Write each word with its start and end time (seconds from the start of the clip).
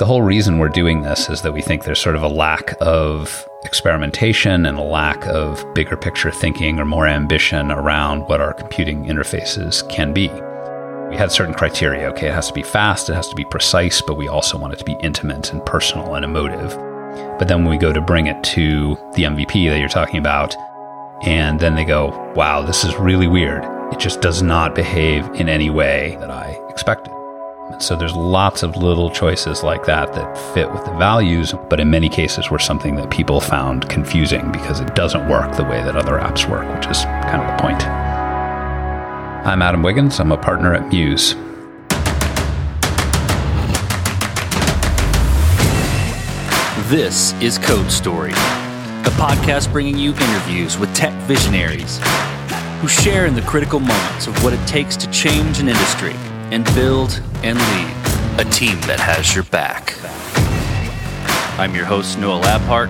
The 0.00 0.06
whole 0.06 0.22
reason 0.22 0.56
we're 0.56 0.70
doing 0.70 1.02
this 1.02 1.28
is 1.28 1.42
that 1.42 1.52
we 1.52 1.60
think 1.60 1.84
there's 1.84 2.00
sort 2.00 2.16
of 2.16 2.22
a 2.22 2.28
lack 2.28 2.74
of 2.80 3.46
experimentation 3.64 4.64
and 4.64 4.78
a 4.78 4.82
lack 4.82 5.26
of 5.26 5.62
bigger 5.74 5.94
picture 5.94 6.30
thinking 6.30 6.80
or 6.80 6.86
more 6.86 7.06
ambition 7.06 7.70
around 7.70 8.22
what 8.22 8.40
our 8.40 8.54
computing 8.54 9.04
interfaces 9.04 9.86
can 9.90 10.14
be. 10.14 10.28
We 11.10 11.18
had 11.18 11.30
certain 11.30 11.52
criteria. 11.52 12.08
Okay, 12.12 12.28
it 12.28 12.32
has 12.32 12.48
to 12.48 12.54
be 12.54 12.62
fast, 12.62 13.10
it 13.10 13.14
has 13.14 13.28
to 13.28 13.34
be 13.34 13.44
precise, 13.44 14.00
but 14.00 14.16
we 14.16 14.26
also 14.26 14.56
want 14.56 14.72
it 14.72 14.78
to 14.78 14.86
be 14.86 14.96
intimate 15.02 15.52
and 15.52 15.62
personal 15.66 16.14
and 16.14 16.24
emotive. 16.24 16.70
But 17.38 17.48
then 17.48 17.64
when 17.64 17.70
we 17.70 17.76
go 17.76 17.92
to 17.92 18.00
bring 18.00 18.26
it 18.26 18.42
to 18.54 18.96
the 19.16 19.24
MVP 19.24 19.68
that 19.68 19.80
you're 19.80 19.90
talking 19.90 20.18
about, 20.18 20.56
and 21.26 21.60
then 21.60 21.74
they 21.74 21.84
go, 21.84 22.08
wow, 22.34 22.62
this 22.62 22.84
is 22.84 22.96
really 22.96 23.28
weird. 23.28 23.64
It 23.92 23.98
just 23.98 24.22
does 24.22 24.40
not 24.40 24.74
behave 24.74 25.26
in 25.34 25.50
any 25.50 25.68
way 25.68 26.16
that 26.20 26.30
I 26.30 26.58
expected. 26.70 27.12
So 27.78 27.96
there's 27.96 28.14
lots 28.14 28.62
of 28.62 28.76
little 28.76 29.10
choices 29.10 29.62
like 29.62 29.84
that 29.86 30.12
that 30.12 30.54
fit 30.54 30.70
with 30.70 30.84
the 30.84 30.92
values, 30.92 31.54
but 31.68 31.80
in 31.80 31.88
many 31.88 32.08
cases 32.08 32.50
were 32.50 32.58
something 32.58 32.96
that 32.96 33.10
people 33.10 33.40
found 33.40 33.88
confusing 33.88 34.50
because 34.52 34.80
it 34.80 34.94
doesn't 34.94 35.28
work 35.28 35.56
the 35.56 35.64
way 35.64 35.82
that 35.82 35.96
other 35.96 36.18
apps 36.18 36.48
work, 36.48 36.66
which 36.74 36.86
is 36.88 37.04
kind 37.04 37.42
of 37.42 37.56
the 37.56 37.62
point. 37.62 37.82
I'm 39.46 39.62
Adam 39.62 39.82
Wiggins. 39.82 40.20
I'm 40.20 40.32
a 40.32 40.36
partner 40.36 40.74
at 40.74 40.88
Muse. 40.88 41.34
This 46.90 47.32
is 47.40 47.56
Code 47.58 47.90
Story, 47.90 48.32
a 48.32 49.12
podcast 49.16 49.72
bringing 49.72 49.96
you 49.96 50.10
interviews 50.10 50.76
with 50.76 50.92
tech 50.94 51.14
visionaries 51.22 52.00
who 52.80 52.88
share 52.88 53.26
in 53.26 53.34
the 53.34 53.42
critical 53.42 53.78
moments 53.80 54.26
of 54.26 54.42
what 54.42 54.52
it 54.52 54.66
takes 54.66 54.96
to 54.96 55.10
change 55.10 55.60
an 55.60 55.68
industry 55.68 56.14
and 56.50 56.64
build 56.74 57.22
and 57.42 57.58
lead 57.58 58.46
a 58.46 58.50
team 58.50 58.80
that 58.82 58.98
has 58.98 59.34
your 59.34 59.44
back. 59.44 59.94
I'm 61.58 61.74
your 61.74 61.84
host, 61.84 62.18
Noah 62.18 62.40
Labhart, 62.40 62.88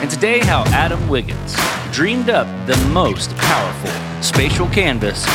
and 0.00 0.10
today, 0.10 0.38
how 0.40 0.64
Adam 0.66 1.08
Wiggins 1.08 1.56
dreamed 1.92 2.30
up 2.30 2.46
the 2.66 2.76
most 2.92 3.36
powerful 3.36 4.22
spatial 4.22 4.66
canvas 4.68 5.26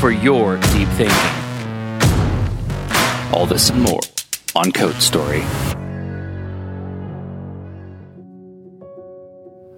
for 0.00 0.10
your 0.10 0.56
deep 0.72 0.88
thinking. 0.90 1.16
All 3.32 3.46
this 3.46 3.70
and 3.70 3.82
more 3.82 4.00
on 4.54 4.72
Code 4.72 4.94
Story. 4.96 5.42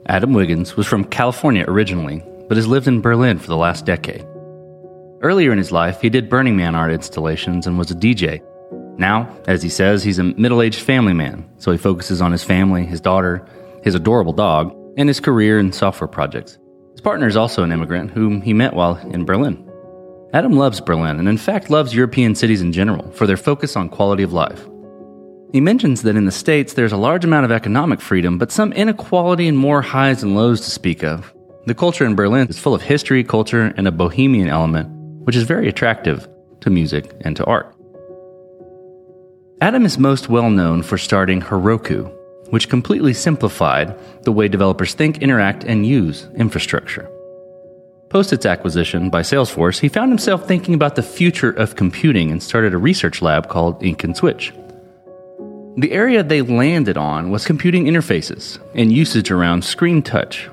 Adam 0.07 0.33
Wiggins 0.33 0.77
was 0.77 0.87
from 0.87 1.05
California 1.05 1.65
originally, 1.69 2.23
but 2.49 2.57
has 2.57 2.67
lived 2.67 2.89
in 2.89 3.01
Berlin 3.01 3.39
for 3.39 3.47
the 3.47 3.57
last 3.57 3.87
decade. 3.87 4.27
Earlier 5.23 5.53
in 5.53 5.59
his 5.59 5.71
life, 5.71 6.01
he 6.01 6.09
did 6.09 6.31
Burning 6.31 6.57
Man 6.57 6.75
art 6.75 6.93
installations 6.93 7.67
and 7.67 7.77
was 7.77 7.91
a 7.91 7.95
DJ. 7.95 8.43
Now, 8.99 9.29
as 9.47 9.63
he 9.63 9.69
says, 9.69 10.03
he's 10.03 10.19
a 10.19 10.25
middle 10.25 10.63
aged 10.63 10.81
family 10.81 11.13
man, 11.13 11.47
so 11.59 11.73
he 11.73 11.77
focuses 11.77 12.23
on 12.23 12.33
his 12.33 12.43
family, 12.43 12.87
his 12.87 13.03
daughter, 13.03 13.47
his 13.83 13.95
adorable 13.95 14.33
dog, 14.33 14.75
and 14.97 15.11
his 15.11 15.21
career 15.21 15.59
in 15.59 15.73
software 15.73 16.09
projects. 16.09 16.59
His 16.93 17.03
partner 17.03 17.27
is 17.27 17.37
also 17.37 17.63
an 17.63 17.71
immigrant 17.71 18.13
whom 18.13 18.41
he 18.41 18.55
met 18.55 18.73
while 18.73 18.97
in 18.97 19.27
Berlin. 19.27 19.71
Adam 20.33 20.53
loves 20.53 20.81
Berlin 20.81 21.19
and, 21.19 21.29
in 21.29 21.37
fact, 21.37 21.69
loves 21.69 21.95
European 21.95 22.35
cities 22.35 22.63
in 22.63 22.73
general 22.73 23.11
for 23.11 23.27
their 23.27 23.37
focus 23.37 23.77
on 23.77 23.91
quality 23.91 24.23
of 24.23 24.33
life. 24.33 24.67
He 25.53 25.61
mentions 25.61 26.01
that 26.03 26.17
in 26.17 26.25
the 26.25 26.33
States 26.33 26.73
there's 26.73 26.93
a 26.93 26.97
large 26.97 27.27
amount 27.27 27.45
of 27.45 27.53
economic 27.53 28.01
freedom, 28.01 28.39
but 28.39 28.53
some 28.53 28.73
inequality 28.73 29.49
and 29.49 29.59
more 29.59 29.83
highs 29.83 30.23
and 30.23 30.35
lows 30.35 30.63
to 30.63 30.71
speak 30.71 31.03
of. 31.03 31.35
The 31.67 31.75
culture 31.75 32.07
in 32.07 32.15
Berlin 32.15 32.49
is 32.49 32.59
full 32.59 32.75
of 32.75 32.81
history, 32.81 33.23
culture, 33.23 33.75
and 33.77 33.87
a 33.87 33.93
bohemian 33.93 34.49
element, 34.49 35.00
which 35.31 35.37
is 35.37 35.45
very 35.45 35.69
attractive 35.69 36.29
to 36.59 36.71
music 36.71 37.13
and 37.21 37.37
to 37.37 37.45
art. 37.45 37.73
Adam 39.61 39.85
is 39.87 39.97
most 39.97 40.29
well 40.29 40.51
known 40.51 40.83
for 40.83 40.99
starting 40.99 41.41
Heroku, 41.41 42.13
which 42.49 42.69
completely 42.69 43.15
simplified 43.15 43.97
the 44.25 44.33
way 44.33 44.49
developers 44.49 44.93
think, 44.93 45.23
interact, 45.23 45.63
and 45.63 45.87
use 45.87 46.27
infrastructure. 46.35 47.09
Post 48.09 48.33
its 48.33 48.45
acquisition 48.45 49.09
by 49.09 49.23
Salesforce, 49.23 49.79
he 49.79 49.89
found 49.89 50.11
himself 50.11 50.49
thinking 50.49 50.75
about 50.75 50.97
the 50.97 51.03
future 51.05 51.53
of 51.53 51.77
computing 51.77 52.33
and 52.33 52.43
started 52.43 52.75
a 52.75 52.79
research 52.79 53.23
lab 53.23 53.49
called 53.49 53.81
Ink 53.85 54.03
and 54.03 54.17
Switch. 54.17 54.53
The 55.77 55.93
area 55.93 56.25
they 56.25 56.43
landed 56.43 56.97
on 56.97 57.31
was 57.31 57.47
computing 57.47 57.85
interfaces 57.85 58.59
and 58.75 58.91
usage 58.91 59.31
around 59.31 59.63
screen 59.63 60.03
touch. 60.03 60.51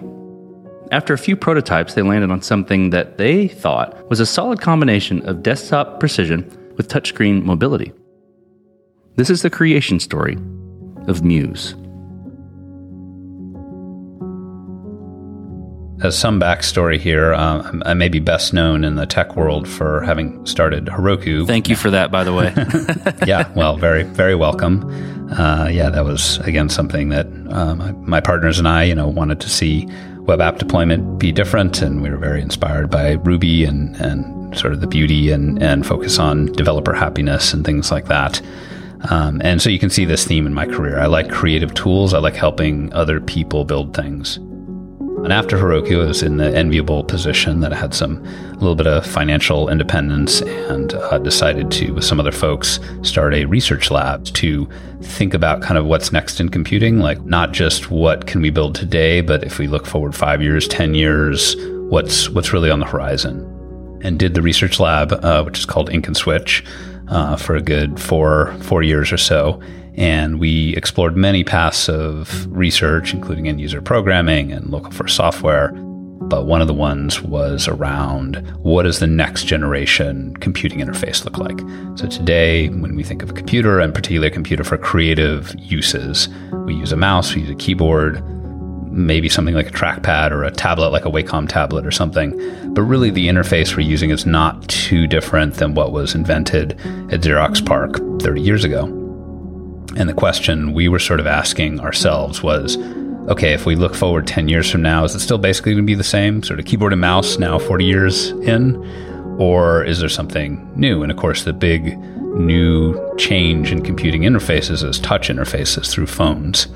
After 0.91 1.13
a 1.13 1.17
few 1.17 1.35
prototypes, 1.35 1.95
they 1.95 2.01
landed 2.01 2.31
on 2.31 2.41
something 2.41 2.91
that 2.91 3.17
they 3.17 3.47
thought 3.47 4.09
was 4.09 4.21
a 4.21 4.25
solid 4.25 4.61
combination 4.61 5.21
of 5.27 5.43
desktop 5.43 5.99
precision 5.99 6.43
with 6.77 6.87
touchscreen 6.87 7.43
mobility. 7.43 7.91
This 9.15 9.29
is 9.29 9.41
the 9.41 9.49
creation 9.49 9.99
story 9.99 10.37
of 11.07 11.23
Muse. 11.23 11.75
As 16.03 16.17
some 16.17 16.39
backstory 16.39 16.99
here, 16.99 17.33
uh, 17.33 17.81
I 17.85 17.93
may 17.95 18.07
be 18.07 18.19
best 18.19 18.53
known 18.53 18.83
in 18.83 18.95
the 18.95 19.07
tech 19.07 19.35
world 19.35 19.67
for 19.67 20.03
having 20.03 20.45
started 20.45 20.85
Heroku. 20.85 21.47
Thank 21.47 21.67
you 21.67 21.75
for 21.75 21.89
that, 21.89 22.11
by 22.11 22.23
the 22.23 22.33
way. 22.33 22.53
yeah, 23.27 23.51
well, 23.55 23.77
very, 23.77 24.03
very 24.03 24.35
welcome. 24.35 24.83
Uh, 25.31 25.67
yeah, 25.67 25.89
that 25.89 26.05
was 26.05 26.37
again 26.39 26.69
something 26.69 27.09
that 27.09 27.25
um, 27.49 28.05
my 28.07 28.21
partners 28.21 28.59
and 28.59 28.67
I, 28.67 28.83
you 28.83 28.95
know, 28.95 29.07
wanted 29.07 29.41
to 29.41 29.49
see 29.49 29.87
web 30.27 30.41
app 30.41 30.57
deployment 30.57 31.19
be 31.19 31.31
different, 31.31 31.81
and 31.81 32.01
we 32.01 32.09
were 32.09 32.17
very 32.17 32.41
inspired 32.41 32.89
by 32.89 33.13
Ruby 33.13 33.63
and 33.63 33.95
and 33.97 34.57
sort 34.57 34.73
of 34.73 34.81
the 34.81 34.87
beauty 34.87 35.31
and 35.31 35.61
and 35.61 35.85
focus 35.85 36.19
on 36.19 36.47
developer 36.53 36.93
happiness 36.93 37.53
and 37.53 37.65
things 37.65 37.91
like 37.91 38.05
that. 38.05 38.41
Um, 39.09 39.41
and 39.43 39.61
so 39.61 39.69
you 39.69 39.79
can 39.79 39.89
see 39.89 40.05
this 40.05 40.25
theme 40.25 40.47
in 40.47 40.53
my 40.53 40.65
career. 40.65 40.99
I 40.99 41.05
like 41.05 41.29
creative 41.29 41.73
tools. 41.73 42.13
I 42.13 42.19
like 42.19 42.35
helping 42.35 42.91
other 42.93 43.21
people 43.21 43.63
build 43.63 43.95
things. 43.95 44.39
And 45.23 45.33
after 45.33 45.57
Heroku, 45.57 45.97
was 45.97 46.21
in 46.21 46.37
the 46.37 46.55
enviable 46.55 47.03
position 47.03 47.59
that 47.61 47.73
I 47.73 47.75
had 47.75 47.93
some, 47.93 48.23
a 48.25 48.53
little 48.53 48.75
bit 48.75 48.87
of 48.87 49.05
financial 49.05 49.67
independence 49.67 50.41
and 50.41 50.93
uh, 50.93 51.17
decided 51.17 51.71
to, 51.71 51.91
with 51.91 52.05
some 52.05 52.19
other 52.19 52.31
folks, 52.31 52.79
start 53.01 53.33
a 53.33 53.45
research 53.45 53.91
lab 53.91 54.25
to 54.25 54.69
think 55.01 55.33
about 55.33 55.61
kind 55.61 55.77
of 55.77 55.85
what's 55.85 56.13
next 56.13 56.39
in 56.39 56.49
computing, 56.49 56.99
like 56.99 57.21
not 57.25 57.51
just 57.51 57.89
what 57.91 58.27
can 58.27 58.41
we 58.41 58.51
build 58.51 58.75
today, 58.75 59.21
but 59.21 59.43
if 59.43 59.59
we 59.59 59.67
look 59.67 59.85
forward 59.85 60.15
five 60.15 60.41
years, 60.41 60.67
10 60.67 60.93
years, 60.93 61.55
what's, 61.89 62.29
what's 62.29 62.53
really 62.53 62.69
on 62.69 62.79
the 62.79 62.85
horizon. 62.85 63.41
And 64.03 64.19
did 64.19 64.35
the 64.35 64.41
research 64.41 64.79
lab, 64.79 65.11
uh, 65.11 65.43
which 65.43 65.59
is 65.59 65.65
called 65.65 65.89
Ink 65.89 66.07
and 66.07 66.15
Switch, 66.15 66.63
uh, 67.09 67.35
for 67.35 67.55
a 67.55 67.61
good 67.61 67.99
four, 67.99 68.55
four 68.61 68.83
years 68.83 69.11
or 69.11 69.17
so 69.17 69.61
and 69.97 70.39
we 70.39 70.75
explored 70.75 71.17
many 71.17 71.43
paths 71.43 71.89
of 71.89 72.47
research, 72.55 73.13
including 73.13 73.47
end 73.47 73.59
user 73.59 73.81
programming 73.81 74.51
and 74.51 74.69
local 74.69 74.91
first 74.91 75.15
software. 75.15 75.71
But 76.27 76.45
one 76.45 76.61
of 76.61 76.67
the 76.67 76.73
ones 76.73 77.21
was 77.21 77.67
around 77.67 78.35
what 78.61 78.83
does 78.83 78.99
the 78.99 79.07
next 79.07 79.45
generation 79.45 80.35
computing 80.37 80.79
interface 80.79 81.23
look 81.25 81.37
like? 81.37 81.59
So 81.97 82.07
today, 82.07 82.67
when 82.69 82.95
we 82.95 83.03
think 83.03 83.23
of 83.23 83.29
a 83.29 83.33
computer, 83.33 83.79
and 83.79 83.93
particularly 83.93 84.27
a 84.27 84.31
computer 84.31 84.63
for 84.63 84.77
creative 84.77 85.55
uses, 85.57 86.27
we 86.65 86.75
use 86.75 86.91
a 86.91 86.97
mouse, 86.97 87.33
we 87.33 87.41
use 87.41 87.49
a 87.49 87.55
keyboard, 87.55 88.21
maybe 88.91 89.29
something 89.29 89.55
like 89.55 89.67
a 89.67 89.71
trackpad 89.71 90.31
or 90.31 90.43
a 90.43 90.51
tablet 90.51 90.89
like 90.89 91.05
a 91.05 91.09
Wacom 91.09 91.47
tablet 91.47 91.85
or 91.85 91.91
something. 91.91 92.31
But 92.73 92.81
really, 92.81 93.09
the 93.09 93.27
interface 93.27 93.75
we're 93.75 93.87
using 93.87 94.09
is 94.09 94.25
not 94.25 94.67
too 94.67 95.07
different 95.07 95.55
than 95.55 95.75
what 95.75 95.91
was 95.91 96.13
invented 96.13 96.73
at 97.11 97.21
Xerox 97.21 97.65
PARC 97.65 98.21
30 98.21 98.41
years 98.41 98.63
ago. 98.63 99.06
And 99.95 100.09
the 100.09 100.13
question 100.13 100.73
we 100.73 100.87
were 100.87 100.99
sort 100.99 101.19
of 101.19 101.27
asking 101.27 101.79
ourselves 101.79 102.43
was 102.43 102.77
okay, 103.29 103.53
if 103.53 103.65
we 103.65 103.75
look 103.75 103.93
forward 103.93 104.25
10 104.25 104.47
years 104.47 104.69
from 104.69 104.81
now, 104.81 105.03
is 105.03 105.13
it 105.13 105.19
still 105.19 105.37
basically 105.37 105.73
going 105.73 105.83
to 105.83 105.87
be 105.87 105.95
the 105.95 106.03
same 106.03 106.41
sort 106.43 106.59
of 106.59 106.65
keyboard 106.65 106.93
and 106.93 107.01
mouse 107.01 107.37
now 107.37 107.59
40 107.59 107.83
years 107.83 108.29
in? 108.29 108.75
Or 109.37 109.83
is 109.83 109.99
there 109.99 110.09
something 110.09 110.71
new? 110.75 111.03
And 111.03 111.11
of 111.11 111.17
course, 111.17 111.43
the 111.43 111.53
big 111.53 111.97
new 112.37 113.15
change 113.17 113.71
in 113.71 113.83
computing 113.83 114.21
interfaces 114.21 114.83
is 114.83 114.99
touch 114.99 115.27
interfaces 115.27 115.91
through 115.91 116.07
phones. 116.07 116.67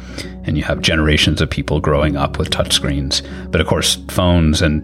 And 0.43 0.57
you 0.57 0.63
have 0.63 0.81
generations 0.81 1.41
of 1.41 1.49
people 1.49 1.79
growing 1.79 2.17
up 2.17 2.37
with 2.37 2.49
touchscreens. 2.49 3.21
But 3.51 3.61
of 3.61 3.67
course, 3.67 3.95
phones 4.09 4.61
and 4.61 4.83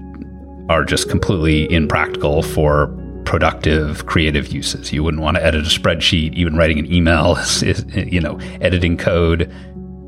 are 0.70 0.84
just 0.84 1.10
completely 1.10 1.72
impractical 1.72 2.42
for 2.44 2.88
productive, 3.28 4.06
creative 4.06 4.48
uses. 4.54 4.94
You 4.94 5.04
wouldn't 5.04 5.22
want 5.22 5.36
to 5.36 5.44
edit 5.44 5.66
a 5.66 5.70
spreadsheet, 5.70 6.34
even 6.34 6.56
writing 6.56 6.80
an 6.80 6.92
email, 6.92 7.36
is, 7.36 7.62
is, 7.64 7.86
you 7.94 8.22
know, 8.22 8.40
editing 8.62 8.96
code. 8.96 9.54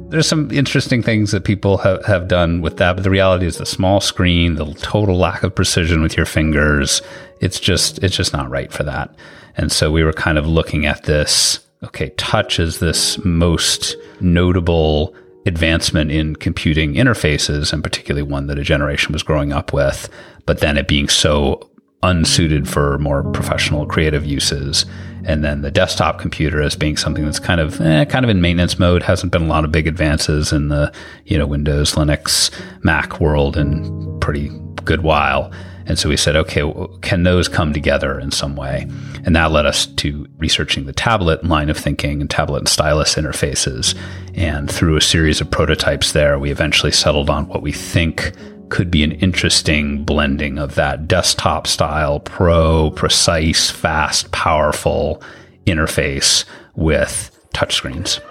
There's 0.10 0.26
some 0.26 0.50
interesting 0.52 1.04
things 1.04 1.32
that 1.32 1.44
people 1.44 1.78
have, 1.80 2.04
have 2.06 2.30
done 2.30 2.62
with 2.62 2.78
that, 2.78 2.96
but 2.96 3.04
the 3.04 3.10
reality 3.10 3.46
is 3.46 3.58
the 3.58 3.66
small 3.66 4.00
screen, 4.00 4.56
the 4.56 4.74
total 4.76 5.18
lack 5.18 5.44
of 5.44 5.54
precision 5.54 6.02
with 6.02 6.16
your 6.16 6.26
fingers. 6.26 7.02
It's 7.42 7.60
just, 7.60 8.02
it's 8.02 8.16
just 8.16 8.32
not 8.32 8.50
right 8.50 8.72
for 8.72 8.84
that. 8.84 9.14
And 9.58 9.70
so 9.70 9.92
we 9.92 10.06
were 10.06 10.14
kind 10.14 10.38
of 10.38 10.48
looking 10.48 10.86
at 10.86 11.04
this. 11.04 11.60
Okay, 11.84 12.10
touch 12.12 12.58
is 12.58 12.80
this 12.80 13.24
most 13.26 13.98
notable 14.22 15.14
advancement 15.46 16.10
in 16.10 16.38
computing 16.38 16.94
interfaces, 16.94 17.74
and 17.74 17.84
particularly 17.84 18.24
one 18.24 18.48
that 18.48 18.58
a 18.58 18.64
generation 18.64 19.12
was 19.12 19.24
growing 19.24 19.52
up 19.52 19.74
with, 19.74 20.10
but 20.46 20.60
then 20.60 20.78
it 20.78 20.88
being 20.88 21.10
so 21.10 21.69
unsuited 22.04 22.68
for 22.68 22.98
more 23.00 23.24
professional 23.32 23.86
creative 23.86 24.26
uses. 24.26 24.86
And 25.26 25.44
then 25.44 25.62
the 25.62 25.72
desktop 25.72 26.20
computer 26.20 26.62
as 26.62 26.76
being 26.76 26.96
something 26.96 27.26
that's 27.26 27.40
kind 27.40 27.60
of 27.60 27.80
eh, 27.82 28.06
kind 28.06 28.24
of 28.24 28.30
in 28.30 28.42
maintenance 28.42 28.80
mode. 28.80 29.04
Hasn't 29.04 29.32
been 29.32 29.44
a 29.44 29.48
lot 29.48 29.66
of 29.66 29.72
big 29.72 29.86
advances 29.86 30.54
in 30.54 30.70
the 30.70 30.94
you 31.26 31.38
know 31.38 31.46
Windows, 31.46 31.94
Linux, 31.94 32.52
Mac 32.84 33.20
world 33.20 33.58
in 33.58 34.20
pretty 34.20 34.50
good 34.86 35.02
while. 35.02 35.52
And 35.90 35.98
so 35.98 36.08
we 36.08 36.18
said, 36.18 36.36
okay, 36.36 36.62
can 37.02 37.24
those 37.24 37.48
come 37.48 37.74
together 37.74 38.20
in 38.20 38.30
some 38.30 38.56
way? 38.56 38.88
And 39.26 39.36
that 39.36 39.52
led 39.52 39.66
us 39.66 39.88
to 39.88 40.28
researching 40.38 40.86
the 40.86 40.94
tablet 40.94 41.44
line 41.44 41.70
of 41.72 41.78
thinking 41.78 42.22
and 42.22 42.30
tablet 42.30 42.60
and 42.60 42.70
stylus 42.70 43.16
interfaces. 43.16 43.98
And 44.36 44.70
through 44.70 44.98
a 44.98 45.02
series 45.02 45.42
of 45.42 45.50
prototypes 45.50 46.12
there, 46.12 46.38
we 46.38 46.52
eventually 46.52 46.92
settled 46.92 47.32
on 47.32 47.48
what 47.48 47.64
we 47.64 47.72
think 47.72 48.34
could 48.70 48.92
be 48.92 49.04
an 49.04 49.14
interesting 49.14 50.04
blending 50.04 50.58
of 50.58 50.76
that 50.76 51.08
desktop 51.08 51.68
style, 51.68 52.20
pro, 52.20 52.92
precise, 52.92 53.70
fast, 53.70 54.32
powerful 54.32 55.22
interface 55.66 56.46
with 56.76 57.36
touchscreens. 57.54 58.22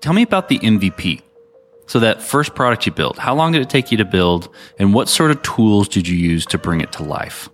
Tell 0.00 0.12
me 0.12 0.22
about 0.22 0.48
the 0.48 0.58
MVP. 0.58 1.22
So 1.86 1.98
that 1.98 2.22
first 2.22 2.54
product 2.54 2.86
you 2.86 2.92
built, 2.92 3.18
how 3.18 3.34
long 3.34 3.52
did 3.52 3.62
it 3.62 3.68
take 3.68 3.90
you 3.90 3.98
to 3.98 4.04
build 4.04 4.48
and 4.78 4.94
what 4.94 5.08
sort 5.08 5.32
of 5.32 5.42
tools 5.42 5.88
did 5.88 6.06
you 6.06 6.16
use 6.16 6.46
to 6.46 6.58
bring 6.58 6.80
it 6.80 6.92
to 6.92 7.02
life? 7.02 7.48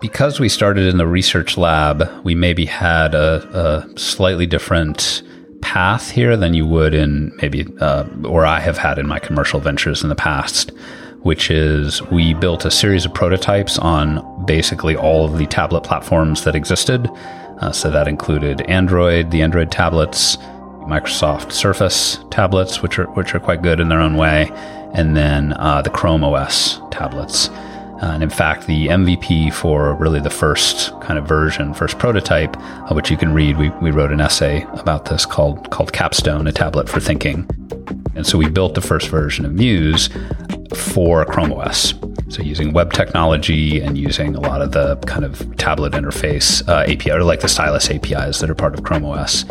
Because 0.00 0.40
we 0.40 0.48
started 0.48 0.86
in 0.86 0.96
the 0.96 1.06
research 1.06 1.58
lab, 1.58 2.08
we 2.24 2.34
maybe 2.34 2.64
had 2.64 3.14
a, 3.14 3.86
a 3.92 3.98
slightly 3.98 4.46
different 4.46 5.22
path 5.60 6.10
here 6.10 6.36
than 6.36 6.54
you 6.54 6.66
would 6.66 6.94
in 6.94 7.32
maybe, 7.42 7.66
uh, 7.80 8.04
or 8.24 8.44
I 8.46 8.60
have 8.60 8.78
had 8.78 8.98
in 8.98 9.06
my 9.06 9.18
commercial 9.18 9.60
ventures 9.60 10.02
in 10.02 10.08
the 10.08 10.14
past, 10.14 10.72
which 11.22 11.50
is 11.50 12.02
we 12.10 12.34
built 12.34 12.64
a 12.64 12.70
series 12.70 13.04
of 13.04 13.14
prototypes 13.14 13.78
on 13.78 14.44
basically 14.46 14.96
all 14.96 15.24
of 15.24 15.38
the 15.38 15.46
tablet 15.46 15.82
platforms 15.82 16.44
that 16.44 16.54
existed. 16.54 17.08
Uh, 17.60 17.72
so 17.72 17.90
that 17.90 18.06
included 18.06 18.60
Android, 18.62 19.30
the 19.30 19.42
Android 19.42 19.70
tablets, 19.70 20.36
Microsoft 20.88 21.52
Surface 21.52 22.18
tablets, 22.30 22.82
which 22.82 22.98
are 22.98 23.06
which 23.12 23.34
are 23.34 23.40
quite 23.40 23.62
good 23.62 23.80
in 23.80 23.88
their 23.88 24.00
own 24.00 24.16
way, 24.16 24.50
and 24.94 25.16
then 25.16 25.52
uh, 25.54 25.82
the 25.82 25.90
Chrome 25.90 26.24
OS 26.24 26.80
tablets. 26.90 27.50
Uh, 28.00 28.12
and 28.12 28.22
in 28.22 28.30
fact, 28.30 28.66
the 28.66 28.86
MVP 28.86 29.52
for 29.52 29.94
really 29.94 30.20
the 30.20 30.30
first 30.30 30.92
kind 31.00 31.18
of 31.18 31.26
version, 31.26 31.74
first 31.74 31.98
prototype, 31.98 32.56
uh, 32.56 32.94
which 32.94 33.10
you 33.10 33.16
can 33.16 33.34
read, 33.34 33.56
we, 33.56 33.70
we 33.82 33.90
wrote 33.90 34.12
an 34.12 34.20
essay 34.20 34.64
about 34.74 35.06
this 35.06 35.26
called 35.26 35.70
called 35.70 35.92
Capstone, 35.92 36.46
a 36.46 36.52
tablet 36.52 36.88
for 36.88 37.00
thinking. 37.00 37.46
And 38.14 38.26
so 38.26 38.38
we 38.38 38.48
built 38.48 38.74
the 38.74 38.80
first 38.80 39.08
version 39.08 39.44
of 39.44 39.52
Muse 39.52 40.10
for 40.74 41.24
Chrome 41.24 41.52
OS. 41.52 41.94
So 42.28 42.42
using 42.42 42.72
web 42.72 42.92
technology 42.92 43.80
and 43.80 43.96
using 43.96 44.34
a 44.34 44.40
lot 44.40 44.60
of 44.60 44.72
the 44.72 44.96
kind 45.06 45.24
of 45.24 45.56
tablet 45.56 45.92
interface 45.92 46.66
uh, 46.68 46.90
API, 46.90 47.10
or 47.10 47.24
like 47.24 47.40
the 47.40 47.48
stylus 47.48 47.90
APIs 47.90 48.40
that 48.40 48.50
are 48.50 48.54
part 48.54 48.74
of 48.74 48.84
Chrome 48.84 49.04
OS. 49.04 49.44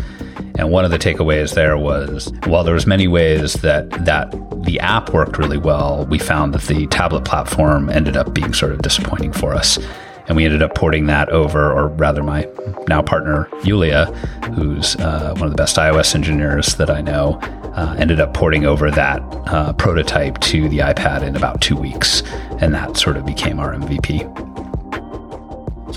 And 0.57 0.71
one 0.71 0.85
of 0.85 0.91
the 0.91 0.99
takeaways 0.99 1.53
there 1.53 1.77
was 1.77 2.31
while 2.45 2.63
there 2.63 2.73
was 2.73 2.87
many 2.87 3.07
ways 3.07 3.53
that 3.53 3.89
that 4.05 4.31
the 4.63 4.79
app 4.79 5.13
worked 5.13 5.37
really 5.37 5.57
well, 5.57 6.05
we 6.09 6.19
found 6.19 6.53
that 6.53 6.63
the 6.63 6.87
tablet 6.87 7.25
platform 7.25 7.89
ended 7.89 8.17
up 8.17 8.33
being 8.33 8.53
sort 8.53 8.71
of 8.71 8.81
disappointing 8.81 9.31
for 9.31 9.53
us. 9.53 9.79
And 10.27 10.35
we 10.35 10.43
ended 10.43 10.61
up 10.61 10.75
porting 10.75 11.05
that 11.05 11.29
over, 11.29 11.71
or 11.71 11.87
rather, 11.87 12.21
my 12.21 12.49
now 12.89 13.01
partner, 13.01 13.47
Yulia, 13.63 14.07
who's 14.55 14.97
uh, 14.97 15.33
one 15.35 15.43
of 15.45 15.51
the 15.51 15.55
best 15.55 15.77
iOS 15.77 16.15
engineers 16.15 16.75
that 16.75 16.89
I 16.89 16.99
know, 16.99 17.39
uh, 17.75 17.95
ended 17.97 18.19
up 18.19 18.33
porting 18.33 18.65
over 18.65 18.91
that 18.91 19.21
uh, 19.47 19.71
prototype 19.73 20.39
to 20.39 20.67
the 20.67 20.79
iPad 20.79 21.21
in 21.21 21.37
about 21.37 21.61
two 21.61 21.77
weeks. 21.77 22.23
And 22.59 22.73
that 22.73 22.97
sort 22.97 23.15
of 23.15 23.25
became 23.25 23.57
our 23.57 23.73
MVP. 23.73 24.56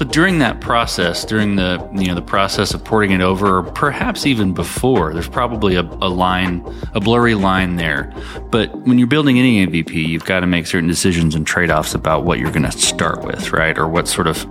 So 0.00 0.06
during 0.06 0.38
that 0.38 0.62
process, 0.62 1.26
during 1.26 1.56
the 1.56 1.86
you 1.92 2.06
know 2.06 2.14
the 2.14 2.22
process 2.22 2.72
of 2.72 2.82
porting 2.82 3.10
it 3.10 3.20
over, 3.20 3.58
or 3.58 3.62
perhaps 3.62 4.24
even 4.24 4.54
before, 4.54 5.12
there's 5.12 5.28
probably 5.28 5.76
a, 5.76 5.82
a 5.82 6.08
line, 6.08 6.64
a 6.94 7.00
blurry 7.00 7.34
line 7.34 7.76
there. 7.76 8.10
But 8.50 8.74
when 8.86 8.96
you're 8.96 9.06
building 9.06 9.38
any 9.38 9.66
MVP, 9.66 9.92
you've 9.92 10.24
got 10.24 10.40
to 10.40 10.46
make 10.46 10.66
certain 10.66 10.88
decisions 10.88 11.34
and 11.34 11.46
trade 11.46 11.70
offs 11.70 11.92
about 11.92 12.24
what 12.24 12.38
you're 12.38 12.50
going 12.50 12.62
to 12.62 12.72
start 12.72 13.26
with, 13.26 13.52
right? 13.52 13.76
Or 13.76 13.88
what 13.88 14.08
sort 14.08 14.26
of 14.26 14.42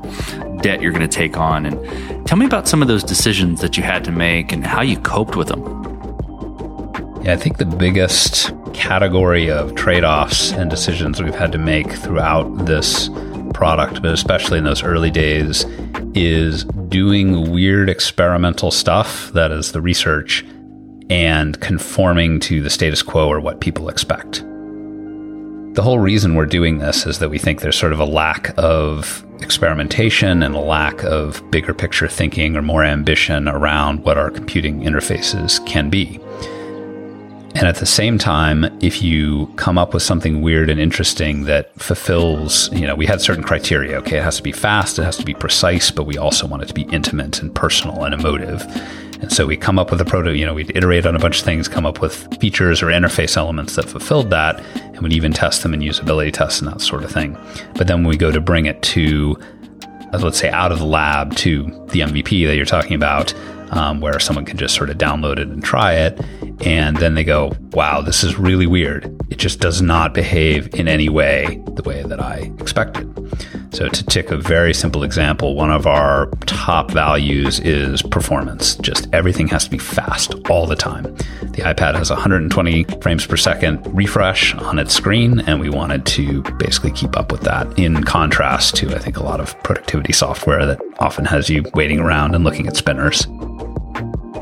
debt 0.61 0.83
you're 0.83 0.91
going 0.91 1.01
to 1.01 1.07
take 1.07 1.35
on. 1.35 1.65
And 1.65 2.27
tell 2.27 2.37
me 2.37 2.45
about 2.45 2.67
some 2.67 2.83
of 2.83 2.87
those 2.87 3.03
decisions 3.03 3.59
that 3.61 3.75
you 3.75 3.81
had 3.81 4.03
to 4.03 4.11
make 4.11 4.51
and 4.51 4.63
how 4.63 4.83
you 4.83 4.99
coped 4.99 5.35
with 5.35 5.47
them. 5.47 5.63
Yeah, 7.23 7.33
I 7.33 7.37
think 7.37 7.57
the 7.57 7.65
biggest 7.65 8.53
category 8.75 9.49
of 9.49 9.73
trade 9.73 10.03
offs 10.03 10.51
and 10.53 10.69
decisions 10.69 11.23
we've 11.23 11.33
had 11.33 11.51
to 11.53 11.57
make 11.57 11.91
throughout 11.91 12.67
this 12.67 13.09
product, 13.59 14.01
but 14.01 14.13
especially 14.13 14.57
in 14.57 14.63
those 14.63 14.83
early 14.83 15.11
days, 15.11 15.65
is 16.15 16.63
doing 16.87 17.51
weird 17.51 17.89
experimental 17.89 18.71
stuff 18.71 19.33
that 19.33 19.51
is 19.51 19.73
the 19.73 19.81
research 19.81 20.45
and 21.09 21.59
conforming 21.59 22.39
to 22.39 22.61
the 22.61 22.69
status 22.69 23.03
quo 23.03 23.27
or 23.27 23.41
what 23.41 23.59
people 23.59 23.89
expect. 23.89 24.45
The 25.75 25.81
whole 25.81 25.99
reason 25.99 26.35
we're 26.35 26.45
doing 26.45 26.77
this 26.77 27.05
is 27.05 27.19
that 27.19 27.29
we 27.29 27.37
think 27.37 27.59
there's 27.59 27.77
sort 27.77 27.91
of 27.91 27.99
a 27.99 28.05
lack 28.05 28.57
of 28.57 29.25
experimentation 29.41 30.41
and 30.41 30.55
a 30.55 30.59
lack 30.59 31.03
of 31.03 31.43
bigger 31.51 31.73
picture 31.73 32.07
thinking 32.07 32.55
or 32.55 32.61
more 32.61 32.85
ambition 32.85 33.49
around 33.49 34.05
what 34.05 34.17
our 34.17 34.31
computing 34.31 34.83
interfaces 34.83 35.63
can 35.65 35.89
be. 35.89 36.17
And 37.59 37.67
at 37.67 37.75
the 37.75 37.85
same 37.85 38.17
time, 38.17 38.63
if 38.81 39.01
you 39.01 39.47
come 39.57 39.77
up 39.77 39.93
with 39.93 40.01
something 40.01 40.41
weird 40.41 40.69
and 40.69 40.79
interesting 40.79 41.43
that 41.43 41.77
fulfills, 41.77 42.71
you 42.71 42.87
know, 42.87 42.95
we 42.95 43.05
had 43.05 43.19
certain 43.19 43.43
criteria. 43.43 43.97
Okay, 43.97 44.15
it 44.15 44.23
has 44.23 44.37
to 44.37 44.43
be 44.43 44.53
fast, 44.53 44.97
it 44.97 45.03
has 45.03 45.17
to 45.17 45.25
be 45.25 45.33
precise, 45.33 45.91
but 45.91 46.03
we 46.03 46.17
also 46.17 46.47
want 46.47 46.63
it 46.63 46.67
to 46.67 46.73
be 46.73 46.83
intimate 46.83 47.41
and 47.41 47.53
personal 47.53 48.05
and 48.05 48.13
emotive. 48.13 48.61
And 49.21 49.29
so 49.29 49.45
we 49.45 49.57
come 49.57 49.77
up 49.77 49.91
with 49.91 49.99
a 49.99 50.05
proto, 50.05 50.31
you 50.31 50.45
know, 50.45 50.53
we'd 50.53 50.71
iterate 50.73 51.05
on 51.05 51.17
a 51.17 51.19
bunch 51.19 51.39
of 51.39 51.43
things, 51.43 51.67
come 51.67 51.85
up 51.85 51.99
with 51.99 52.33
features 52.39 52.81
or 52.81 52.85
interface 52.85 53.35
elements 53.35 53.75
that 53.75 53.89
fulfilled 53.89 54.29
that, 54.29 54.61
and 54.77 55.01
we'd 55.01 55.11
even 55.11 55.33
test 55.33 55.61
them 55.61 55.73
in 55.73 55.81
usability 55.81 56.31
tests 56.31 56.61
and 56.61 56.71
that 56.71 56.79
sort 56.79 57.03
of 57.03 57.11
thing. 57.11 57.37
But 57.75 57.87
then 57.87 57.97
when 57.97 58.07
we 58.07 58.15
go 58.15 58.31
to 58.31 58.39
bring 58.39 58.67
it 58.67 58.81
to, 58.83 59.37
uh, 60.13 60.19
let's 60.19 60.39
say, 60.39 60.49
out 60.49 60.71
of 60.71 60.79
the 60.79 60.85
lab 60.85 61.35
to 61.35 61.63
the 61.89 61.99
MVP 61.99 62.47
that 62.47 62.55
you're 62.55 62.65
talking 62.65 62.93
about, 62.93 63.33
um, 63.71 64.01
where 64.01 64.19
someone 64.19 64.45
can 64.45 64.57
just 64.57 64.75
sort 64.75 64.89
of 64.89 64.97
download 64.97 65.39
it 65.39 65.47
and 65.47 65.63
try 65.63 65.93
it. 65.93 66.19
And 66.65 66.97
then 66.97 67.15
they 67.15 67.23
go, 67.23 67.53
wow, 67.71 68.01
this 68.01 68.23
is 68.23 68.37
really 68.37 68.67
weird. 68.67 69.05
It 69.29 69.37
just 69.37 69.59
does 69.59 69.81
not 69.81 70.13
behave 70.13 70.73
in 70.75 70.87
any 70.87 71.09
way 71.09 71.61
the 71.73 71.83
way 71.83 72.03
that 72.03 72.21
I 72.21 72.51
expected. 72.59 73.07
So, 73.71 73.87
to 73.87 74.03
take 74.05 74.31
a 74.31 74.37
very 74.37 74.73
simple 74.73 75.03
example, 75.03 75.55
one 75.55 75.71
of 75.71 75.85
our 75.85 76.25
top 76.47 76.91
values 76.91 77.59
is 77.59 78.01
performance. 78.01 78.75
Just 78.75 79.07
everything 79.13 79.47
has 79.49 79.65
to 79.65 79.69
be 79.69 79.77
fast 79.77 80.33
all 80.49 80.65
the 80.65 80.75
time. 80.75 81.03
The 81.41 81.61
iPad 81.63 81.95
has 81.95 82.09
120 82.09 82.83
frames 83.01 83.27
per 83.27 83.37
second 83.37 83.85
refresh 83.95 84.55
on 84.55 84.79
its 84.79 84.93
screen, 84.93 85.41
and 85.41 85.59
we 85.59 85.69
wanted 85.69 86.05
to 86.07 86.41
basically 86.57 86.91
keep 86.91 87.15
up 87.15 87.31
with 87.31 87.41
that 87.41 87.77
in 87.77 88.03
contrast 88.03 88.75
to, 88.77 88.95
I 88.95 88.99
think, 88.99 89.17
a 89.17 89.23
lot 89.23 89.39
of 89.39 89.57
productivity 89.63 90.13
software 90.13 90.65
that 90.65 90.81
often 90.99 91.25
has 91.25 91.49
you 91.49 91.63
waiting 91.75 91.99
around 91.99 92.33
and 92.33 92.43
looking 92.43 92.67
at 92.67 92.75
spinners 92.75 93.27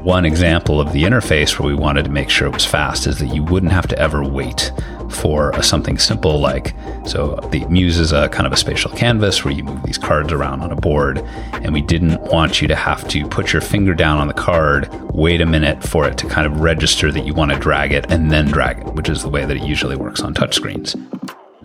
one 0.08 0.24
example 0.24 0.80
of 0.80 0.94
the 0.94 1.04
interface 1.04 1.60
where 1.60 1.68
we 1.68 1.76
wanted 1.76 2.06
to 2.06 2.12
make 2.12 2.30
sure 2.30 2.48
it 2.48 2.54
was 2.54 2.66
fast 2.66 3.08
is 3.08 3.20
that 3.20 3.36
you 3.36 3.44
wouldn't 3.44 3.74
have 3.74 3.88
to 3.88 4.00
ever 4.00 4.24
wait 4.24 4.72
for 5.10 5.52
a, 5.52 5.64
something 5.64 5.98
simple 5.98 6.40
like 6.40 6.76
so 7.06 7.36
the 7.52 7.66
muse 7.66 7.98
is 7.98 8.12
a 8.12 8.30
kind 8.30 8.46
of 8.46 8.54
a 8.54 8.58
spatial 8.58 8.92
canvas 8.92 9.44
where 9.44 9.54
you 9.54 9.64
move 9.64 9.82
these 9.84 9.98
cards 9.98 10.32
around 10.32 10.62
on 10.62 10.72
a 10.72 10.76
board 10.76 11.20
and 11.54 11.74
we 11.74 11.82
didn't 11.82 12.22
want 12.24 12.62
you 12.62 12.68
to 12.68 12.76
have 12.76 13.08
to 13.08 13.28
put 13.28 13.54
your 13.54 13.62
finger 13.62 13.94
down 13.94 14.20
on 14.20 14.28
the 14.28 14.34
card 14.34 14.90
wait 15.14 15.42
a 15.42 15.46
minute 15.46 15.84
for 15.84 16.08
it 16.08 16.18
to 16.18 16.28
kind 16.28 16.46
of 16.46 16.60
register 16.60 17.12
that 17.12 17.26
you 17.26 17.34
want 17.34 17.52
to 17.52 17.58
drag 17.60 17.92
it 17.92 18.12
and 18.12 18.32
then 18.32 18.46
drag 18.46 18.80
it 18.80 18.94
which 18.94 19.10
is 19.10 19.22
the 19.22 19.30
way 19.30 19.46
that 19.46 19.58
it 19.58 19.64
usually 19.64 19.96
works 19.96 20.22
on 20.22 20.34
touchscreens 20.34 20.96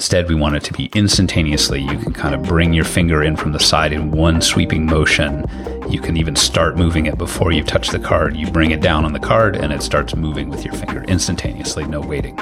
Instead, 0.02 0.28
we 0.28 0.34
want 0.34 0.56
it 0.56 0.64
to 0.64 0.72
be 0.72 0.90
instantaneously. 0.94 1.80
You 1.80 1.96
can 1.96 2.12
kind 2.12 2.34
of 2.34 2.42
bring 2.42 2.72
your 2.72 2.84
finger 2.84 3.22
in 3.22 3.36
from 3.36 3.52
the 3.52 3.60
side 3.60 3.92
in 3.92 4.10
one 4.10 4.40
sweeping 4.40 4.84
motion. 4.84 5.44
You 5.88 6.00
can 6.00 6.16
even 6.16 6.36
start 6.36 6.76
moving 6.76 7.06
it 7.06 7.18
before 7.18 7.52
you 7.52 7.62
touch 7.62 7.88
the 7.88 7.98
card. 7.98 8.36
You 8.36 8.50
bring 8.50 8.70
it 8.70 8.80
down 8.80 9.04
on 9.04 9.12
the 9.12 9.20
card 9.20 9.56
and 9.56 9.72
it 9.72 9.82
starts 9.82 10.14
moving 10.14 10.48
with 10.48 10.64
your 10.64 10.74
finger 10.74 11.04
instantaneously, 11.04 11.84
no 11.84 12.00
waiting. 12.00 12.36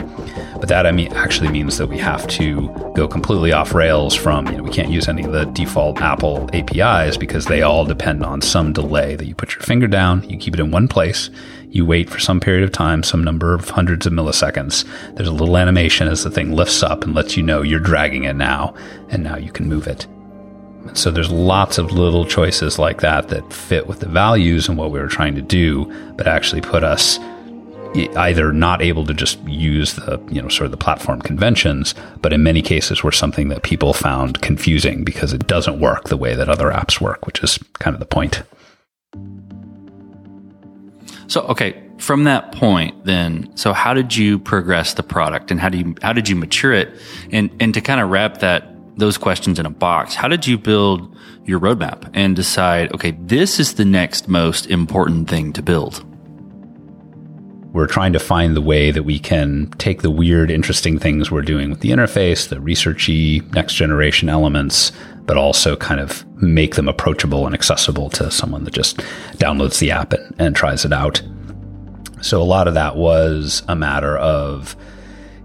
But 0.58 0.68
that 0.68 0.86
I 0.86 0.92
mean 0.92 1.12
actually 1.14 1.48
means 1.48 1.78
that 1.78 1.88
we 1.88 1.98
have 1.98 2.26
to 2.28 2.68
go 2.94 3.08
completely 3.08 3.52
off 3.52 3.74
rails 3.74 4.14
from, 4.14 4.46
you 4.46 4.58
know, 4.58 4.62
we 4.62 4.70
can't 4.70 4.90
use 4.90 5.08
any 5.08 5.24
of 5.24 5.32
the 5.32 5.46
default 5.46 6.00
Apple 6.00 6.48
APIs 6.52 7.16
because 7.16 7.46
they 7.46 7.62
all 7.62 7.84
depend 7.84 8.24
on 8.24 8.42
some 8.42 8.72
delay 8.72 9.16
that 9.16 9.26
you 9.26 9.34
put 9.34 9.54
your 9.54 9.62
finger 9.62 9.88
down, 9.88 10.28
you 10.28 10.36
keep 10.36 10.54
it 10.54 10.60
in 10.60 10.70
one 10.70 10.86
place, 10.86 11.30
you 11.70 11.86
wait 11.86 12.10
for 12.10 12.18
some 12.18 12.40
period 12.40 12.62
of 12.64 12.72
time, 12.72 13.02
some 13.02 13.24
number 13.24 13.54
of 13.54 13.70
hundreds 13.70 14.06
of 14.06 14.12
milliseconds. 14.12 14.84
There's 15.14 15.28
a 15.28 15.32
little 15.32 15.56
animation 15.56 16.08
as 16.08 16.24
the 16.24 16.30
thing 16.30 16.52
lifts 16.52 16.82
up 16.82 17.04
and 17.04 17.14
lets 17.14 17.36
you 17.36 17.42
know 17.42 17.62
you're 17.62 17.80
dragging 17.80 18.24
it 18.24 18.34
now, 18.34 18.74
and 19.08 19.22
now 19.22 19.36
you 19.36 19.50
can 19.50 19.68
move 19.68 19.86
it. 19.86 20.06
So 20.94 21.10
there's 21.10 21.30
lots 21.30 21.78
of 21.78 21.92
little 21.92 22.24
choices 22.24 22.78
like 22.78 23.00
that 23.00 23.28
that 23.28 23.52
fit 23.52 23.86
with 23.86 24.00
the 24.00 24.08
values 24.08 24.68
and 24.68 24.76
what 24.76 24.90
we 24.90 24.98
were 24.98 25.08
trying 25.08 25.34
to 25.34 25.42
do, 25.42 25.84
but 26.16 26.26
actually 26.26 26.62
put 26.62 26.84
us 26.84 27.18
either 27.94 28.52
not 28.52 28.82
able 28.82 29.04
to 29.04 29.14
just 29.14 29.40
use 29.48 29.94
the 29.94 30.20
you 30.30 30.40
know 30.40 30.48
sort 30.48 30.66
of 30.66 30.70
the 30.70 30.76
platform 30.76 31.20
conventions 31.20 31.94
but 32.22 32.32
in 32.32 32.42
many 32.42 32.62
cases 32.62 33.02
were 33.02 33.10
something 33.10 33.48
that 33.48 33.62
people 33.62 33.92
found 33.92 34.40
confusing 34.40 35.02
because 35.02 35.32
it 35.32 35.46
doesn't 35.46 35.80
work 35.80 36.04
the 36.04 36.16
way 36.16 36.34
that 36.34 36.48
other 36.48 36.70
apps 36.70 37.00
work 37.00 37.26
which 37.26 37.42
is 37.42 37.58
kind 37.74 37.94
of 37.94 38.00
the 38.00 38.06
point. 38.06 38.42
So 41.26 41.42
okay 41.42 41.82
from 41.98 42.24
that 42.24 42.52
point 42.52 43.04
then 43.04 43.50
so 43.56 43.72
how 43.72 43.92
did 43.92 44.16
you 44.16 44.38
progress 44.38 44.94
the 44.94 45.02
product 45.02 45.50
and 45.50 45.60
how 45.60 45.68
do 45.68 45.78
you 45.78 45.94
how 46.00 46.12
did 46.12 46.28
you 46.28 46.36
mature 46.36 46.72
it? 46.72 46.96
And 47.32 47.50
and 47.60 47.74
to 47.74 47.80
kind 47.80 48.00
of 48.00 48.08
wrap 48.10 48.38
that 48.38 48.72
those 49.00 49.18
questions 49.18 49.58
in 49.58 49.66
a 49.66 49.70
box 49.70 50.14
how 50.14 50.28
did 50.28 50.46
you 50.46 50.56
build 50.56 51.16
your 51.44 51.58
roadmap 51.58 52.08
and 52.14 52.36
decide 52.36 52.92
okay 52.94 53.12
this 53.22 53.58
is 53.58 53.74
the 53.74 53.84
next 53.84 54.28
most 54.28 54.66
important 54.66 55.28
thing 55.28 55.52
to 55.52 55.62
build 55.62 56.04
we're 57.72 57.86
trying 57.86 58.12
to 58.12 58.18
find 58.18 58.56
the 58.56 58.60
way 58.60 58.90
that 58.90 59.04
we 59.04 59.20
can 59.20 59.70
take 59.78 60.02
the 60.02 60.10
weird, 60.10 60.50
interesting 60.50 60.98
things 60.98 61.30
we're 61.30 61.42
doing 61.42 61.70
with 61.70 61.80
the 61.80 61.90
interface, 61.90 62.48
the 62.48 62.56
researchy 62.56 63.48
next 63.54 63.74
generation 63.74 64.28
elements, 64.28 64.90
but 65.24 65.36
also 65.36 65.76
kind 65.76 66.00
of 66.00 66.26
make 66.42 66.74
them 66.74 66.88
approachable 66.88 67.46
and 67.46 67.54
accessible 67.54 68.10
to 68.10 68.28
someone 68.30 68.64
that 68.64 68.74
just 68.74 68.96
downloads 69.36 69.78
the 69.78 69.92
app 69.92 70.12
and, 70.12 70.34
and 70.40 70.56
tries 70.56 70.84
it 70.84 70.92
out. 70.92 71.22
So 72.22 72.42
a 72.42 72.44
lot 72.44 72.66
of 72.66 72.74
that 72.74 72.96
was 72.96 73.62
a 73.68 73.76
matter 73.76 74.18
of 74.18 74.74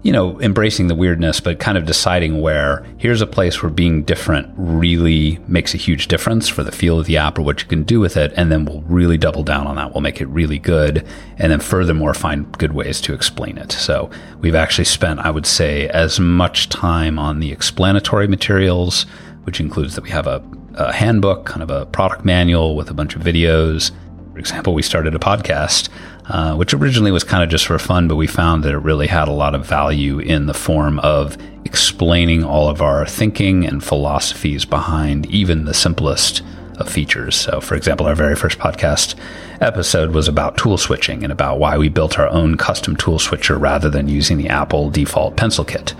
you 0.06 0.12
know, 0.12 0.40
embracing 0.40 0.86
the 0.86 0.94
weirdness, 0.94 1.40
but 1.40 1.58
kind 1.58 1.76
of 1.76 1.84
deciding 1.84 2.40
where 2.40 2.86
here's 2.96 3.20
a 3.20 3.26
place 3.26 3.60
where 3.60 3.70
being 3.70 4.04
different 4.04 4.48
really 4.56 5.40
makes 5.48 5.74
a 5.74 5.76
huge 5.76 6.06
difference 6.06 6.48
for 6.48 6.62
the 6.62 6.70
feel 6.70 7.00
of 7.00 7.06
the 7.06 7.16
app 7.16 7.36
or 7.36 7.42
what 7.42 7.60
you 7.60 7.66
can 7.66 7.82
do 7.82 7.98
with 7.98 8.16
it. 8.16 8.32
And 8.36 8.52
then 8.52 8.66
we'll 8.66 8.82
really 8.82 9.18
double 9.18 9.42
down 9.42 9.66
on 9.66 9.74
that. 9.74 9.92
We'll 9.92 10.02
make 10.02 10.20
it 10.20 10.26
really 10.26 10.60
good. 10.60 11.04
And 11.38 11.50
then 11.50 11.58
furthermore, 11.58 12.14
find 12.14 12.56
good 12.56 12.70
ways 12.70 13.00
to 13.00 13.14
explain 13.14 13.58
it. 13.58 13.72
So 13.72 14.08
we've 14.38 14.54
actually 14.54 14.84
spent, 14.84 15.18
I 15.18 15.30
would 15.30 15.44
say, 15.44 15.88
as 15.88 16.20
much 16.20 16.68
time 16.68 17.18
on 17.18 17.40
the 17.40 17.50
explanatory 17.50 18.28
materials, 18.28 19.06
which 19.42 19.58
includes 19.58 19.96
that 19.96 20.04
we 20.04 20.10
have 20.10 20.28
a, 20.28 20.40
a 20.74 20.92
handbook, 20.92 21.46
kind 21.46 21.64
of 21.64 21.70
a 21.70 21.84
product 21.86 22.24
manual 22.24 22.76
with 22.76 22.90
a 22.90 22.94
bunch 22.94 23.16
of 23.16 23.22
videos. 23.22 23.90
For 24.34 24.38
example, 24.38 24.72
we 24.72 24.82
started 24.82 25.16
a 25.16 25.18
podcast 25.18 25.88
uh, 26.28 26.54
which 26.54 26.74
originally 26.74 27.12
was 27.12 27.24
kind 27.24 27.42
of 27.42 27.48
just 27.48 27.66
for 27.66 27.78
fun, 27.78 28.08
but 28.08 28.16
we 28.16 28.26
found 28.26 28.64
that 28.64 28.72
it 28.72 28.78
really 28.78 29.06
had 29.06 29.28
a 29.28 29.32
lot 29.32 29.54
of 29.54 29.64
value 29.64 30.18
in 30.18 30.46
the 30.46 30.54
form 30.54 30.98
of 31.00 31.36
explaining 31.64 32.42
all 32.44 32.68
of 32.68 32.82
our 32.82 33.06
thinking 33.06 33.66
and 33.66 33.82
philosophies 33.82 34.64
behind 34.64 35.26
even 35.26 35.64
the 35.64 35.74
simplest 35.74 36.42
of 36.78 36.88
features. 36.88 37.36
So, 37.36 37.60
for 37.60 37.74
example, 37.74 38.06
our 38.06 38.14
very 38.14 38.36
first 38.36 38.58
podcast 38.58 39.14
episode 39.60 40.10
was 40.10 40.28
about 40.28 40.58
tool 40.58 40.76
switching 40.76 41.22
and 41.22 41.32
about 41.32 41.58
why 41.58 41.78
we 41.78 41.88
built 41.88 42.18
our 42.18 42.28
own 42.28 42.56
custom 42.56 42.96
tool 42.96 43.18
switcher 43.18 43.56
rather 43.56 43.88
than 43.88 44.08
using 44.08 44.36
the 44.36 44.48
Apple 44.48 44.90
default 44.90 45.36
PencilKit. 45.36 45.94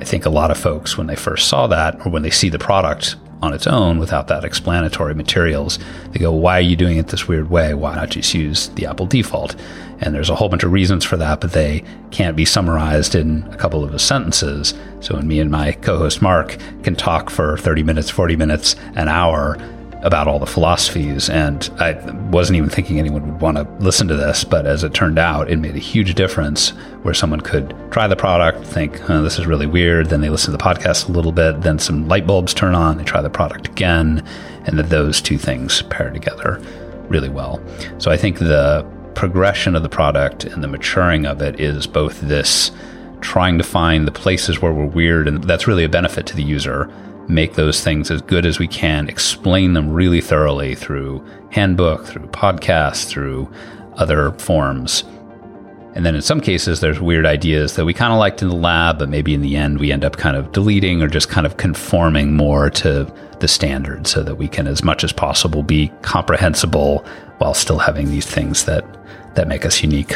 I 0.00 0.04
think 0.04 0.26
a 0.26 0.30
lot 0.30 0.50
of 0.50 0.58
folks, 0.58 0.98
when 0.98 1.06
they 1.06 1.14
first 1.14 1.48
saw 1.48 1.68
that 1.68 2.04
or 2.04 2.10
when 2.10 2.22
they 2.22 2.30
see 2.30 2.48
the 2.48 2.58
product, 2.58 3.16
on 3.42 3.52
its 3.52 3.66
own 3.66 3.98
without 3.98 4.28
that 4.28 4.44
explanatory 4.44 5.14
materials. 5.14 5.78
They 6.12 6.20
go, 6.20 6.32
why 6.32 6.58
are 6.58 6.62
you 6.62 6.76
doing 6.76 6.96
it 6.96 7.08
this 7.08 7.26
weird 7.26 7.50
way? 7.50 7.74
Why 7.74 7.96
not 7.96 8.10
just 8.10 8.32
use 8.32 8.68
the 8.70 8.86
Apple 8.86 9.06
default? 9.06 9.56
And 10.00 10.14
there's 10.14 10.30
a 10.30 10.34
whole 10.34 10.48
bunch 10.48 10.62
of 10.62 10.72
reasons 10.72 11.04
for 11.04 11.16
that, 11.16 11.40
but 11.40 11.52
they 11.52 11.84
can't 12.10 12.36
be 12.36 12.44
summarized 12.44 13.14
in 13.14 13.42
a 13.50 13.56
couple 13.56 13.84
of 13.84 14.00
sentences. 14.00 14.74
So 15.00 15.16
when 15.16 15.28
me 15.28 15.40
and 15.40 15.50
my 15.50 15.72
co-host 15.72 16.22
Mark 16.22 16.56
can 16.82 16.96
talk 16.96 17.30
for 17.30 17.56
30 17.58 17.82
minutes, 17.82 18.10
40 18.10 18.36
minutes, 18.36 18.76
an 18.94 19.08
hour 19.08 19.58
about 20.02 20.26
all 20.26 20.38
the 20.38 20.46
philosophies. 20.46 21.30
And 21.30 21.68
I 21.78 21.92
wasn't 22.30 22.56
even 22.56 22.70
thinking 22.70 22.98
anyone 22.98 23.32
would 23.32 23.40
want 23.40 23.56
to 23.56 23.64
listen 23.84 24.08
to 24.08 24.16
this, 24.16 24.44
but 24.44 24.66
as 24.66 24.84
it 24.84 24.92
turned 24.92 25.18
out, 25.18 25.50
it 25.50 25.58
made 25.58 25.76
a 25.76 25.80
huge 25.80 26.14
difference 26.14 26.70
where 27.02 27.14
someone 27.14 27.40
could 27.40 27.74
try 27.90 28.08
the 28.08 28.16
product, 28.16 28.64
think, 28.64 29.08
oh, 29.08 29.22
this 29.22 29.38
is 29.38 29.46
really 29.46 29.66
weird. 29.66 30.08
Then 30.08 30.20
they 30.20 30.30
listen 30.30 30.50
to 30.50 30.56
the 30.56 30.62
podcast 30.62 31.08
a 31.08 31.12
little 31.12 31.32
bit. 31.32 31.62
Then 31.62 31.78
some 31.78 32.08
light 32.08 32.26
bulbs 32.26 32.52
turn 32.52 32.74
on. 32.74 32.98
They 32.98 33.04
try 33.04 33.22
the 33.22 33.30
product 33.30 33.68
again. 33.68 34.26
And 34.64 34.78
that 34.78 34.90
those 34.90 35.20
two 35.20 35.38
things 35.38 35.82
pair 35.82 36.10
together 36.10 36.60
really 37.08 37.28
well. 37.28 37.60
So 37.98 38.10
I 38.10 38.16
think 38.16 38.38
the 38.38 38.86
progression 39.14 39.76
of 39.76 39.82
the 39.82 39.88
product 39.88 40.44
and 40.44 40.62
the 40.62 40.68
maturing 40.68 41.26
of 41.26 41.42
it 41.42 41.60
is 41.60 41.86
both 41.86 42.20
this 42.20 42.70
trying 43.20 43.58
to 43.58 43.64
find 43.64 44.06
the 44.06 44.12
places 44.12 44.60
where 44.60 44.72
we're 44.72 44.86
weird. 44.86 45.28
And 45.28 45.44
that's 45.44 45.66
really 45.66 45.84
a 45.84 45.88
benefit 45.88 46.26
to 46.26 46.36
the 46.36 46.42
user 46.42 46.92
make 47.34 47.54
those 47.54 47.82
things 47.82 48.10
as 48.10 48.22
good 48.22 48.46
as 48.46 48.58
we 48.58 48.68
can, 48.68 49.08
explain 49.08 49.72
them 49.72 49.90
really 49.90 50.20
thoroughly 50.20 50.74
through 50.74 51.24
handbook, 51.50 52.06
through 52.06 52.26
podcasts, 52.28 53.06
through 53.06 53.50
other 53.94 54.32
forms. 54.32 55.04
And 55.94 56.06
then 56.06 56.14
in 56.14 56.22
some 56.22 56.40
cases, 56.40 56.80
there's 56.80 57.00
weird 57.00 57.26
ideas 57.26 57.76
that 57.76 57.84
we 57.84 57.92
kind 57.92 58.12
of 58.12 58.18
liked 58.18 58.40
in 58.40 58.48
the 58.48 58.56
lab, 58.56 58.98
but 58.98 59.10
maybe 59.10 59.34
in 59.34 59.42
the 59.42 59.56
end, 59.56 59.78
we 59.78 59.92
end 59.92 60.04
up 60.04 60.16
kind 60.16 60.36
of 60.36 60.52
deleting 60.52 61.02
or 61.02 61.08
just 61.08 61.28
kind 61.28 61.46
of 61.46 61.58
conforming 61.58 62.34
more 62.34 62.70
to 62.70 63.12
the 63.40 63.48
standard 63.48 64.06
so 64.06 64.22
that 64.22 64.36
we 64.36 64.48
can, 64.48 64.66
as 64.66 64.82
much 64.82 65.04
as 65.04 65.12
possible, 65.12 65.62
be 65.62 65.92
comprehensible 66.00 67.04
while 67.38 67.52
still 67.52 67.78
having 67.78 68.08
these 68.08 68.26
things 68.26 68.64
that, 68.64 68.84
that 69.34 69.48
make 69.48 69.66
us 69.66 69.82
unique. 69.82 70.14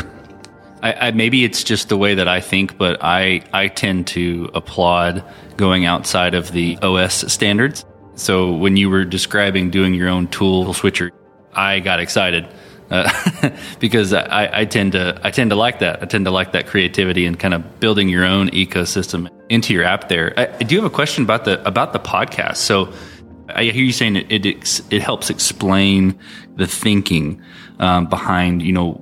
I, 0.86 1.08
I, 1.08 1.10
maybe 1.10 1.44
it's 1.44 1.64
just 1.64 1.88
the 1.88 1.96
way 1.96 2.14
that 2.14 2.28
I 2.28 2.40
think, 2.40 2.78
but 2.78 3.02
I, 3.02 3.42
I 3.52 3.66
tend 3.68 4.06
to 4.08 4.48
applaud 4.54 5.24
going 5.56 5.84
outside 5.84 6.34
of 6.34 6.52
the 6.52 6.78
OS 6.78 7.32
standards. 7.32 7.84
So 8.14 8.52
when 8.52 8.76
you 8.76 8.88
were 8.88 9.04
describing 9.04 9.70
doing 9.70 9.94
your 9.94 10.08
own 10.08 10.28
tool 10.28 10.72
switcher, 10.74 11.10
I 11.52 11.80
got 11.80 11.98
excited 11.98 12.46
uh, 12.90 13.10
because 13.80 14.12
I, 14.12 14.60
I, 14.60 14.64
tend 14.64 14.92
to 14.92 15.20
I 15.24 15.32
tend 15.32 15.50
to 15.50 15.56
like 15.56 15.80
that. 15.80 16.02
I 16.02 16.06
tend 16.06 16.24
to 16.26 16.30
like 16.30 16.52
that 16.52 16.68
creativity 16.68 17.26
and 17.26 17.36
kind 17.36 17.52
of 17.52 17.80
building 17.80 18.08
your 18.08 18.24
own 18.24 18.50
ecosystem 18.50 19.28
into 19.48 19.74
your 19.74 19.82
app. 19.82 20.08
There, 20.08 20.38
I, 20.38 20.46
I 20.46 20.62
do 20.62 20.76
have 20.76 20.84
a 20.84 20.90
question 20.90 21.24
about 21.24 21.46
the 21.46 21.66
about 21.66 21.94
the 21.94 21.98
podcast. 21.98 22.58
So 22.58 22.92
I 23.48 23.64
hear 23.64 23.84
you 23.84 23.92
saying 23.92 24.16
it 24.16 24.46
it, 24.46 24.80
it 24.90 25.02
helps 25.02 25.30
explain 25.30 26.18
the 26.56 26.66
thinking 26.66 27.40
um, 27.78 28.06
behind 28.06 28.62
you 28.62 28.72
know 28.72 28.92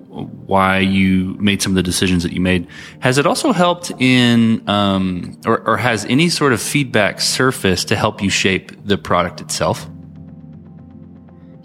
why 0.47 0.79
you 0.79 1.35
made 1.41 1.63
some 1.63 1.73
of 1.73 1.77
the 1.77 1.83
decisions 1.83 2.23
that 2.23 2.33
you 2.33 2.41
made. 2.41 2.67
Has 3.01 3.19
it 3.19 3.27
also 3.27 3.53
helped 3.53 3.91
in 3.99 4.69
um, 4.69 5.39
or, 5.47 5.61
or 5.67 5.77
has 5.77 6.05
any 6.07 6.29
sort 6.29 6.53
of 6.53 6.61
feedback 6.61 7.21
surfaced 7.21 7.89
to 7.89 7.97
help 7.97 8.23
you 8.23 8.31
shape 8.31 8.73
the 8.85 8.97
product 8.97 9.41
itself? 9.41 9.89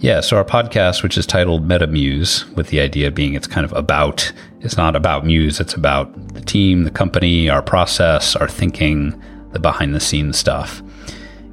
Yeah, 0.01 0.21
so 0.21 0.37
our 0.37 0.45
podcast, 0.45 1.03
which 1.03 1.17
is 1.17 1.25
titled 1.25 1.67
Metamuse, 1.67 2.49
with 2.55 2.69
the 2.69 2.79
idea 2.79 3.11
being 3.11 3.33
it's 3.33 3.47
kind 3.47 3.65
of 3.65 3.73
about, 3.73 4.31
it's 4.61 4.77
not 4.77 4.95
about 4.95 5.25
Muse, 5.25 5.59
it's 5.59 5.73
about 5.73 6.33
the 6.33 6.39
team, 6.39 6.85
the 6.85 6.89
company, 6.89 7.49
our 7.49 7.61
process, 7.61 8.33
our 8.37 8.47
thinking, 8.47 9.21
the 9.51 9.59
behind 9.59 9.93
the 9.93 9.99
scenes 9.99 10.37
stuff. 10.37 10.81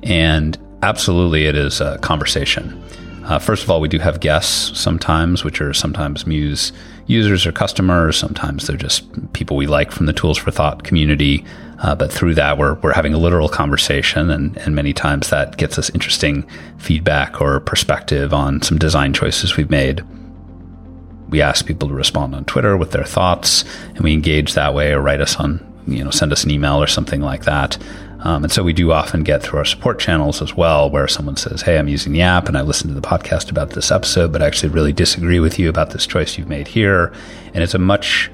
And 0.04 0.56
absolutely, 0.84 1.46
it 1.46 1.56
is 1.56 1.80
a 1.80 1.98
conversation. 1.98 2.80
Uh, 3.26 3.40
first 3.40 3.64
of 3.64 3.70
all, 3.70 3.80
we 3.80 3.88
do 3.88 3.98
have 3.98 4.20
guests 4.20 4.78
sometimes, 4.78 5.42
which 5.42 5.60
are 5.60 5.74
sometimes 5.74 6.26
Muse 6.28 6.72
users 7.06 7.44
or 7.44 7.50
customers. 7.50 8.16
Sometimes 8.16 8.66
they're 8.66 8.76
just 8.76 9.32
people 9.32 9.56
we 9.56 9.66
like 9.66 9.90
from 9.90 10.06
the 10.06 10.12
Tools 10.12 10.38
for 10.38 10.52
Thought 10.52 10.84
community. 10.84 11.44
Uh, 11.80 11.94
but 11.96 12.12
through 12.12 12.34
that, 12.36 12.56
we're, 12.56 12.74
we're 12.74 12.92
having 12.92 13.14
a 13.14 13.18
literal 13.18 13.48
conversation, 13.48 14.30
and, 14.30 14.56
and 14.58 14.76
many 14.76 14.92
times 14.92 15.28
that 15.30 15.56
gets 15.56 15.76
us 15.76 15.90
interesting 15.90 16.48
feedback 16.78 17.40
or 17.40 17.58
perspective 17.60 18.32
on 18.32 18.62
some 18.62 18.78
design 18.78 19.12
choices 19.12 19.56
we've 19.56 19.70
made. 19.70 20.02
We 21.28 21.42
ask 21.42 21.66
people 21.66 21.88
to 21.88 21.94
respond 21.94 22.34
on 22.34 22.44
Twitter 22.44 22.76
with 22.76 22.92
their 22.92 23.04
thoughts, 23.04 23.64
and 23.88 24.00
we 24.00 24.12
engage 24.12 24.54
that 24.54 24.72
way 24.72 24.92
or 24.92 25.02
write 25.02 25.20
us 25.20 25.36
on, 25.36 25.60
you 25.88 26.04
know, 26.04 26.10
send 26.10 26.32
us 26.32 26.44
an 26.44 26.52
email 26.52 26.80
or 26.80 26.86
something 26.86 27.20
like 27.20 27.44
that. 27.44 27.76
Um, 28.20 28.44
and 28.44 28.52
so 28.52 28.62
we 28.62 28.72
do 28.72 28.92
often 28.92 29.22
get 29.22 29.42
through 29.42 29.58
our 29.58 29.64
support 29.64 29.98
channels 29.98 30.40
as 30.40 30.54
well, 30.54 30.90
where 30.90 31.06
someone 31.06 31.36
says, 31.36 31.62
Hey, 31.62 31.78
I'm 31.78 31.88
using 31.88 32.12
the 32.12 32.22
app 32.22 32.48
and 32.48 32.56
I 32.56 32.62
listened 32.62 32.94
to 32.94 33.00
the 33.00 33.06
podcast 33.06 33.50
about 33.50 33.70
this 33.70 33.90
episode, 33.90 34.32
but 34.32 34.42
I 34.42 34.46
actually 34.46 34.70
really 34.70 34.92
disagree 34.92 35.40
with 35.40 35.58
you 35.58 35.68
about 35.68 35.90
this 35.90 36.06
choice 36.06 36.38
you've 36.38 36.48
made 36.48 36.68
here. 36.68 37.12
And 37.54 37.62
it's 37.62 37.74
a 37.74 37.78
much 37.78 38.30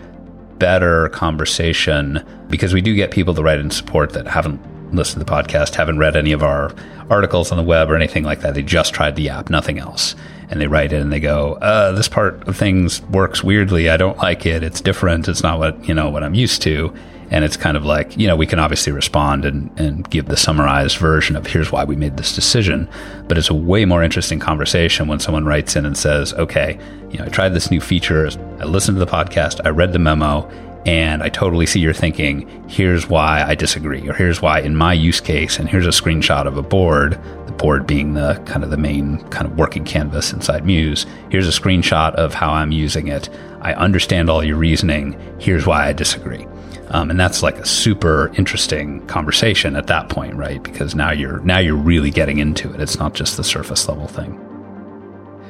better 0.59 1.09
conversation 1.09 2.25
because 2.49 2.73
we 2.73 2.81
do 2.81 2.95
get 2.95 3.11
people 3.11 3.35
to 3.35 3.43
write 3.43 3.59
in 3.59 3.71
support 3.71 4.13
that 4.13 4.27
haven't 4.29 4.61
listened 4.95 5.21
to 5.21 5.25
the 5.25 5.43
podcast, 5.43 5.75
haven't 5.75 5.99
read 5.99 6.17
any 6.17 6.33
of 6.33 6.43
our 6.43 6.73
articles 7.11 7.51
on 7.51 7.59
the 7.59 7.65
web 7.65 7.91
or 7.91 7.97
anything 7.97 8.25
like 8.25 8.41
that. 8.41 8.55
They 8.55 8.63
just 8.63 8.95
tried 8.95 9.17
the 9.17 9.29
app, 9.29 9.51
nothing 9.51 9.79
else. 9.79 10.15
And 10.51 10.61
they 10.61 10.67
write 10.67 10.93
in 10.93 11.01
and 11.01 11.13
they 11.13 11.21
go, 11.21 11.55
uh, 11.55 11.93
this 11.93 12.09
part 12.09 12.47
of 12.47 12.57
things 12.57 13.01
works 13.03 13.43
weirdly. 13.43 13.89
I 13.89 13.97
don't 13.97 14.19
like 14.19 14.45
it. 14.47 14.63
It's 14.63 14.81
different. 14.81 15.29
It's 15.29 15.43
not 15.43 15.59
what, 15.59 15.89
you 15.89 15.95
know, 15.95 16.11
what 16.11 16.23
I'm 16.23 16.35
used 16.35 16.63
to. 16.63 16.95
And 17.33 17.47
it's 17.47 17.57
kind 17.57 17.79
of 17.79 17.85
like, 17.87 18.17
you 18.17 18.27
know, 18.27 18.37
we 18.37 18.47
can 18.47 18.59
obviously 18.59 18.93
respond 18.93 19.47
and, 19.47 19.81
and 19.81 20.09
give 20.11 20.27
the 20.27 20.37
summarized 20.37 20.99
version 20.99 21.35
of 21.35 21.47
here's 21.47 21.73
why 21.73 21.83
we 21.83 21.97
made 21.97 22.19
this 22.19 22.35
decision. 22.35 22.89
But 23.27 23.39
it's 23.39 23.49
a 23.49 23.55
way 23.55 23.87
more 23.87 24.03
interesting 24.03 24.39
conversation 24.39 25.09
when 25.09 25.19
someone 25.19 25.47
writes 25.47 25.75
in 25.75 25.87
and 25.87 25.97
says, 25.97 26.35
okay, 26.35 26.79
you 27.11 27.19
know, 27.19 27.25
I 27.25 27.29
tried 27.29 27.55
this 27.55 27.71
new 27.71 27.81
feature. 27.81 28.29
I 28.61 28.65
listened 28.65 28.97
to 28.99 29.05
the 29.05 29.11
podcast. 29.11 29.63
I 29.65 29.71
read 29.71 29.95
the 29.95 29.99
memo 29.99 30.47
and 30.85 31.23
I 31.23 31.29
totally 31.29 31.65
see 31.65 31.81
your 31.81 31.95
thinking, 31.95 32.47
here's 32.69 33.09
why 33.09 33.43
I 33.43 33.55
disagree, 33.55 34.09
or 34.09 34.15
here's 34.15 34.43
why 34.43 34.61
in 34.61 34.75
my 34.75 34.93
use 34.93 35.21
case, 35.21 35.59
and 35.59 35.69
here's 35.69 35.87
a 35.87 35.91
screenshot 35.91 36.47
of 36.47 36.57
a 36.57 36.63
board, 36.63 37.13
the 37.47 37.53
board 37.53 37.87
being 37.87 38.15
the 38.15 38.43
kind 38.47 38.65
of 38.65 38.71
the 38.71 38.77
main 38.77 39.19
kind 39.29 39.47
of 39.47 39.57
working 39.57 39.85
canvas 39.85 40.33
inside 40.33 40.67
Muse. 40.67 41.07
Here's 41.31 41.47
a 41.47 41.61
screenshot 41.61 42.15
of 42.17 42.35
how 42.35 42.51
I'm 42.51 42.73
using 42.73 43.07
it. 43.09 43.31
I 43.61 43.75
understand 43.75 44.29
all 44.29 44.43
your 44.43 44.57
reasoning. 44.57 45.17
Here's 45.39 45.67
why 45.67 45.87
I 45.87 45.93
disagree. 45.93 46.47
Um, 46.93 47.11
and 47.11 47.19
that's 47.19 47.43
like 47.43 47.57
a 47.57 47.67
super 47.67 48.31
interesting 48.37 49.05
conversation 49.07 49.77
at 49.77 49.87
that 49.87 50.11
point, 50.11 50.35
right? 50.35 50.63
Because 50.63 50.95
now 50.95 51.11
you're 51.11 51.41
now 51.41 51.59
you're 51.59 51.75
really 51.75 52.11
getting 52.11 52.39
into 52.39 52.73
it. 52.73 52.81
It's 52.81 52.99
not 52.99 53.15
just 53.15 53.39
the 53.39 53.45
surface 53.45 53.89
level 53.89 54.07
thing. 54.07 54.39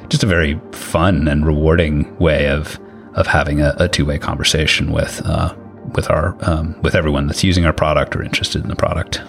Just 0.07 0.23
a 0.23 0.27
very 0.27 0.59
fun 0.71 1.27
and 1.27 1.45
rewarding 1.45 2.17
way 2.17 2.47
of 2.47 2.79
of 3.15 3.27
having 3.27 3.61
a, 3.61 3.75
a 3.77 3.89
two 3.89 4.05
way 4.05 4.17
conversation 4.17 4.91
with 4.91 5.21
uh, 5.25 5.53
with 5.93 6.09
our 6.09 6.37
um, 6.41 6.81
with 6.81 6.95
everyone 6.95 7.27
that's 7.27 7.43
using 7.43 7.65
our 7.65 7.73
product 7.73 8.15
or 8.15 8.23
interested 8.23 8.63
in 8.63 8.69
the 8.69 8.75
product. 8.75 9.21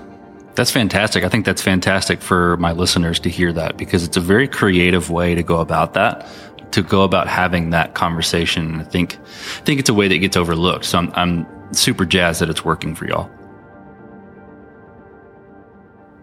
That's 0.55 0.71
fantastic. 0.71 1.25
I 1.25 1.29
think 1.29 1.45
that's 1.45 1.63
fantastic 1.63 2.23
for 2.23 2.57
my 2.59 2.71
listeners 2.71 3.19
to 3.21 3.29
hear 3.29 3.53
that 3.53 3.77
because 3.77 4.05
it's 4.05 4.17
a 4.17 4.21
very 4.21 4.47
creative 4.47 5.11
way 5.11 5.35
to 5.35 5.43
go 5.43 5.59
about 5.59 5.95
that, 5.95 6.29
to 6.71 6.83
go 6.83 7.03
about 7.03 7.27
having 7.27 7.71
that 7.71 7.95
conversation. 7.95 8.81
I 8.81 8.85
think 8.85 9.17
I 9.17 9.65
think 9.65 9.81
it's 9.81 9.89
a 9.89 9.95
way 9.95 10.07
that 10.07 10.19
gets 10.19 10.37
overlooked. 10.37 10.85
So 10.85 10.99
I'm, 10.99 11.13
I'm 11.15 11.47
super 11.73 12.05
jazzed 12.05 12.41
that 12.41 12.51
it's 12.51 12.65
working 12.65 12.95
for 12.95 13.07
y'all. 13.07 13.31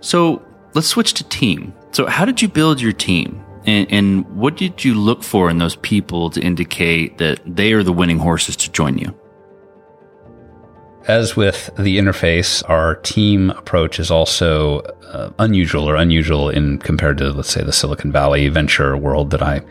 So 0.02 0.42
let's 0.74 0.88
switch 0.88 1.14
to 1.16 1.24
team. 1.26 1.74
So 1.92 2.06
how 2.08 2.26
did 2.26 2.42
you 2.42 2.48
build 2.48 2.82
your 2.82 2.94
team? 2.94 3.44
And, 3.66 3.92
and, 3.92 4.26
what 4.36 4.58
did 4.58 4.84
you 4.84 4.96
look 4.96 5.22
for 5.22 5.48
in 5.48 5.60
those 5.60 5.76
people 5.76 6.32
to 6.32 6.42
indicate 6.42 7.20
that 7.20 7.40
they 7.46 7.74
are 7.74 7.84
the 7.84 7.94
winning 7.94 8.18
horses 8.18 8.56
to 8.56 8.72
join 8.72 8.98
you? 8.98 9.14
As 11.08 11.36
with 11.36 11.70
the 11.78 12.00
interface, 12.00 12.68
our 12.68 12.96
team 12.96 13.52
approach 13.52 14.00
is 14.00 14.10
also 14.10 14.80
uh, 15.12 15.30
unusual 15.38 15.88
or 15.88 15.96
unusual 15.96 16.50
in 16.50 16.80
compared 16.80 17.20
to, 17.20 17.32
let's 17.32 17.52
say, 17.52 17.64
the 17.64 17.72
Silicon 17.72 18.12
Valley 18.12 18.48
venture 18.50 18.98
world 18.98 19.30
that 19.30 19.44
I 19.44 19.62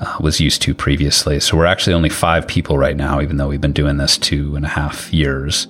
uh, 0.00 0.16
was 0.20 0.40
used 0.40 0.62
to 0.62 0.74
previously. 0.74 1.40
So 1.40 1.56
we're 1.56 1.66
actually 1.66 1.94
only 1.94 2.08
five 2.08 2.46
people 2.48 2.78
right 2.78 2.96
now, 2.96 3.20
even 3.20 3.36
though 3.36 3.48
we've 3.48 3.60
been 3.60 3.72
doing 3.72 3.98
this 3.98 4.18
two 4.18 4.56
and 4.56 4.64
a 4.64 4.68
half 4.68 5.12
years. 5.12 5.68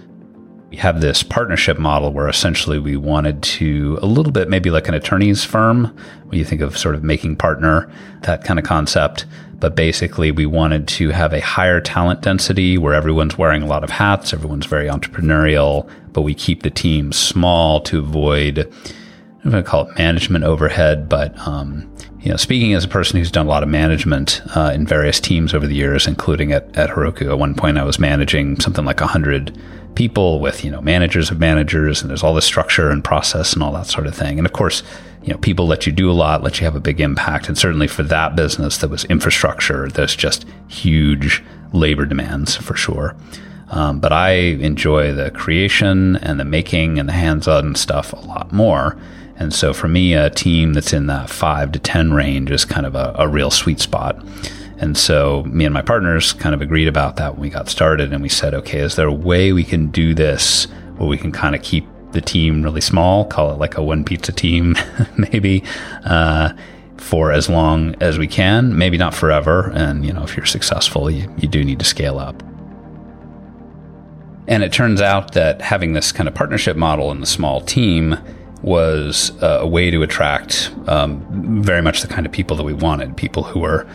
We 0.71 0.77
have 0.77 1.01
this 1.01 1.25
partnership 1.25 1.81
model 1.81 2.13
where 2.13 2.29
essentially 2.29 2.79
we 2.79 2.97
wanted 2.97 3.43
to 3.43 3.99
a 4.03 4.07
little 4.07 4.31
bit 4.31 4.49
maybe 4.49 4.71
like 4.71 4.87
an 4.87 4.95
attorney's 4.95 5.45
firm, 5.45 5.97
when 6.27 6.39
you 6.39 6.45
think 6.45 6.61
of 6.61 6.79
sort 6.79 6.95
of 6.95 7.03
making 7.03 7.37
partner, 7.37 7.93
that 8.23 8.45
kind 8.45 8.59
of 8.59 8.65
concept. 8.65 9.27
But 9.59 9.75
basically, 9.75 10.31
we 10.31 10.47
wanted 10.47 10.87
to 10.89 11.11
have 11.11 11.33
a 11.33 11.41
higher 11.41 11.81
talent 11.81 12.23
density 12.23 12.79
where 12.79 12.95
everyone's 12.95 13.37
wearing 13.37 13.63
a 13.63 13.67
lot 13.67 13.83
of 13.83 13.91
hats, 13.91 14.33
everyone's 14.33 14.65
very 14.65 14.87
entrepreneurial, 14.87 15.91
but 16.13 16.23
we 16.23 16.35
keep 16.35 16.63
the 16.63 16.71
team 16.71 17.13
small 17.13 17.81
to 17.83 17.99
avoid 17.99 18.73
I'm 19.45 19.51
going 19.51 19.65
to 19.65 19.69
call 19.69 19.89
it 19.89 19.99
management 19.99 20.45
overhead, 20.45 21.09
but 21.09 21.37
um, 21.47 21.91
you 22.21 22.31
know, 22.31 22.37
speaking 22.37 22.75
as 22.75 22.85
a 22.85 22.89
person 22.89 23.19
who's 23.19 23.31
done 23.31 23.47
a 23.47 23.49
lot 23.49 23.63
of 23.63 23.69
management 23.71 24.43
uh, 24.55 24.73
in 24.75 24.87
various 24.87 25.19
teams 25.19 25.55
over 25.55 25.67
the 25.67 25.75
years, 25.75 26.07
including 26.07 26.53
at, 26.53 26.77
at 26.77 26.91
Heroku, 26.91 27.31
at 27.31 27.39
one 27.39 27.55
point 27.55 27.79
I 27.79 27.85
was 27.85 27.99
managing 27.99 28.61
something 28.61 28.85
like 28.85 29.01
hundred 29.01 29.59
people 29.95 30.41
with 30.41 30.65
you 30.65 30.71
know 30.71 30.83
managers 30.83 31.31
of 31.31 31.39
managers, 31.39 32.03
and 32.03 32.11
there's 32.11 32.23
all 32.23 32.35
this 32.35 32.45
structure 32.45 32.91
and 32.91 33.03
process 33.03 33.55
and 33.55 33.63
all 33.63 33.73
that 33.73 33.87
sort 33.87 34.07
of 34.07 34.15
thing. 34.15 34.39
And 34.39 34.47
of 34.47 34.53
course, 34.53 34.83
you 35.23 35.33
know, 35.33 35.39
people 35.39 35.67
let 35.67 35.87
you 35.87 35.93
do 35.93 36.11
a 36.11 36.13
lot, 36.13 36.43
let 36.43 36.61
you 36.61 36.65
have 36.65 36.77
a 36.77 36.81
big 36.81 37.01
impact, 37.01 37.49
and 37.49 37.57
certainly 37.57 37.87
for 37.87 38.03
that 38.05 38.37
business 38.37 38.79
that 38.79 38.91
was 38.91 39.05
infrastructure, 39.07 39.89
there's 39.89 40.15
just 40.15 40.45
huge 40.69 41.43
labor 41.73 42.05
demands 42.05 42.57
for 42.57 42.77
sure. 42.77 43.17
Um, 43.71 44.01
but 44.01 44.13
I 44.13 44.33
enjoy 44.33 45.15
the 45.15 45.31
creation 45.31 46.17
and 46.17 46.41
the 46.41 46.45
making 46.45 46.99
and 46.99 47.09
the 47.09 47.13
hands-on 47.13 47.77
stuff 47.77 48.13
a 48.13 48.17
lot 48.17 48.53
more. 48.53 48.97
And 49.41 49.55
so 49.55 49.73
for 49.73 49.89
me, 49.89 50.13
a 50.13 50.29
team 50.29 50.75
that's 50.75 50.93
in 50.93 51.07
that 51.07 51.31
five 51.31 51.73
to 51.73 51.79
10 51.79 52.13
range 52.13 52.51
is 52.51 52.67
kind 52.67 52.85
of 52.85 52.95
a, 52.95 53.15
a 53.19 53.27
real 53.27 53.51
sweet 53.51 53.81
spot. 53.81 54.23
And 54.77 54.99
so 54.99 55.45
me 55.45 55.65
and 55.65 55.73
my 55.73 55.81
partners 55.81 56.35
kind 56.35 56.55
of 56.55 56.61
agreed 56.61 56.89
about 56.89 57.17
that 57.17 57.33
when 57.33 57.41
we 57.41 57.49
got 57.51 57.71
started. 57.71 58.13
And 58.13 58.23
we 58.23 58.29
said, 58.29 58.53
okay, 58.53 58.81
is 58.81 58.97
there 58.97 59.09
a 59.09 59.13
way 59.13 59.55
we 59.55 59.65
can 59.65 59.87
do 59.89 60.13
this 60.13 60.67
where 60.99 61.09
we 61.09 61.17
can 61.17 61.33
kind 61.33 61.55
of 61.55 61.63
keep 61.63 61.87
the 62.13 62.21
team 62.21 62.63
really 62.63 62.83
small, 62.83 63.25
call 63.25 63.51
it 63.51 63.59
like 63.59 63.79
a 63.79 63.83
one 63.83 64.05
pizza 64.05 64.31
team, 64.31 64.77
maybe, 65.17 65.65
uh, 66.05 66.53
for 66.99 67.33
as 67.33 67.49
long 67.49 67.95
as 68.03 68.19
we 68.19 68.27
can, 68.27 68.77
maybe 68.77 68.99
not 68.99 69.15
forever. 69.15 69.71
And, 69.75 70.05
you 70.05 70.13
know, 70.13 70.23
if 70.23 70.37
you're 70.37 70.45
successful, 70.45 71.11
you, 71.11 71.35
you 71.39 71.49
do 71.49 71.65
need 71.65 71.79
to 71.79 71.85
scale 71.87 72.19
up. 72.19 72.43
And 74.47 74.63
it 74.63 74.73
turns 74.73 75.01
out 75.01 75.33
that 75.33 75.63
having 75.63 75.95
this 75.95 76.13
kind 76.13 76.29
of 76.29 76.35
partnership 76.35 76.77
model 76.77 77.11
in 77.11 77.21
the 77.21 77.27
small 77.27 77.63
team 77.63 78.19
was 78.63 79.33
a 79.41 79.67
way 79.67 79.91
to 79.91 80.03
attract 80.03 80.71
um, 80.87 81.63
very 81.63 81.83
much 81.83 82.03
the 82.03 82.09
kind 82.09 82.27
of 82.27 82.33
people 82.33 82.57
that 82.57 82.63
we 82.63 82.75
wanted 82.75 83.17
people 83.17 83.43
who 83.43 83.61
were 83.61 83.87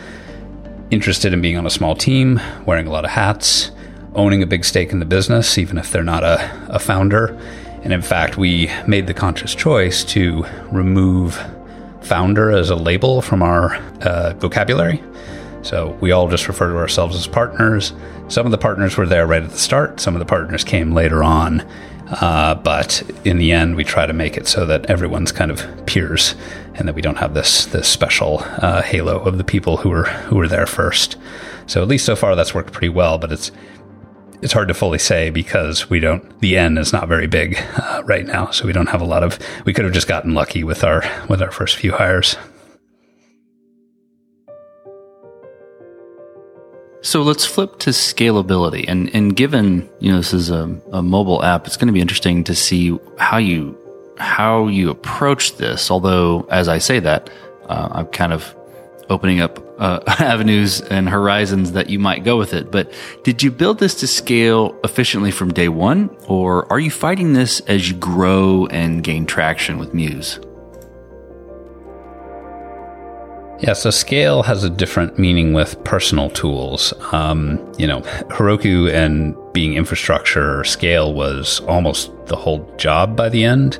interested 0.90 1.32
in 1.32 1.40
being 1.40 1.56
on 1.56 1.66
a 1.66 1.70
small 1.70 1.94
team, 1.94 2.40
wearing 2.64 2.86
a 2.86 2.90
lot 2.90 3.04
of 3.04 3.10
hats, 3.10 3.70
owning 4.14 4.42
a 4.42 4.46
big 4.46 4.64
stake 4.64 4.92
in 4.92 4.98
the 4.98 5.04
business, 5.04 5.58
even 5.58 5.78
if 5.78 5.90
they're 5.90 6.02
not 6.02 6.24
a, 6.24 6.68
a 6.68 6.78
founder. 6.78 7.38
And 7.82 7.92
in 7.92 8.02
fact, 8.02 8.36
we 8.36 8.70
made 8.86 9.06
the 9.06 9.14
conscious 9.14 9.54
choice 9.54 10.04
to 10.04 10.44
remove 10.72 11.40
founder 12.00 12.50
as 12.50 12.70
a 12.70 12.76
label 12.76 13.20
from 13.20 13.42
our 13.42 13.76
uh, 14.02 14.34
vocabulary. 14.38 15.02
So 15.62 15.96
we 16.00 16.12
all 16.12 16.28
just 16.28 16.48
refer 16.48 16.68
to 16.70 16.78
ourselves 16.78 17.16
as 17.16 17.26
partners. 17.26 17.92
Some 18.28 18.46
of 18.46 18.52
the 18.52 18.58
partners 18.58 18.96
were 18.96 19.06
there 19.06 19.26
right 19.26 19.42
at 19.42 19.50
the 19.50 19.58
start, 19.58 20.00
some 20.00 20.14
of 20.14 20.20
the 20.20 20.26
partners 20.26 20.64
came 20.64 20.92
later 20.92 21.22
on. 21.22 21.68
Uh, 22.08 22.54
but 22.54 23.02
in 23.24 23.38
the 23.38 23.52
end, 23.52 23.74
we 23.74 23.84
try 23.84 24.06
to 24.06 24.12
make 24.12 24.36
it 24.36 24.46
so 24.46 24.64
that 24.66 24.86
everyone's 24.86 25.32
kind 25.32 25.50
of 25.50 25.86
peers, 25.86 26.34
and 26.74 26.86
that 26.86 26.94
we 26.94 27.02
don't 27.02 27.18
have 27.18 27.34
this 27.34 27.66
this 27.66 27.88
special 27.88 28.38
uh, 28.58 28.82
halo 28.82 29.18
of 29.20 29.38
the 29.38 29.44
people 29.44 29.78
who 29.78 29.90
were 29.90 30.04
who 30.04 30.36
were 30.36 30.48
there 30.48 30.66
first. 30.66 31.16
So 31.66 31.82
at 31.82 31.88
least 31.88 32.06
so 32.06 32.14
far, 32.14 32.36
that's 32.36 32.54
worked 32.54 32.72
pretty 32.72 32.90
well. 32.90 33.18
But 33.18 33.32
it's 33.32 33.50
it's 34.42 34.52
hard 34.52 34.68
to 34.68 34.74
fully 34.74 34.98
say 34.98 35.30
because 35.30 35.90
we 35.90 35.98
don't. 35.98 36.40
The 36.40 36.56
N 36.56 36.78
is 36.78 36.92
not 36.92 37.08
very 37.08 37.26
big 37.26 37.58
uh, 37.76 38.02
right 38.04 38.26
now, 38.26 38.50
so 38.50 38.66
we 38.66 38.72
don't 38.72 38.90
have 38.90 39.00
a 39.00 39.06
lot 39.06 39.22
of. 39.22 39.38
We 39.64 39.72
could 39.72 39.84
have 39.84 39.94
just 39.94 40.08
gotten 40.08 40.34
lucky 40.34 40.62
with 40.62 40.84
our 40.84 41.02
with 41.28 41.42
our 41.42 41.50
first 41.50 41.76
few 41.76 41.92
hires. 41.92 42.36
So 47.06 47.22
let's 47.22 47.46
flip 47.46 47.78
to 47.78 47.90
scalability. 47.90 48.84
And, 48.88 49.14
and 49.14 49.36
given, 49.36 49.88
you 50.00 50.10
know, 50.10 50.16
this 50.16 50.34
is 50.34 50.50
a, 50.50 50.76
a 50.90 51.04
mobile 51.04 51.44
app, 51.44 51.68
it's 51.68 51.76
going 51.76 51.86
to 51.86 51.92
be 51.92 52.00
interesting 52.00 52.42
to 52.42 52.54
see 52.56 52.98
how 53.16 53.36
you, 53.36 53.78
how 54.18 54.66
you 54.66 54.90
approach 54.90 55.56
this. 55.56 55.88
Although, 55.88 56.48
as 56.50 56.66
I 56.66 56.78
say 56.78 56.98
that, 56.98 57.30
uh, 57.68 57.90
I'm 57.92 58.06
kind 58.08 58.32
of 58.32 58.56
opening 59.08 59.40
up 59.40 59.64
uh, 59.80 60.00
avenues 60.18 60.80
and 60.80 61.08
horizons 61.08 61.70
that 61.72 61.90
you 61.90 62.00
might 62.00 62.24
go 62.24 62.36
with 62.38 62.52
it. 62.52 62.72
But 62.72 62.92
did 63.22 63.40
you 63.40 63.52
build 63.52 63.78
this 63.78 63.94
to 64.00 64.08
scale 64.08 64.76
efficiently 64.82 65.30
from 65.30 65.52
day 65.52 65.68
one, 65.68 66.10
or 66.26 66.70
are 66.72 66.80
you 66.80 66.90
fighting 66.90 67.34
this 67.34 67.60
as 67.60 67.88
you 67.88 67.94
grow 67.94 68.66
and 68.66 69.04
gain 69.04 69.26
traction 69.26 69.78
with 69.78 69.94
Muse? 69.94 70.40
Yeah, 73.60 73.72
so 73.72 73.88
scale 73.90 74.42
has 74.42 74.64
a 74.64 74.70
different 74.70 75.18
meaning 75.18 75.54
with 75.54 75.82
personal 75.82 76.28
tools. 76.28 76.92
Um, 77.12 77.72
you 77.78 77.86
know, 77.86 78.02
Heroku 78.28 78.92
and 78.92 79.34
being 79.54 79.74
infrastructure 79.74 80.62
scale 80.64 81.14
was 81.14 81.60
almost 81.60 82.12
the 82.26 82.36
whole 82.36 82.70
job 82.76 83.16
by 83.16 83.30
the 83.30 83.44
end. 83.44 83.78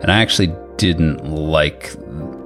And 0.00 0.10
I 0.10 0.20
actually 0.22 0.54
didn't 0.78 1.30
like, 1.30 1.94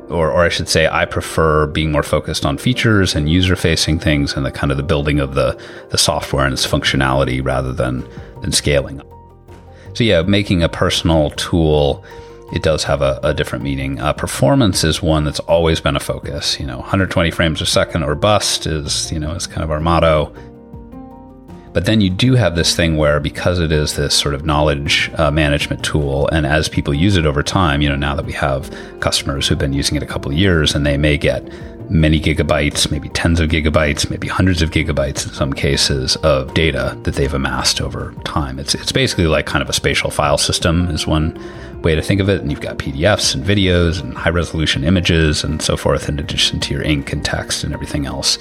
or, 0.09 0.33
or 0.33 0.43
I 0.43 0.49
should 0.49 0.69
say, 0.69 0.89
I 0.89 1.05
prefer 1.05 1.69
being 1.69 1.93
more 1.93 2.03
focused 2.03 2.45
on 2.45 2.59
features 2.59 3.15
and 3.15 3.31
user 3.31 3.55
facing 3.55 4.01
things 4.01 4.35
and 4.35 4.45
the 4.45 4.51
kind 4.51 4.73
of 4.73 4.77
the 4.77 4.83
building 4.83 5.21
of 5.21 5.35
the, 5.35 5.57
the 5.91 5.99
software 5.99 6.45
and 6.45 6.53
its 6.53 6.67
functionality 6.67 7.45
rather 7.45 7.73
than, 7.73 8.05
than 8.41 8.51
scaling. 8.51 9.01
So 9.95 10.03
yeah, 10.03 10.23
making 10.23 10.65
a 10.65 10.69
personal 10.69 11.31
tool 11.31 12.05
it 12.53 12.63
does 12.63 12.85
have 12.85 13.01
a, 13.01 13.19
a 13.23 13.33
different 13.33 13.65
meaning. 13.65 13.99
Uh, 13.99 14.13
performance 14.13 14.85
is 14.85 15.03
one 15.03 15.25
that's 15.25 15.41
always 15.41 15.81
been 15.81 15.97
a 15.97 16.01
focus. 16.01 16.61
You 16.61 16.67
know, 16.67 16.79
120 16.79 17.31
frames 17.31 17.63
a 17.63 17.67
second 17.67 18.03
or 18.03 18.15
bust 18.15 18.67
is, 18.67 19.11
you 19.11 19.19
know, 19.19 19.33
is 19.33 19.47
kind 19.47 19.65
of 19.65 19.71
our 19.71 19.81
motto. 19.81 20.35
But 21.73 21.87
then 21.87 22.03
you 22.03 22.11
do 22.11 22.35
have 22.35 22.55
this 22.55 22.77
thing 22.77 22.99
where 22.99 23.19
because 23.19 23.59
it 23.59 23.73
is 23.73 23.97
this 23.97 24.15
sort 24.15 24.35
of 24.35 24.45
knowledge 24.45 25.11
uh, 25.17 25.31
management 25.31 25.83
tool, 25.83 26.29
and 26.29 26.45
as 26.45 26.69
people 26.69 26.93
use 26.93 27.17
it 27.17 27.25
over 27.25 27.43
time, 27.43 27.81
you 27.81 27.89
know, 27.89 27.97
now 27.97 28.15
that 28.15 28.27
we 28.27 28.33
have 28.33 28.71
customers 29.01 29.49
who've 29.49 29.59
been 29.59 29.73
using 29.73 29.97
it 29.97 30.03
a 30.03 30.07
couple 30.07 30.31
of 30.31 30.37
years 30.37 30.75
and 30.75 30.85
they 30.85 30.99
may 30.99 31.17
get 31.17 31.43
many 31.93 32.19
gigabytes, 32.19 32.91
maybe 32.91 33.11
tens 33.11 33.39
of 33.39 33.51
gigabytes, 33.51 34.09
maybe 34.09 34.27
hundreds 34.27 34.63
of 34.63 34.71
gigabytes 34.71 35.27
in 35.27 35.35
some 35.35 35.53
cases 35.53 36.17
of 36.17 36.53
data 36.55 36.99
that 37.03 37.15
they've 37.15 37.35
amassed 37.35 37.83
over 37.83 38.15
time. 38.25 38.59
It's, 38.59 38.75
it's 38.75 38.93
basically 38.93 39.27
like 39.27 39.45
kind 39.45 39.63
of 39.63 39.69
a 39.69 39.75
spatial 39.75 40.11
file 40.11 40.39
system, 40.39 40.89
is 40.89 41.07
one 41.07 41.39
way 41.83 41.95
to 41.95 42.01
think 42.01 42.21
of 42.21 42.31
it. 42.31 42.41
And 42.41 42.51
you've 42.51 42.63
got 42.63 42.79
PDFs 42.79 43.35
and 43.35 43.45
videos 43.45 44.01
and 44.01 44.15
high 44.17 44.31
resolution 44.31 44.85
images 44.85 45.45
and 45.45 45.61
so 45.61 45.77
forth, 45.77 46.09
in 46.09 46.19
addition 46.19 46.61
to 46.61 46.75
your 46.75 46.83
ink 46.83 47.13
and 47.13 47.23
text 47.23 47.63
and 47.63 47.75
everything 47.75 48.07
else. 48.07 48.39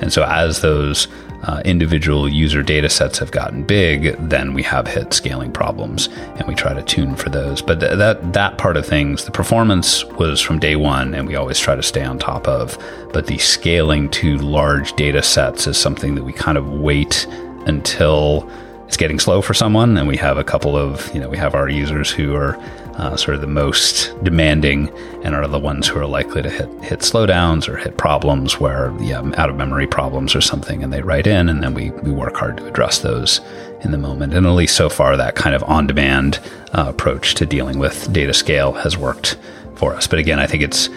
And 0.00 0.10
so 0.10 0.24
as 0.24 0.62
those 0.62 1.06
uh, 1.46 1.60
individual 1.64 2.28
user 2.28 2.62
data 2.62 2.88
sets 2.88 3.18
have 3.18 3.30
gotten 3.30 3.62
big, 3.62 4.16
then 4.28 4.54
we 4.54 4.62
have 4.62 4.86
hit 4.86 5.12
scaling 5.12 5.52
problems, 5.52 6.08
and 6.36 6.46
we 6.48 6.54
try 6.54 6.72
to 6.72 6.82
tune 6.82 7.14
for 7.16 7.28
those. 7.28 7.60
But 7.60 7.80
th- 7.80 7.98
that 7.98 8.32
that 8.32 8.56
part 8.56 8.76
of 8.76 8.86
things, 8.86 9.24
the 9.24 9.30
performance 9.30 10.04
was 10.04 10.40
from 10.40 10.58
day 10.58 10.76
one, 10.76 11.14
and 11.14 11.28
we 11.28 11.36
always 11.36 11.58
try 11.58 11.74
to 11.76 11.82
stay 11.82 12.02
on 12.02 12.18
top 12.18 12.48
of. 12.48 12.78
But 13.12 13.26
the 13.26 13.38
scaling 13.38 14.08
to 14.10 14.38
large 14.38 14.94
data 14.94 15.22
sets 15.22 15.66
is 15.66 15.76
something 15.76 16.14
that 16.14 16.24
we 16.24 16.32
kind 16.32 16.56
of 16.56 16.68
wait 16.68 17.26
until 17.66 18.48
it's 18.86 18.96
getting 18.96 19.18
slow 19.18 19.42
for 19.42 19.54
someone, 19.54 19.98
and 19.98 20.08
we 20.08 20.16
have 20.16 20.38
a 20.38 20.44
couple 20.44 20.76
of 20.76 21.12
you 21.14 21.20
know 21.20 21.28
we 21.28 21.36
have 21.36 21.54
our 21.54 21.68
users 21.68 22.10
who 22.10 22.34
are 22.34 22.58
uh, 22.96 23.16
sort 23.16 23.34
of 23.34 23.40
the 23.40 23.46
most 23.46 24.14
demanding 24.22 24.88
and 25.24 25.34
are 25.34 25.46
the 25.48 25.58
ones 25.58 25.88
who 25.88 25.98
are 25.98 26.06
likely 26.06 26.42
to 26.42 26.50
hit 26.50 26.68
hit 26.82 27.00
slowdowns 27.00 27.68
or 27.68 27.76
hit 27.76 27.96
problems 27.96 28.60
where 28.60 28.94
yeah 29.00 29.20
out 29.36 29.50
of 29.50 29.56
memory 29.56 29.86
problems 29.86 30.34
or 30.34 30.40
something, 30.40 30.82
and 30.82 30.92
they 30.92 31.02
write 31.02 31.26
in, 31.26 31.48
and 31.48 31.62
then 31.62 31.74
we 31.74 31.90
we 31.90 32.10
work 32.10 32.36
hard 32.36 32.56
to 32.56 32.66
address 32.66 32.98
those 32.98 33.40
in 33.80 33.90
the 33.90 33.98
moment. 33.98 34.34
And 34.34 34.46
at 34.46 34.52
least 34.52 34.76
so 34.76 34.88
far, 34.88 35.16
that 35.16 35.34
kind 35.34 35.54
of 35.54 35.62
on 35.64 35.86
demand 35.86 36.40
uh, 36.72 36.86
approach 36.88 37.34
to 37.36 37.46
dealing 37.46 37.78
with 37.78 38.12
data 38.12 38.32
scale 38.32 38.72
has 38.72 38.96
worked 38.96 39.36
for 39.76 39.94
us. 39.94 40.06
But 40.06 40.18
again, 40.18 40.38
I 40.38 40.46
think 40.46 40.62
it's 40.62 40.88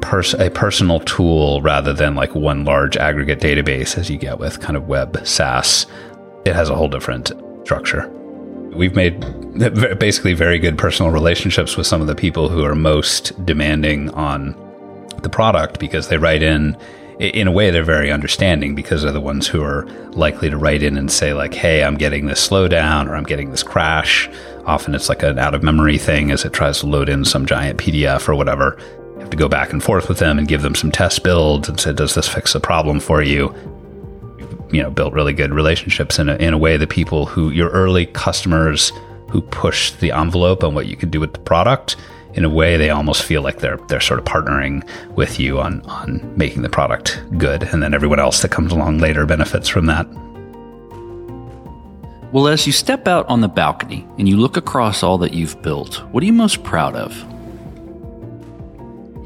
pers- 0.00 0.34
a 0.34 0.50
personal 0.50 1.00
tool 1.00 1.60
rather 1.62 1.92
than 1.92 2.14
like 2.14 2.34
one 2.34 2.64
large 2.64 2.96
aggregate 2.96 3.40
database 3.40 3.98
as 3.98 4.10
you 4.10 4.18
get 4.18 4.38
with 4.38 4.60
kind 4.60 4.76
of 4.76 4.88
web 4.88 5.26
SaaS. 5.26 5.86
It 6.44 6.54
has 6.54 6.68
a 6.68 6.74
whole 6.74 6.88
different 6.88 7.32
structure. 7.64 8.08
We've 8.74 8.94
made 8.94 9.24
basically 9.56 10.32
very 10.32 10.58
good 10.58 10.78
personal 10.78 11.12
relationships 11.12 11.76
with 11.76 11.86
some 11.86 12.00
of 12.00 12.06
the 12.06 12.14
people 12.14 12.48
who 12.48 12.64
are 12.64 12.74
most 12.74 13.44
demanding 13.44 14.08
on 14.10 14.56
the 15.22 15.28
product 15.28 15.78
because 15.78 16.08
they 16.08 16.16
write 16.16 16.42
in 16.42 16.76
in 17.18 17.46
a 17.46 17.52
way 17.52 17.70
they're 17.70 17.84
very 17.84 18.10
understanding 18.10 18.74
because 18.74 19.02
they're 19.02 19.12
the 19.12 19.20
ones 19.20 19.46
who 19.46 19.62
are 19.62 19.86
likely 20.12 20.48
to 20.48 20.56
write 20.56 20.82
in 20.82 20.96
and 20.96 21.12
say 21.12 21.34
like 21.34 21.54
hey 21.54 21.84
i'm 21.84 21.96
getting 21.96 22.26
this 22.26 22.48
slowdown 22.48 23.08
or 23.08 23.14
i'm 23.14 23.24
getting 23.24 23.50
this 23.50 23.62
crash. 23.62 24.28
Often 24.64 24.94
it's 24.94 25.08
like 25.08 25.22
an 25.22 25.38
out 25.38 25.54
of 25.54 25.62
memory 25.62 25.98
thing 25.98 26.30
as 26.30 26.44
it 26.44 26.52
tries 26.52 26.80
to 26.80 26.86
load 26.86 27.08
in 27.08 27.24
some 27.24 27.46
giant 27.46 27.78
pdf 27.78 28.28
or 28.28 28.34
whatever. 28.34 28.78
You 29.14 29.20
have 29.20 29.30
to 29.30 29.36
go 29.36 29.48
back 29.48 29.72
and 29.72 29.82
forth 29.82 30.08
with 30.08 30.18
them 30.18 30.38
and 30.38 30.48
give 30.48 30.62
them 30.62 30.74
some 30.74 30.90
test 30.90 31.22
builds 31.22 31.68
and 31.68 31.78
say 31.78 31.92
does 31.92 32.14
this 32.14 32.28
fix 32.28 32.52
the 32.54 32.60
problem 32.60 33.00
for 33.00 33.22
you? 33.22 33.54
You 34.70 34.82
know 34.82 34.90
built 34.90 35.12
really 35.12 35.34
good 35.34 35.52
relationships 35.52 36.18
in 36.18 36.28
a, 36.28 36.36
in 36.36 36.54
a 36.54 36.58
way 36.58 36.76
that 36.78 36.88
people 36.88 37.26
who 37.26 37.50
your 37.50 37.68
early 37.70 38.06
customers 38.06 38.92
who 39.32 39.40
push 39.40 39.92
the 39.92 40.12
envelope 40.12 40.62
on 40.62 40.74
what 40.74 40.86
you 40.86 40.94
can 40.94 41.08
do 41.08 41.18
with 41.18 41.32
the 41.32 41.38
product 41.40 41.96
in 42.34 42.44
a 42.44 42.50
way 42.50 42.76
they 42.76 42.90
almost 42.90 43.22
feel 43.22 43.40
like 43.40 43.60
they're 43.60 43.78
they're 43.88 44.00
sort 44.00 44.20
of 44.20 44.26
partnering 44.26 44.86
with 45.16 45.40
you 45.40 45.58
on 45.58 45.80
on 45.82 46.20
making 46.36 46.60
the 46.60 46.68
product 46.68 47.22
good. 47.38 47.62
And 47.62 47.82
then 47.82 47.94
everyone 47.94 48.20
else 48.20 48.42
that 48.42 48.50
comes 48.50 48.72
along 48.72 48.98
later 48.98 49.24
benefits 49.24 49.68
from 49.68 49.86
that. 49.86 50.06
Well 52.30 52.46
as 52.46 52.66
you 52.66 52.72
step 52.72 53.08
out 53.08 53.26
on 53.28 53.40
the 53.40 53.48
balcony 53.48 54.06
and 54.18 54.28
you 54.28 54.36
look 54.36 54.58
across 54.58 55.02
all 55.02 55.18
that 55.18 55.34
you've 55.34 55.60
built 55.62 55.96
what 56.12 56.22
are 56.22 56.26
you 56.26 56.32
most 56.32 56.62
proud 56.62 56.94
of 56.94 57.12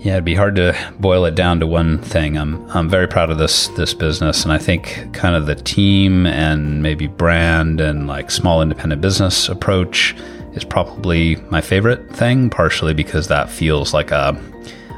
yeah, 0.06 0.12
it'd 0.12 0.24
be 0.24 0.36
hard 0.36 0.54
to 0.54 0.72
boil 1.00 1.24
it 1.24 1.34
down 1.34 1.58
to 1.58 1.66
one 1.66 1.98
thing. 1.98 2.38
I'm 2.38 2.70
I'm 2.70 2.88
very 2.88 3.08
proud 3.08 3.28
of 3.28 3.38
this 3.38 3.66
this 3.70 3.92
business, 3.92 4.44
and 4.44 4.52
I 4.52 4.58
think 4.58 5.12
kind 5.12 5.34
of 5.34 5.46
the 5.46 5.56
team 5.56 6.26
and 6.26 6.80
maybe 6.80 7.08
brand 7.08 7.80
and 7.80 8.06
like 8.06 8.30
small 8.30 8.62
independent 8.62 9.02
business 9.02 9.48
approach 9.48 10.14
is 10.52 10.62
probably 10.62 11.34
my 11.50 11.60
favorite 11.60 12.08
thing. 12.14 12.50
Partially 12.50 12.94
because 12.94 13.26
that 13.26 13.50
feels 13.50 13.92
like 13.92 14.12
a, 14.12 14.40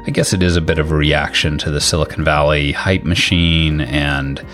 I 0.05 0.11
guess 0.11 0.31
it 0.31 0.43
is 0.43 0.55
a 0.55 0.61
bit 0.61 0.77
of 0.77 0.91
a 0.91 0.95
reaction 0.95 1.57
to 1.57 1.71
the 1.71 1.81
Silicon 1.81 2.23
Valley 2.23 2.71
hype 2.71 3.03
machine 3.03 3.81
and 3.81 4.45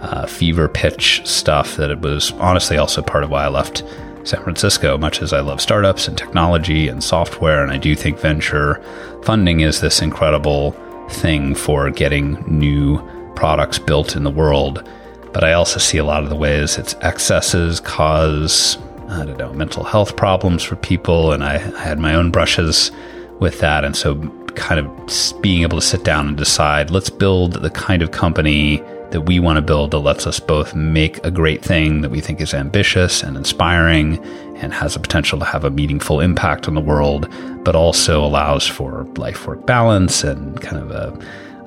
uh, 0.00 0.26
fever 0.26 0.68
pitch 0.68 1.22
stuff. 1.24 1.76
That 1.76 1.90
it 1.90 1.98
was 1.98 2.30
honestly 2.34 2.76
also 2.76 3.02
part 3.02 3.24
of 3.24 3.30
why 3.30 3.46
I 3.46 3.48
left 3.48 3.82
San 4.24 4.42
Francisco, 4.42 4.96
much 4.98 5.22
as 5.22 5.32
I 5.32 5.40
love 5.40 5.60
startups 5.60 6.08
and 6.08 6.16
technology 6.16 6.88
and 6.88 7.04
software, 7.04 7.62
and 7.62 7.70
I 7.70 7.76
do 7.76 7.94
think 7.94 8.18
venture 8.18 8.82
funding 9.22 9.60
is 9.60 9.80
this 9.80 10.00
incredible 10.02 10.72
thing 11.10 11.54
for 11.54 11.90
getting 11.90 12.42
new 12.46 13.00
products 13.36 13.78
built 13.78 14.16
in 14.16 14.24
the 14.24 14.30
world. 14.30 14.88
But 15.32 15.44
I 15.44 15.52
also 15.52 15.78
see 15.78 15.98
a 15.98 16.04
lot 16.04 16.22
of 16.22 16.30
the 16.30 16.36
ways 16.36 16.78
its 16.78 16.94
excesses 17.02 17.80
cause, 17.80 18.78
I 19.08 19.24
don't 19.24 19.36
know, 19.36 19.52
mental 19.52 19.84
health 19.84 20.16
problems 20.16 20.62
for 20.62 20.76
people. 20.76 21.32
And 21.32 21.44
I, 21.44 21.54
I 21.54 21.82
had 21.82 21.98
my 21.98 22.14
own 22.14 22.30
brushes 22.30 22.92
with 23.40 23.60
that. 23.60 23.84
And 23.84 23.96
so, 23.96 24.16
kind 24.54 24.78
of 24.78 25.42
being 25.42 25.62
able 25.62 25.78
to 25.80 25.84
sit 25.84 26.04
down 26.04 26.28
and 26.28 26.36
decide, 26.36 26.90
let's 26.90 27.10
build 27.10 27.54
the 27.54 27.70
kind 27.70 28.02
of 28.02 28.12
company 28.12 28.80
that 29.10 29.22
we 29.22 29.38
want 29.38 29.56
to 29.56 29.62
build 29.62 29.90
that 29.92 29.98
lets 29.98 30.26
us 30.26 30.40
both 30.40 30.74
make 30.74 31.24
a 31.24 31.30
great 31.30 31.62
thing 31.62 32.00
that 32.00 32.10
we 32.10 32.20
think 32.20 32.40
is 32.40 32.54
ambitious 32.54 33.22
and 33.22 33.36
inspiring 33.36 34.18
and 34.56 34.72
has 34.72 34.94
the 34.94 35.00
potential 35.00 35.38
to 35.38 35.44
have 35.44 35.64
a 35.64 35.70
meaningful 35.70 36.20
impact 36.20 36.68
on 36.68 36.74
the 36.74 36.80
world, 36.80 37.28
but 37.64 37.76
also 37.76 38.24
allows 38.24 38.66
for 38.66 39.04
life 39.16 39.46
work 39.46 39.64
balance 39.66 40.24
and 40.24 40.60
kind 40.60 40.82
of 40.82 40.90
a, 40.90 41.18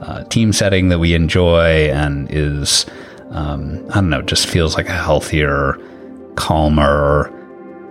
a 0.01 0.25
team 0.25 0.51
setting 0.51 0.89
that 0.89 0.99
we 0.99 1.13
enjoy 1.13 1.89
and 1.89 2.29
is, 2.31 2.85
um, 3.31 3.85
I 3.89 3.95
don't 3.95 4.09
know, 4.09 4.21
just 4.21 4.47
feels 4.47 4.75
like 4.75 4.89
a 4.89 4.93
healthier, 4.93 5.77
calmer, 6.35 7.33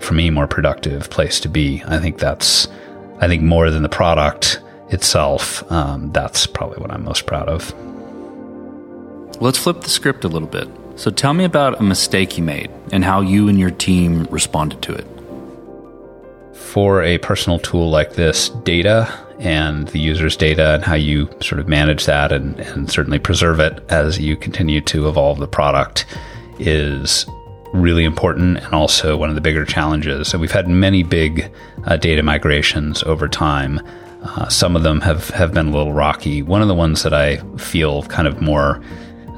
for 0.01 0.15
me, 0.15 0.31
more 0.31 0.47
productive 0.47 1.09
place 1.11 1.41
to 1.41 1.49
be. 1.49 1.83
I 1.87 1.99
think 1.99 2.19
that's, 2.19 2.69
I 3.21 3.29
think 3.29 3.43
more 3.43 3.71
than 3.71 3.83
the 3.83 3.89
product 3.89 4.61
itself, 4.91 5.71
um, 5.73 6.13
that's 6.13 6.47
probably 6.47 6.79
what 6.79 6.91
I'm 6.91 7.05
most 7.05 7.27
proud 7.27 7.49
of. 7.49 7.75
Let's 9.39 9.59
flip 9.59 9.83
the 9.83 9.91
script 9.91 10.25
a 10.25 10.29
little 10.29 10.49
bit. 10.49 10.67
So 10.97 11.11
tell 11.11 11.35
me 11.35 11.45
about 11.45 11.79
a 11.79 11.83
mistake 11.83 12.39
you 12.39 12.43
made 12.43 12.71
and 12.91 13.05
how 13.05 13.21
you 13.21 13.49
and 13.49 13.59
your 13.59 13.71
team 13.71 14.25
responded 14.31 14.81
to 14.83 14.95
it. 14.95 15.07
For 16.57 17.03
a 17.03 17.19
personal 17.19 17.59
tool 17.59 17.91
like 17.91 18.15
this, 18.15 18.49
data 18.49 19.13
and 19.39 19.89
the 19.89 19.99
user's 19.99 20.37
data 20.37 20.75
and 20.75 20.85
how 20.85 20.95
you 20.95 21.29
sort 21.43 21.61
of 21.61 21.69
manage 21.69 22.07
that 22.07 22.33
and, 22.33 22.59
and 22.61 22.91
certainly 22.91 23.19
preserve 23.19 23.61
it 23.61 23.85
as 23.91 24.19
you 24.19 24.37
continue 24.39 24.81
to 24.81 25.07
evolve 25.07 25.39
the 25.39 25.47
product 25.47 26.07
is 26.59 27.27
really 27.75 28.05
important 28.05 28.57
and 28.57 28.73
also 28.73 29.19
one 29.19 29.29
of 29.29 29.35
the 29.35 29.43
bigger 29.43 29.67
challenges. 29.67 30.29
So 30.29 30.39
we've 30.39 30.51
had 30.51 30.67
many 30.67 31.03
big 31.03 31.53
uh, 31.85 31.99
data 31.99 32.23
migrations 32.23 33.03
over 33.03 33.29
time. 33.29 33.81
Uh, 34.23 34.49
some 34.49 34.77
of 34.77 34.83
them 34.83 35.03
have, 35.03 35.29
have 35.29 35.53
been 35.53 35.69
a 35.69 35.71
little 35.71 35.93
rocky. 35.93 36.41
One 36.41 36.63
of 36.63 36.69
the 36.69 36.75
ones 36.75 37.03
that 37.03 37.13
I 37.13 37.37
feel 37.59 38.03
kind 38.05 38.27
of 38.27 38.41
more 38.41 38.83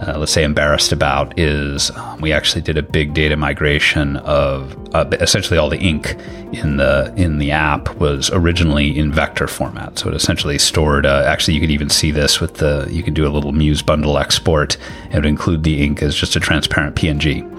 uh, 0.06 0.18
let's 0.18 0.32
say 0.32 0.44
embarrassed 0.44 0.92
about 0.92 1.38
is 1.38 1.90
um, 1.92 2.20
we 2.20 2.32
actually 2.32 2.62
did 2.62 2.76
a 2.76 2.82
big 2.82 3.14
data 3.14 3.36
migration 3.36 4.16
of 4.18 4.76
uh, 4.94 5.04
essentially 5.12 5.58
all 5.58 5.68
the 5.68 5.78
ink 5.78 6.16
in 6.52 6.76
the 6.76 7.12
in 7.16 7.38
the 7.38 7.50
app 7.50 7.94
was 7.96 8.30
originally 8.30 8.96
in 8.96 9.12
vector 9.12 9.46
format. 9.46 9.98
So 9.98 10.08
it 10.08 10.14
essentially 10.14 10.58
stored 10.58 11.04
uh, 11.04 11.24
actually 11.26 11.54
you 11.54 11.60
could 11.60 11.70
even 11.70 11.90
see 11.90 12.10
this 12.10 12.40
with 12.40 12.54
the 12.54 12.86
you 12.90 13.02
could 13.02 13.14
do 13.14 13.26
a 13.26 13.30
little 13.30 13.52
muse 13.52 13.82
bundle 13.82 14.18
export. 14.18 14.76
And 15.10 15.24
include 15.24 15.64
the 15.64 15.82
ink 15.82 16.02
as 16.02 16.14
just 16.14 16.36
a 16.36 16.40
transparent 16.40 16.94
png 16.94 17.57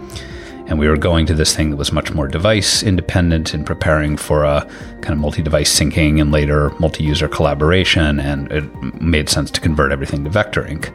and 0.70 0.80
we 0.80 0.88
were 0.88 0.98
going 0.98 1.26
to 1.26 1.34
this 1.34 1.56
thing 1.56 1.72
that 1.72 1.76
was 1.76 1.92
much 1.92 2.14
more 2.14 2.28
device 2.28 2.84
independent 2.84 3.54
and 3.54 3.66
preparing 3.66 4.16
for 4.16 4.44
a 4.44 4.66
kind 5.02 5.10
of 5.10 5.18
multi-device 5.18 5.78
syncing 5.78 6.22
and 6.22 6.32
later 6.32 6.70
multi-user 6.80 7.28
collaboration 7.28 8.20
and 8.20 8.52
it 8.52 9.02
made 9.02 9.28
sense 9.28 9.52
to 9.52 9.60
convert 9.60 9.92
everything 9.92 10.24
to 10.24 10.30
vector 10.30 10.66
ink 10.66 10.92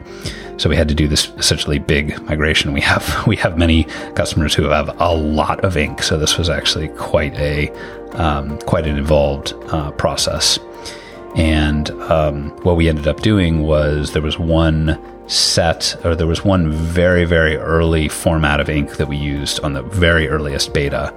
so 0.57 0.69
we 0.69 0.75
had 0.75 0.87
to 0.87 0.95
do 0.95 1.07
this 1.07 1.29
essentially 1.37 1.79
big 1.79 2.21
migration. 2.23 2.71
We 2.71 2.81
have 2.81 3.23
we 3.27 3.35
have 3.37 3.57
many 3.57 3.85
customers 4.15 4.53
who 4.53 4.63
have 4.63 4.99
a 5.01 5.13
lot 5.13 5.63
of 5.63 5.77
ink, 5.77 6.03
so 6.03 6.17
this 6.17 6.37
was 6.37 6.49
actually 6.49 6.87
quite 6.89 7.33
a 7.35 7.69
um, 8.13 8.57
quite 8.59 8.87
an 8.87 8.97
involved 8.97 9.53
uh, 9.67 9.91
process. 9.91 10.59
And 11.35 11.89
um, 12.03 12.51
what 12.63 12.77
we 12.77 12.87
ended 12.87 13.07
up 13.07 13.19
doing 13.19 13.63
was 13.63 14.13
there 14.13 14.21
was 14.21 14.39
one 14.39 14.97
set, 15.27 15.95
or 16.05 16.15
there 16.15 16.27
was 16.27 16.45
one 16.45 16.71
very 16.71 17.25
very 17.25 17.57
early 17.57 18.07
format 18.07 18.59
of 18.59 18.69
ink 18.69 18.97
that 18.97 19.07
we 19.07 19.17
used 19.17 19.59
on 19.61 19.73
the 19.73 19.81
very 19.83 20.27
earliest 20.27 20.73
beta 20.73 21.13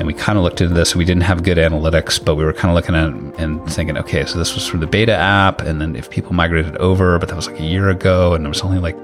and 0.00 0.06
we 0.06 0.14
kind 0.14 0.38
of 0.38 0.44
looked 0.44 0.62
into 0.62 0.72
this. 0.72 0.96
We 0.96 1.04
didn't 1.04 1.24
have 1.24 1.42
good 1.42 1.58
analytics, 1.58 2.24
but 2.24 2.36
we 2.36 2.42
were 2.42 2.54
kind 2.54 2.70
of 2.70 2.74
looking 2.74 2.94
at 2.94 3.38
and 3.38 3.70
thinking, 3.70 3.98
okay, 3.98 4.24
so 4.24 4.38
this 4.38 4.54
was 4.54 4.66
for 4.66 4.78
the 4.78 4.86
beta 4.86 5.14
app, 5.14 5.60
and 5.60 5.78
then 5.78 5.94
if 5.94 6.08
people 6.08 6.32
migrated 6.32 6.74
over, 6.78 7.18
but 7.18 7.28
that 7.28 7.36
was 7.36 7.48
like 7.48 7.60
a 7.60 7.64
year 7.64 7.90
ago, 7.90 8.32
and 8.32 8.42
there 8.42 8.48
was 8.48 8.62
only 8.62 8.78
like 8.78 8.96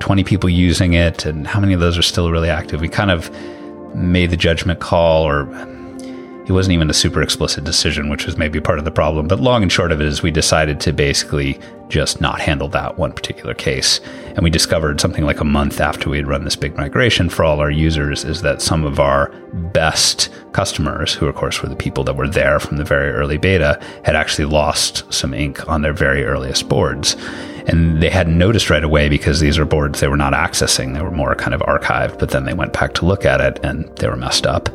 20 0.00 0.24
people 0.24 0.50
using 0.50 0.94
it, 0.94 1.24
and 1.24 1.46
how 1.46 1.60
many 1.60 1.74
of 1.74 1.78
those 1.78 1.96
are 1.96 2.02
still 2.02 2.32
really 2.32 2.50
active? 2.50 2.80
We 2.80 2.88
kind 2.88 3.12
of 3.12 3.30
made 3.94 4.30
the 4.30 4.36
judgment 4.36 4.80
call, 4.80 5.22
or 5.22 5.44
it 6.46 6.52
wasn't 6.52 6.74
even 6.74 6.90
a 6.90 6.94
super 6.94 7.22
explicit 7.22 7.64
decision, 7.64 8.08
which 8.08 8.26
was 8.26 8.36
maybe 8.36 8.60
part 8.60 8.78
of 8.78 8.84
the 8.84 8.90
problem. 8.90 9.28
But 9.28 9.40
long 9.40 9.62
and 9.62 9.70
short 9.70 9.92
of 9.92 10.00
it 10.00 10.06
is 10.06 10.22
we 10.22 10.30
decided 10.30 10.80
to 10.80 10.92
basically 10.92 11.58
just 11.88 12.20
not 12.20 12.40
handle 12.40 12.68
that 12.68 12.98
one 12.98 13.12
particular 13.12 13.54
case 13.54 14.00
and 14.34 14.42
we 14.42 14.50
discovered 14.50 15.00
something 15.00 15.24
like 15.26 15.40
a 15.40 15.44
month 15.44 15.80
after 15.80 16.08
we 16.08 16.16
had 16.16 16.26
run 16.26 16.44
this 16.44 16.56
big 16.56 16.76
migration 16.76 17.28
for 17.28 17.44
all 17.44 17.60
our 17.60 17.70
users 17.70 18.24
is 18.24 18.40
that 18.42 18.62
some 18.62 18.84
of 18.84 18.98
our 18.98 19.28
best 19.52 20.30
customers, 20.52 21.12
who 21.12 21.26
of 21.26 21.34
course 21.34 21.62
were 21.62 21.68
the 21.68 21.76
people 21.76 22.02
that 22.04 22.16
were 22.16 22.28
there 22.28 22.58
from 22.58 22.78
the 22.78 22.84
very 22.84 23.10
early 23.10 23.36
beta, 23.36 23.78
had 24.04 24.16
actually 24.16 24.46
lost 24.46 25.10
some 25.12 25.34
ink 25.34 25.68
on 25.68 25.82
their 25.82 25.92
very 25.92 26.24
earliest 26.24 26.68
boards. 26.68 27.14
And 27.66 28.02
they 28.02 28.10
hadn't 28.10 28.38
noticed 28.38 28.70
right 28.70 28.82
away 28.82 29.08
because 29.08 29.38
these 29.38 29.58
are 29.58 29.64
boards 29.64 30.00
they 30.00 30.08
were 30.08 30.16
not 30.16 30.32
accessing. 30.32 30.94
They 30.94 31.02
were 31.02 31.10
more 31.10 31.34
kind 31.34 31.54
of 31.54 31.60
archived, 31.60 32.18
but 32.18 32.30
then 32.30 32.44
they 32.44 32.54
went 32.54 32.72
back 32.72 32.94
to 32.94 33.06
look 33.06 33.24
at 33.24 33.40
it 33.40 33.60
and 33.62 33.84
they 33.96 34.08
were 34.08 34.16
messed 34.16 34.46
up 34.46 34.68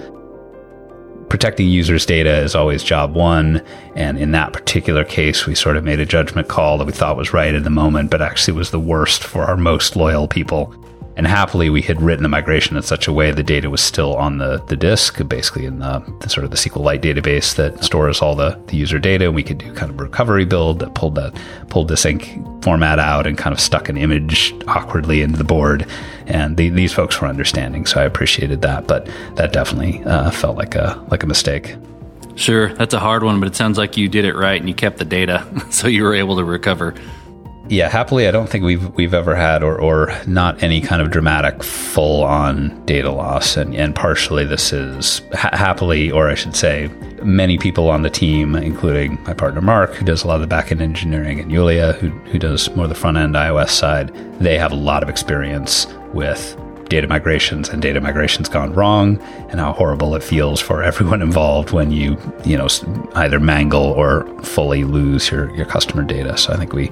protecting 1.29 1.67
users' 1.67 2.05
data 2.05 2.37
is 2.37 2.55
always 2.55 2.83
job 2.83 3.15
one. 3.15 3.61
And 3.95 4.17
in 4.17 4.31
that 4.31 4.53
particular 4.53 5.03
case, 5.03 5.45
we 5.45 5.55
sort 5.55 5.77
of 5.77 5.83
made 5.83 5.99
a 5.99 6.05
judgment 6.05 6.47
call 6.47 6.77
that 6.77 6.85
we 6.85 6.93
thought 6.93 7.17
was 7.17 7.33
right 7.33 7.53
in 7.53 7.63
the 7.63 7.69
moment, 7.69 8.11
but 8.11 8.21
actually 8.21 8.57
was 8.57 8.71
the 8.71 8.79
worst 8.79 9.23
for 9.23 9.43
our 9.43 9.57
most 9.57 9.95
loyal 9.95 10.27
people. 10.27 10.73
And 11.17 11.25
happily, 11.25 11.71
we 11.71 11.81
had 11.81 11.99
written 11.99 12.21
the 12.21 12.29
migration 12.29 12.77
in 12.77 12.83
such 12.83 13.07
a 13.07 13.11
way 13.11 13.31
the 13.31 13.41
data 13.41 13.71
was 13.71 13.81
still 13.81 14.15
on 14.17 14.37
the, 14.37 14.63
the 14.67 14.75
disk, 14.75 15.27
basically 15.27 15.65
in 15.65 15.79
the, 15.79 16.03
the 16.21 16.29
sort 16.29 16.43
of 16.43 16.51
the 16.51 16.57
SQLite 16.57 17.01
database 17.01 17.55
that 17.55 17.83
stores 17.83 18.21
all 18.21 18.35
the, 18.35 18.51
the 18.67 18.77
user 18.77 18.99
data. 18.99 19.25
And 19.25 19.33
we 19.33 19.41
could 19.41 19.57
do 19.57 19.73
kind 19.73 19.91
of 19.91 19.99
a 19.99 20.03
recovery 20.03 20.45
build 20.45 20.77
that 20.77 20.93
pulled 20.93 21.15
that 21.15 21.33
pulled 21.69 21.87
the 21.87 21.97
sync 21.97 22.23
format 22.63 22.99
out 22.99 23.25
and 23.25 23.35
kind 23.35 23.51
of 23.51 23.59
stuck 23.59 23.89
an 23.89 23.97
image 23.97 24.53
awkwardly 24.67 25.23
into 25.23 25.39
the 25.39 25.43
board. 25.43 25.87
And 26.27 26.55
the, 26.55 26.69
these 26.69 26.93
folks 26.93 27.19
were 27.19 27.27
understanding, 27.27 27.87
so 27.87 27.99
I 27.99 28.03
appreciated 28.03 28.61
that. 28.61 28.85
But 28.85 29.09
that 29.37 29.51
definitely 29.51 30.03
uh, 30.03 30.29
felt 30.29 30.55
like 30.55 30.75
a 30.75 31.03
like 31.09 31.23
a 31.23 31.27
mistake. 31.27 31.77
Sure, 32.35 32.71
that's 32.75 32.93
a 32.93 32.99
hard 32.99 33.23
one, 33.23 33.39
but 33.39 33.47
it 33.47 33.55
sounds 33.55 33.79
like 33.79 33.97
you 33.97 34.07
did 34.07 34.23
it 34.23 34.35
right 34.35 34.59
and 34.59 34.69
you 34.69 34.75
kept 34.75 34.99
the 34.99 35.05
data, 35.05 35.47
so 35.71 35.87
you 35.87 36.03
were 36.03 36.13
able 36.13 36.37
to 36.37 36.43
recover 36.43 36.93
yeah, 37.69 37.89
happily, 37.89 38.27
I 38.27 38.31
don't 38.31 38.49
think 38.49 38.63
we've 38.63 38.93
we've 38.95 39.13
ever 39.13 39.35
had 39.35 39.63
or 39.63 39.79
or 39.79 40.15
not 40.25 40.61
any 40.63 40.81
kind 40.81 41.01
of 41.01 41.11
dramatic 41.11 41.63
full 41.63 42.23
on 42.23 42.83
data 42.85 43.11
loss, 43.11 43.57
and 43.57 43.75
and 43.75 43.95
partially 43.95 44.45
this 44.45 44.71
is 44.71 45.21
ha- 45.33 45.49
happily, 45.53 46.11
or 46.11 46.29
I 46.29 46.35
should 46.35 46.55
say, 46.55 46.89
many 47.23 47.57
people 47.57 47.89
on 47.89 48.03
the 48.03 48.09
team, 48.09 48.55
including 48.55 49.21
my 49.23 49.33
partner 49.33 49.61
Mark, 49.61 49.93
who 49.93 50.05
does 50.05 50.23
a 50.23 50.27
lot 50.27 50.41
of 50.41 50.47
the 50.47 50.55
backend 50.55 50.81
engineering, 50.81 51.39
and 51.39 51.51
Yulia, 51.51 51.93
who 51.93 52.09
who 52.09 52.39
does 52.39 52.73
more 52.75 52.85
of 52.85 52.89
the 52.89 52.95
front 52.95 53.17
end 53.17 53.35
iOS 53.35 53.69
side. 53.69 54.13
They 54.39 54.57
have 54.57 54.71
a 54.71 54.75
lot 54.75 55.03
of 55.03 55.09
experience 55.09 55.87
with 56.13 56.57
data 56.89 57.07
migrations 57.07 57.67
and 57.67 57.81
data 57.81 57.99
migrations 57.99 58.47
gone 58.47 58.71
wrong 58.73 59.19
and 59.49 59.59
how 59.59 59.73
horrible 59.73 60.15
it 60.15 60.23
feels 60.23 60.61
for 60.61 60.81
everyone 60.83 61.21
involved 61.29 61.71
when 61.71 61.91
you 61.91 62.17
you 62.45 62.57
know 62.57 62.67
either 63.15 63.39
mangle 63.39 63.83
or 63.83 64.25
fully 64.41 64.85
lose 64.85 65.29
your 65.29 65.53
your 65.53 65.65
customer 65.65 66.01
data 66.01 66.37
so 66.37 66.53
i 66.53 66.55
think 66.55 66.71
we 66.71 66.89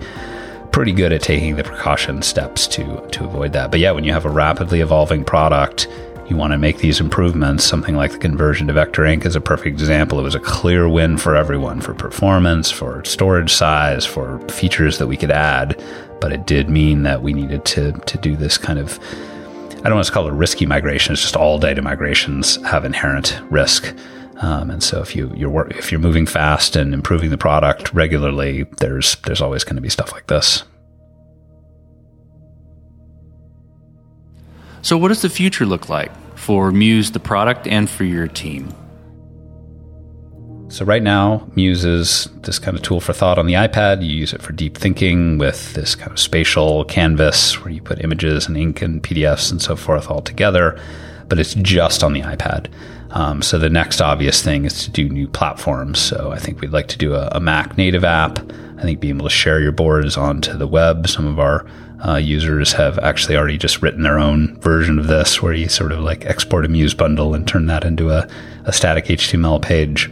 pretty 0.75 0.91
good 0.91 1.13
at 1.13 1.21
taking 1.21 1.55
the 1.55 1.63
precaution 1.63 2.21
steps 2.21 2.67
to 2.67 2.83
to 3.09 3.23
avoid 3.23 3.53
that. 3.53 3.71
But 3.71 3.79
yeah, 3.79 3.91
when 3.91 4.03
you 4.03 4.11
have 4.11 4.25
a 4.25 4.29
rapidly 4.29 4.81
evolving 4.81 5.23
product, 5.23 5.87
you 6.27 6.35
want 6.35 6.51
to 6.51 6.57
make 6.57 6.79
these 6.79 6.99
improvements. 6.99 7.63
Something 7.63 7.95
like 7.95 8.11
the 8.11 8.17
conversion 8.17 8.67
to 8.67 8.73
Vector 8.73 9.05
Ink 9.05 9.25
is 9.25 9.37
a 9.37 9.41
perfect 9.41 9.79
example. 9.79 10.19
It 10.19 10.23
was 10.23 10.35
a 10.35 10.39
clear 10.41 10.89
win 10.89 11.17
for 11.17 11.33
everyone 11.33 11.79
for 11.79 11.93
performance, 11.93 12.71
for 12.71 13.01
storage 13.05 13.53
size, 13.53 14.05
for 14.05 14.45
features 14.49 14.97
that 14.97 15.07
we 15.07 15.15
could 15.15 15.31
add. 15.31 15.81
But 16.19 16.33
it 16.33 16.45
did 16.45 16.69
mean 16.69 17.03
that 17.03 17.21
we 17.21 17.31
needed 17.31 17.63
to 17.67 17.93
to 17.93 18.17
do 18.17 18.35
this 18.35 18.57
kind 18.57 18.77
of 18.77 18.99
I 19.77 19.83
don't 19.87 19.95
want 19.95 20.07
to 20.07 20.11
call 20.11 20.27
it 20.27 20.33
risky 20.33 20.65
migration. 20.65 21.13
It's 21.13 21.21
just 21.21 21.37
all 21.37 21.57
data 21.57 21.81
migrations 21.81 22.61
have 22.65 22.83
inherent 22.83 23.39
risk. 23.49 23.95
Um, 24.37 24.69
and 24.69 24.83
so 24.83 25.01
if 25.01 25.15
you 25.15 25.31
you're 25.35 25.49
work, 25.49 25.71
if 25.75 25.91
you're 25.91 26.01
moving 26.01 26.25
fast 26.25 26.75
and 26.75 26.93
improving 26.93 27.29
the 27.29 27.37
product 27.37 27.93
regularly, 27.93 28.63
there's 28.79 29.15
there's 29.25 29.41
always 29.41 29.63
going 29.63 29.77
to 29.77 29.81
be 29.81 29.89
stuff 29.89 30.11
like 30.11 30.27
this. 30.27 30.63
So 34.81 34.97
what 34.97 35.07
does 35.07 35.21
the 35.21 35.29
future 35.29 35.65
look 35.65 35.89
like 35.89 36.11
for 36.37 36.71
Muse 36.71 37.11
the 37.11 37.19
product 37.19 37.65
and 37.65 37.89
for 37.89 38.03
your 38.03 38.27
team? 38.27 38.71
So 40.67 40.83
right 40.83 41.01
now, 41.01 41.49
Muse 41.55 41.85
is 41.85 42.27
this 42.41 42.59
kind 42.59 42.75
of 42.75 42.83
tool 42.83 42.99
for 42.99 43.13
thought 43.13 43.39
on 43.39 43.45
the 43.45 43.53
iPad. 43.53 44.03
You 44.03 44.13
use 44.13 44.33
it 44.33 44.41
for 44.41 44.51
deep 44.51 44.77
thinking 44.77 45.37
with 45.37 45.73
this 45.73 45.95
kind 45.95 46.11
of 46.11 46.19
spatial 46.19 46.83
canvas 46.85 47.63
where 47.63 47.71
you 47.71 47.81
put 47.81 48.03
images 48.03 48.47
and 48.47 48.57
ink 48.57 48.81
and 48.81 49.01
PDFs 49.01 49.51
and 49.51 49.61
so 49.61 49.75
forth 49.75 50.09
all 50.09 50.21
together, 50.21 50.77
but 51.29 51.39
it's 51.39 51.53
just 51.55 52.03
on 52.03 52.13
the 52.13 52.21
iPad. 52.21 52.67
Um, 53.11 53.41
so 53.41 53.57
the 53.57 53.69
next 53.69 54.01
obvious 54.01 54.41
thing 54.41 54.65
is 54.65 54.83
to 54.83 54.89
do 54.89 55.07
new 55.07 55.27
platforms. 55.27 55.99
So 55.99 56.31
I 56.31 56.39
think 56.39 56.61
we'd 56.61 56.71
like 56.71 56.87
to 56.89 56.97
do 56.97 57.13
a, 57.15 57.29
a 57.33 57.39
Mac 57.39 57.77
native 57.77 58.03
app. 58.03 58.39
I 58.77 58.81
think 58.81 58.99
being 58.99 59.15
able 59.15 59.27
to 59.27 59.33
share 59.33 59.61
your 59.61 59.71
boards 59.71 60.17
onto 60.17 60.57
the 60.57 60.67
web. 60.67 61.07
Some 61.07 61.25
of 61.25 61.39
our 61.39 61.65
uh, 62.05 62.17
users 62.17 62.73
have 62.73 62.99
actually 62.99 63.37
already 63.37 63.57
just 63.57 63.81
written 63.81 64.03
their 64.03 64.19
own 64.19 64.59
version 64.59 64.99
of 64.99 65.07
this, 65.07 65.41
where 65.41 65.53
you 65.53 65.69
sort 65.69 65.91
of 65.91 65.99
like 66.01 66.25
export 66.25 66.65
a 66.65 66.67
Muse 66.67 66.93
bundle 66.93 67.33
and 67.33 67.47
turn 67.47 67.67
that 67.67 67.85
into 67.85 68.09
a, 68.09 68.27
a 68.65 68.73
static 68.73 69.05
HTML 69.05 69.61
page. 69.61 70.11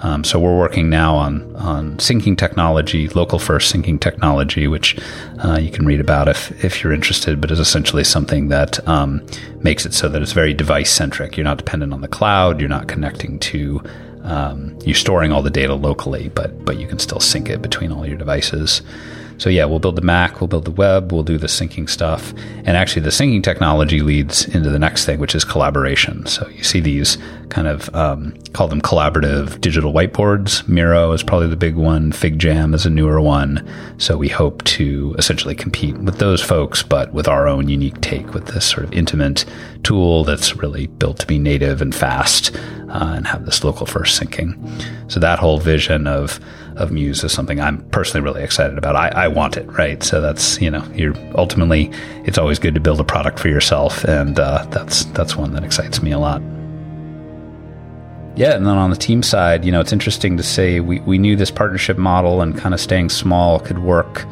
Um, 0.00 0.24
so 0.24 0.38
we're 0.38 0.56
working 0.56 0.88
now 0.88 1.14
on 1.16 1.56
on 1.56 1.96
syncing 1.96 2.36
technology, 2.36 3.08
local 3.08 3.38
first 3.38 3.74
syncing 3.74 4.00
technology, 4.00 4.68
which 4.68 4.98
uh, 5.44 5.58
you 5.60 5.70
can 5.70 5.86
read 5.86 6.00
about 6.00 6.28
if 6.28 6.64
if 6.64 6.82
you're 6.82 6.92
interested. 6.92 7.40
But 7.40 7.50
is 7.50 7.60
essentially 7.60 8.04
something 8.04 8.48
that 8.48 8.86
um, 8.88 9.26
makes 9.62 9.84
it 9.86 9.94
so 9.94 10.08
that 10.08 10.22
it's 10.22 10.32
very 10.32 10.54
device 10.54 10.90
centric. 10.90 11.36
You're 11.36 11.44
not 11.44 11.58
dependent 11.58 11.92
on 11.92 12.00
the 12.00 12.08
cloud. 12.08 12.60
You're 12.60 12.68
not 12.68 12.88
connecting 12.88 13.38
to 13.40 13.82
um, 14.22 14.78
you're 14.84 14.94
storing 14.94 15.32
all 15.32 15.42
the 15.42 15.50
data 15.50 15.74
locally, 15.74 16.28
but 16.28 16.64
but 16.64 16.78
you 16.78 16.86
can 16.86 16.98
still 16.98 17.20
sync 17.20 17.48
it 17.48 17.62
between 17.62 17.92
all 17.92 18.06
your 18.06 18.18
devices. 18.18 18.82
So 19.38 19.48
yeah, 19.48 19.64
we'll 19.64 19.78
build 19.78 19.96
the 19.96 20.02
Mac, 20.02 20.40
we'll 20.40 20.48
build 20.48 20.64
the 20.64 20.70
web, 20.72 21.12
we'll 21.12 21.22
do 21.22 21.38
the 21.38 21.46
syncing 21.46 21.88
stuff. 21.88 22.32
And 22.64 22.76
actually 22.76 23.02
the 23.02 23.10
syncing 23.10 23.42
technology 23.42 24.00
leads 24.00 24.46
into 24.46 24.68
the 24.68 24.78
next 24.78 25.04
thing, 25.06 25.18
which 25.18 25.34
is 25.34 25.44
collaboration. 25.44 26.26
So 26.26 26.48
you 26.48 26.64
see 26.64 26.80
these 26.80 27.16
kind 27.48 27.66
of, 27.68 27.94
um, 27.94 28.34
call 28.52 28.68
them 28.68 28.82
collaborative 28.82 29.60
digital 29.60 29.92
whiteboards. 29.92 30.68
Miro 30.68 31.12
is 31.12 31.22
probably 31.22 31.48
the 31.48 31.56
big 31.56 31.76
one. 31.76 32.12
FigJam 32.12 32.74
is 32.74 32.84
a 32.84 32.90
newer 32.90 33.20
one. 33.20 33.66
So 33.98 34.16
we 34.16 34.28
hope 34.28 34.64
to 34.64 35.14
essentially 35.18 35.54
compete 35.54 35.96
with 35.98 36.18
those 36.18 36.42
folks, 36.42 36.82
but 36.82 37.12
with 37.14 37.28
our 37.28 37.46
own 37.46 37.68
unique 37.68 38.00
take 38.00 38.34
with 38.34 38.46
this 38.48 38.66
sort 38.66 38.84
of 38.84 38.92
intimate 38.92 39.44
tool 39.82 40.24
that's 40.24 40.56
really 40.56 40.88
built 40.88 41.20
to 41.20 41.26
be 41.26 41.38
native 41.38 41.80
and 41.80 41.94
fast 41.94 42.54
uh, 42.90 43.14
and 43.16 43.26
have 43.26 43.44
this 43.44 43.62
local 43.64 43.86
first 43.86 44.20
syncing. 44.20 44.58
So 45.10 45.20
that 45.20 45.38
whole 45.38 45.58
vision 45.58 46.06
of 46.06 46.40
of 46.78 46.90
Muse 46.90 47.24
is 47.24 47.32
something 47.32 47.60
I'm 47.60 47.82
personally 47.90 48.24
really 48.24 48.42
excited 48.42 48.78
about. 48.78 48.96
I, 48.96 49.08
I 49.08 49.28
want 49.28 49.56
it, 49.56 49.66
right? 49.72 50.02
So 50.02 50.20
that's 50.20 50.60
you 50.60 50.70
know, 50.70 50.84
you're 50.94 51.14
ultimately 51.36 51.90
it's 52.24 52.38
always 52.38 52.58
good 52.58 52.74
to 52.74 52.80
build 52.80 53.00
a 53.00 53.04
product 53.04 53.38
for 53.38 53.48
yourself, 53.48 54.04
and 54.04 54.38
uh, 54.38 54.66
that's 54.70 55.04
that's 55.06 55.36
one 55.36 55.52
that 55.52 55.64
excites 55.64 56.02
me 56.02 56.12
a 56.12 56.18
lot. 56.18 56.40
Yeah, 58.36 58.54
and 58.54 58.64
then 58.64 58.78
on 58.78 58.90
the 58.90 58.96
team 58.96 59.24
side, 59.24 59.64
you 59.64 59.72
know, 59.72 59.80
it's 59.80 59.92
interesting 59.92 60.36
to 60.36 60.44
say 60.44 60.78
we, 60.78 61.00
we 61.00 61.18
knew 61.18 61.34
this 61.34 61.50
partnership 61.50 61.98
model 61.98 62.40
and 62.40 62.56
kind 62.56 62.72
of 62.72 62.80
staying 62.80 63.08
small 63.08 63.58
could 63.58 63.80
work 63.80 64.26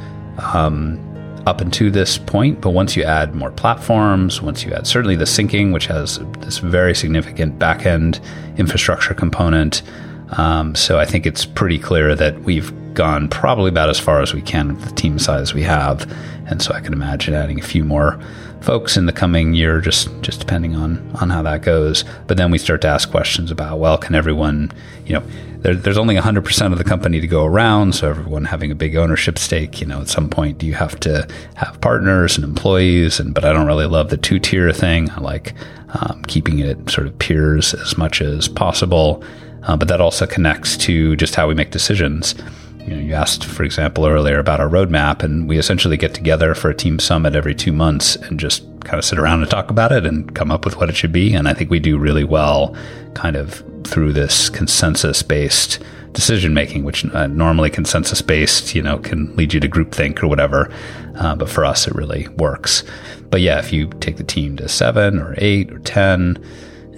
um, 0.54 0.96
up 1.44 1.60
until 1.60 1.90
this 1.90 2.16
point. 2.16 2.60
But 2.60 2.70
once 2.70 2.96
you 2.96 3.02
add 3.02 3.34
more 3.34 3.50
platforms, 3.50 4.40
once 4.40 4.64
you 4.64 4.72
add 4.72 4.86
certainly 4.86 5.16
the 5.16 5.24
syncing, 5.24 5.72
which 5.72 5.86
has 5.86 6.20
this 6.38 6.58
very 6.58 6.94
significant 6.94 7.58
backend 7.58 8.20
infrastructure 8.56 9.12
component, 9.12 9.82
um, 10.30 10.74
so 10.74 10.98
I 10.98 11.04
think 11.04 11.26
it's 11.26 11.46
pretty 11.46 11.78
clear 11.78 12.14
that 12.14 12.40
we've 12.42 12.72
gone 12.94 13.28
probably 13.28 13.68
about 13.68 13.90
as 13.90 14.00
far 14.00 14.22
as 14.22 14.34
we 14.34 14.42
can 14.42 14.74
with 14.74 14.84
the 14.84 14.94
team 14.94 15.18
size 15.18 15.54
we 15.54 15.62
have, 15.62 16.10
and 16.46 16.60
so 16.62 16.72
I 16.74 16.80
can 16.80 16.92
imagine 16.92 17.34
adding 17.34 17.58
a 17.58 17.64
few 17.64 17.84
more 17.84 18.18
folks 18.60 18.96
in 18.96 19.06
the 19.06 19.12
coming 19.12 19.54
year, 19.54 19.80
just 19.80 20.08
just 20.22 20.40
depending 20.40 20.74
on 20.74 20.98
on 21.20 21.30
how 21.30 21.42
that 21.42 21.62
goes. 21.62 22.04
But 22.26 22.36
then 22.36 22.50
we 22.50 22.58
start 22.58 22.80
to 22.82 22.88
ask 22.88 23.10
questions 23.10 23.50
about, 23.50 23.78
well, 23.78 23.98
can 23.98 24.14
everyone, 24.14 24.72
you 25.04 25.14
know, 25.14 25.22
there, 25.58 25.74
there's 25.74 25.98
only 25.98 26.16
100% 26.16 26.72
of 26.72 26.78
the 26.78 26.84
company 26.84 27.20
to 27.20 27.26
go 27.26 27.44
around, 27.44 27.94
so 27.94 28.08
everyone 28.08 28.44
having 28.44 28.70
a 28.70 28.74
big 28.74 28.96
ownership 28.96 29.38
stake, 29.38 29.80
you 29.80 29.86
know, 29.86 30.00
at 30.00 30.08
some 30.08 30.28
point, 30.28 30.58
do 30.58 30.66
you 30.66 30.74
have 30.74 30.98
to 31.00 31.26
have 31.54 31.80
partners 31.80 32.36
and 32.36 32.44
employees? 32.44 33.20
And 33.20 33.34
but 33.34 33.44
I 33.44 33.52
don't 33.52 33.66
really 33.66 33.86
love 33.86 34.10
the 34.10 34.16
two 34.16 34.38
tier 34.38 34.72
thing. 34.72 35.10
I 35.10 35.20
like 35.20 35.54
um, 35.90 36.22
keeping 36.26 36.58
it 36.58 36.90
sort 36.90 37.06
of 37.06 37.18
peers 37.18 37.74
as 37.74 37.96
much 37.96 38.20
as 38.20 38.48
possible. 38.48 39.22
Uh, 39.62 39.76
but 39.76 39.88
that 39.88 40.00
also 40.00 40.26
connects 40.26 40.76
to 40.76 41.16
just 41.16 41.34
how 41.34 41.48
we 41.48 41.54
make 41.54 41.70
decisions. 41.70 42.34
You, 42.80 42.94
know, 42.94 43.00
you 43.00 43.14
asked, 43.14 43.44
for 43.44 43.64
example, 43.64 44.06
earlier 44.06 44.38
about 44.38 44.60
our 44.60 44.68
roadmap, 44.68 45.22
and 45.22 45.48
we 45.48 45.58
essentially 45.58 45.96
get 45.96 46.14
together 46.14 46.54
for 46.54 46.70
a 46.70 46.74
team 46.74 46.98
summit 46.98 47.34
every 47.34 47.54
two 47.54 47.72
months 47.72 48.16
and 48.16 48.38
just 48.38 48.64
kind 48.84 48.98
of 48.98 49.04
sit 49.04 49.18
around 49.18 49.42
and 49.42 49.50
talk 49.50 49.70
about 49.70 49.90
it 49.90 50.06
and 50.06 50.34
come 50.34 50.52
up 50.52 50.64
with 50.64 50.76
what 50.76 50.88
it 50.88 50.96
should 50.96 51.12
be. 51.12 51.34
And 51.34 51.48
I 51.48 51.54
think 51.54 51.70
we 51.70 51.80
do 51.80 51.98
really 51.98 52.24
well 52.24 52.76
kind 53.14 53.34
of 53.34 53.64
through 53.84 54.12
this 54.12 54.48
consensus 54.48 55.22
based 55.22 55.82
decision 56.12 56.54
making, 56.54 56.82
which 56.84 57.04
uh, 57.06 57.26
normally 57.26 57.68
consensus 57.68 58.22
based, 58.22 58.74
you 58.74 58.82
know, 58.82 58.98
can 58.98 59.34
lead 59.36 59.52
you 59.52 59.60
to 59.60 59.68
groupthink 59.68 60.22
or 60.22 60.28
whatever. 60.28 60.72
Uh, 61.16 61.34
but 61.34 61.48
for 61.48 61.64
us, 61.64 61.86
it 61.86 61.94
really 61.94 62.26
works. 62.38 62.84
But 63.30 63.40
yeah, 63.40 63.58
if 63.58 63.72
you 63.72 63.88
take 64.00 64.16
the 64.16 64.24
team 64.24 64.56
to 64.56 64.68
seven 64.68 65.18
or 65.18 65.34
eight 65.38 65.72
or 65.72 65.78
10, 65.80 66.42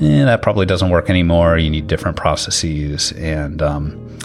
eh, 0.01 0.25
that 0.25 0.43
probably 0.43 0.67
doesn't 0.67 0.91
work 0.91 1.11
anymore. 1.11 1.59
You 1.59 1.71
need 1.71 1.87
different 1.87 2.17
processes. 2.17 3.13
And 3.13 3.63
um, 3.63 4.19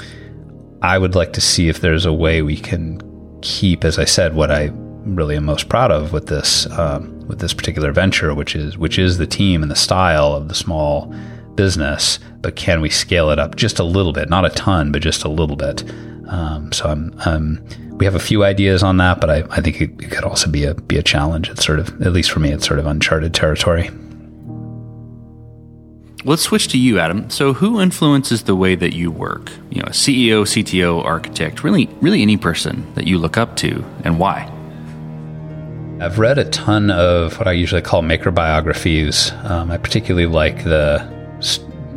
I 0.82 0.98
would 0.98 1.16
like 1.16 1.34
to 1.34 1.42
see 1.42 1.70
if 1.70 1.82
there's 1.82 2.06
a 2.06 2.14
way 2.14 2.42
we 2.42 2.58
can 2.58 3.02
keep, 3.42 3.84
as 3.84 4.00
I 4.00 4.06
said, 4.06 4.36
what 4.36 4.52
I 4.52 4.72
really 5.06 5.36
am 5.36 5.46
most 5.46 5.70
proud 5.70 5.92
of 5.92 6.14
with 6.14 6.28
this 6.28 6.66
uh, 6.68 7.00
with 7.28 7.40
this 7.40 7.54
particular 7.54 7.92
venture, 7.92 8.34
which 8.34 8.56
is 8.56 8.78
which 8.78 8.98
is 8.98 9.18
the 9.18 9.28
team 9.28 9.62
and 9.62 9.72
the 9.72 9.76
style 9.76 10.34
of 10.34 10.48
the 10.48 10.56
small 10.56 11.14
business. 11.56 12.20
But 12.42 12.56
can 12.56 12.82
we 12.82 12.90
scale 12.90 13.30
it 13.30 13.40
up 13.40 13.56
just 13.56 13.80
a 13.80 13.84
little 13.84 14.14
bit, 14.14 14.30
not 14.30 14.46
a 14.46 14.50
ton, 14.50 14.92
but 14.92 15.02
just 15.02 15.24
a 15.24 15.30
little 15.30 15.56
bit? 15.56 15.84
Um, 16.28 16.72
so 16.72 16.90
I'm, 16.90 17.14
um, 17.26 17.64
we 17.92 18.06
have 18.06 18.16
a 18.16 18.20
few 18.20 18.44
ideas 18.44 18.82
on 18.82 18.98
that, 18.98 19.22
but 19.22 19.30
I, 19.30 19.44
I 19.52 19.62
think 19.62 19.82
it, 19.82 19.92
it 20.02 20.12
could 20.12 20.24
also 20.24 20.50
be 20.50 20.66
a 20.66 20.74
be 20.74 20.98
a 20.98 21.04
challenge. 21.04 21.50
It's 21.50 21.66
sort 21.66 21.80
of, 21.80 22.02
at 22.02 22.12
least 22.12 22.32
for 22.32 22.40
me, 22.40 22.52
it's 22.52 22.66
sort 22.66 22.80
of 22.80 22.86
uncharted 22.86 23.34
territory. 23.34 23.90
Let's 26.26 26.44
switch 26.44 26.70
to 26.70 26.78
you, 26.78 27.00
Adam. 27.00 27.30
So, 27.30 27.52
who 27.52 27.82
influences 27.82 28.44
the 28.44 28.56
way 28.56 28.76
that 28.76 28.94
you 28.94 29.12
work? 29.12 29.52
You 29.70 29.82
know, 29.82 29.88
a 29.88 29.92
CEO, 29.92 30.44
CTO, 30.44 31.04
architect, 31.04 31.66
really, 31.66 31.88
really 32.00 32.22
any 32.22 32.38
person 32.38 32.94
that 32.96 33.08
you 33.08 33.18
look 33.18 33.38
up 33.38 33.58
to, 33.58 33.84
and 34.06 34.20
why? 34.20 34.50
I've 36.00 36.20
read 36.20 36.38
a 36.38 36.46
ton 36.46 36.92
of 36.92 37.38
what 37.38 37.48
I 37.48 37.52
usually 37.52 37.82
call 37.82 38.04
maker 38.04 38.32
biographies. 38.32 39.32
Um, 39.44 39.70
I 39.70 39.78
particularly 39.78 40.26
like 40.26 40.64
the 40.64 41.00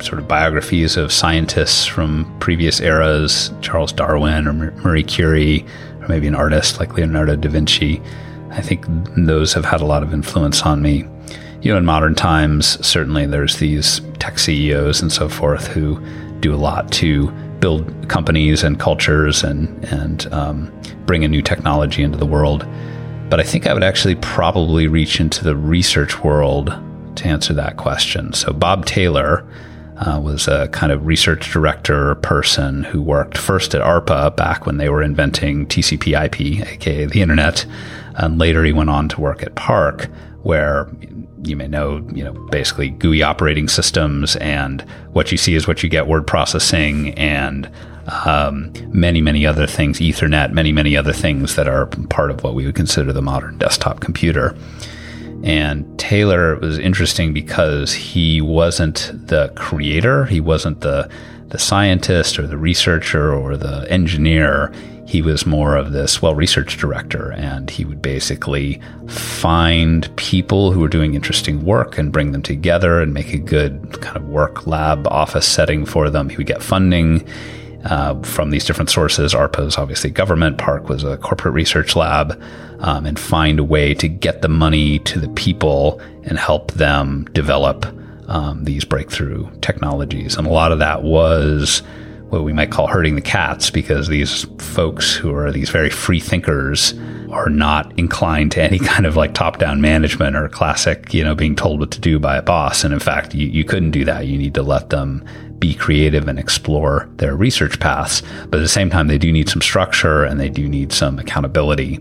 sort 0.01 0.19
of 0.19 0.27
biographies 0.27 0.97
of 0.97 1.12
scientists 1.12 1.87
from 1.87 2.37
previous 2.41 2.81
eras, 2.81 3.53
Charles 3.62 3.93
Darwin 3.93 4.49
or 4.49 4.53
Marie 4.53 5.05
Curie, 5.05 5.65
or 6.01 6.09
maybe 6.09 6.27
an 6.27 6.35
artist 6.35 6.81
like 6.81 6.95
Leonardo 6.95 7.37
da 7.37 7.49
Vinci. 7.49 8.03
I 8.51 8.61
think 8.61 8.87
those 9.17 9.53
have 9.55 9.65
had 9.65 9.81
a 9.81 9.87
lot 9.87 10.03
of 10.03 10.12
influence 10.12 10.62
on 10.62 10.83
me. 10.83 11.05
You 11.66 11.72
know, 11.72 11.79
in 11.79 11.85
modern 11.85 12.14
times, 12.14 12.87
certainly 12.87 13.26
there's 13.26 13.57
these 13.57 14.00
tech 14.20 14.38
CEOs 14.38 15.02
and 15.02 15.11
so 15.11 15.29
forth 15.29 15.66
who 15.66 16.00
do 16.38 16.55
a 16.55 16.57
lot 16.57 16.92
to 16.92 17.29
build 17.59 18.09
companies 18.09 18.62
and 18.62 18.79
cultures 18.79 19.42
and 19.42 19.85
and 19.87 20.33
um, 20.33 20.72
bring 21.07 21.24
a 21.24 21.29
new 21.29 21.42
technology 21.42 22.05
into 22.05 22.18
the 22.18 22.24
world. 22.24 22.64
But 23.29 23.40
I 23.40 23.42
think 23.42 23.66
I 23.66 23.74
would 23.74 23.83
actually 23.83 24.14
probably 24.14 24.87
reach 24.87 25.18
into 25.18 25.42
the 25.42 25.57
research 25.57 26.22
world 26.22 26.72
to 27.16 27.26
answer 27.26 27.52
that 27.55 27.79
question. 27.79 28.33
So 28.33 28.52
Bob 28.52 28.87
Taylor 28.87 29.44
uh, 29.96 30.20
was 30.22 30.46
a 30.46 30.68
kind 30.68 30.92
of 30.92 31.05
research 31.05 31.50
director 31.50 32.14
person 32.14 32.85
who 32.85 33.02
worked 33.02 33.37
first 33.37 33.74
at 33.74 33.81
ARPA 33.81 34.37
back 34.37 34.66
when 34.66 34.76
they 34.76 34.88
were 34.88 35.02
inventing 35.02 35.66
TCP/IP, 35.66 36.64
aka 36.64 37.07
the 37.07 37.22
internet, 37.22 37.66
and 38.14 38.38
later 38.38 38.62
he 38.62 38.72
went 38.72 38.90
on 38.90 39.09
to 39.09 39.20
work 39.20 39.42
at 39.42 39.57
PARC, 39.57 40.09
where 40.44 40.88
you 41.46 41.56
may 41.56 41.68
know, 41.68 42.06
you 42.12 42.24
know, 42.24 42.32
basically 42.50 42.90
GUI 42.90 43.22
operating 43.22 43.68
systems, 43.68 44.37
and 44.37 44.82
what 45.12 45.30
you 45.32 45.38
see 45.38 45.54
is 45.54 45.66
what 45.66 45.82
you 45.82 45.88
get. 45.88 46.06
Word 46.06 46.26
processing 46.26 47.14
and 47.14 47.70
um, 48.24 48.72
many, 48.92 49.20
many 49.20 49.46
other 49.46 49.66
things, 49.66 49.98
Ethernet, 49.98 50.52
many, 50.52 50.72
many 50.72 50.96
other 50.96 51.12
things 51.12 51.56
that 51.56 51.68
are 51.68 51.87
part 52.09 52.30
of 52.30 52.42
what 52.44 52.54
we 52.54 52.64
would 52.66 52.74
consider 52.74 53.12
the 53.12 53.22
modern 53.22 53.59
desktop 53.59 54.00
computer. 54.00 54.56
And 55.42 55.98
Taylor 55.98 56.56
was 56.56 56.78
interesting 56.78 57.32
because 57.32 57.92
he 57.92 58.40
wasn't 58.40 59.11
the 59.12 59.52
creator, 59.56 60.24
he 60.24 60.40
wasn't 60.40 60.80
the 60.80 61.11
the 61.48 61.59
scientist 61.59 62.38
or 62.40 62.46
the 62.46 62.56
researcher 62.56 63.32
or 63.32 63.56
the 63.56 63.87
engineer. 63.90 64.72
He 65.07 65.23
was 65.23 65.47
more 65.47 65.77
of 65.77 65.92
this 65.92 66.21
well 66.21 66.35
research 66.35 66.77
director, 66.77 67.33
and 67.33 67.71
he 67.71 67.85
would 67.85 68.03
basically 68.03 68.81
find 69.09 70.14
people 70.16 70.73
who 70.73 70.81
were 70.81 70.88
doing 70.88 71.14
interesting 71.14 71.64
work 71.64 71.97
and 71.97 72.12
bring 72.12 72.33
them 72.33 72.42
together 72.42 73.01
and 73.01 73.14
make 73.14 73.33
a 73.33 73.38
good 73.38 74.01
kind 74.03 74.16
of 74.16 74.29
work 74.29 74.66
lab 74.66 75.07
office 75.07 75.47
setting 75.47 75.87
for 75.87 76.11
them. 76.11 76.29
He 76.29 76.37
would 76.37 76.49
get 76.49 76.62
funding 76.62 77.27
uh, 77.85 78.21
from 78.23 78.51
these 78.51 78.64
different 78.64 78.90
sources. 78.90 79.33
ARPA 79.33 79.66
is 79.66 79.79
obviously 79.79 80.11
government, 80.11 80.59
PARC 80.59 80.88
was 80.88 81.05
a 81.05 81.16
corporate 81.19 81.55
research 81.55 81.95
lab, 81.95 82.40
um, 82.81 83.07
and 83.07 83.19
find 83.19 83.61
a 83.61 83.64
way 83.64 83.95
to 83.95 84.09
get 84.09 84.42
the 84.42 84.49
money 84.49 84.99
to 85.01 85.21
the 85.21 85.29
people 85.31 86.01
and 86.25 86.37
help 86.37 86.73
them 86.73 87.25
develop 87.33 87.87
um, 88.29 88.64
these 88.64 88.85
breakthrough 88.85 89.49
technologies. 89.61 90.37
And 90.37 90.49
a 90.49 90.51
lot 90.51 90.73
of 90.73 90.81
that 90.81 91.05
was 91.05 91.83
what 92.29 92.43
we 92.43 92.53
might 92.53 92.71
call 92.71 92.87
herding 92.87 93.15
the 93.15 93.21
cats 93.21 93.71
because 93.71 94.09
these 94.09 94.45
folks 94.59 95.15
who 95.15 95.33
are 95.35 95.53
these 95.53 95.71
very 95.71 95.91
free 95.91 96.21
thinkers 96.21 96.93
are 97.31 97.49
not 97.49 97.97
inclined 97.99 98.53
to 98.53 98.62
any 98.62 98.79
kind 98.93 99.07
of 99.07 99.17
like 99.17 99.35
top 99.35 99.59
down 99.59 99.81
management 99.81 100.37
or 100.37 100.49
classic, 100.49 101.15
you 101.15 101.23
know, 101.23 101.35
being 101.35 101.55
told 101.55 101.81
what 101.81 101.91
to 101.93 102.01
do 102.01 102.19
by 102.19 102.37
a 102.37 102.43
boss. 102.43 102.85
And 102.85 102.93
in 102.93 103.01
fact, 103.01 103.35
you, 103.35 103.47
you 103.47 103.65
couldn't 103.65 103.93
do 103.93 104.05
that. 104.05 104.27
You 104.27 104.39
need 104.39 104.55
to 104.55 104.62
let 104.62 104.91
them 104.91 105.25
be 105.59 105.75
creative 105.75 106.29
and 106.29 106.39
explore 106.39 107.09
their 107.17 107.35
research 107.35 107.81
paths. 107.81 108.23
But 108.49 108.59
at 108.59 108.62
the 108.62 108.69
same 108.69 108.91
time, 108.91 109.07
they 109.07 109.19
do 109.19 109.33
need 109.33 109.49
some 109.49 109.62
structure 109.62 110.25
and 110.25 110.39
they 110.39 110.49
do 110.49 110.69
need 110.69 110.93
some 110.93 111.19
accountability. 111.19 112.01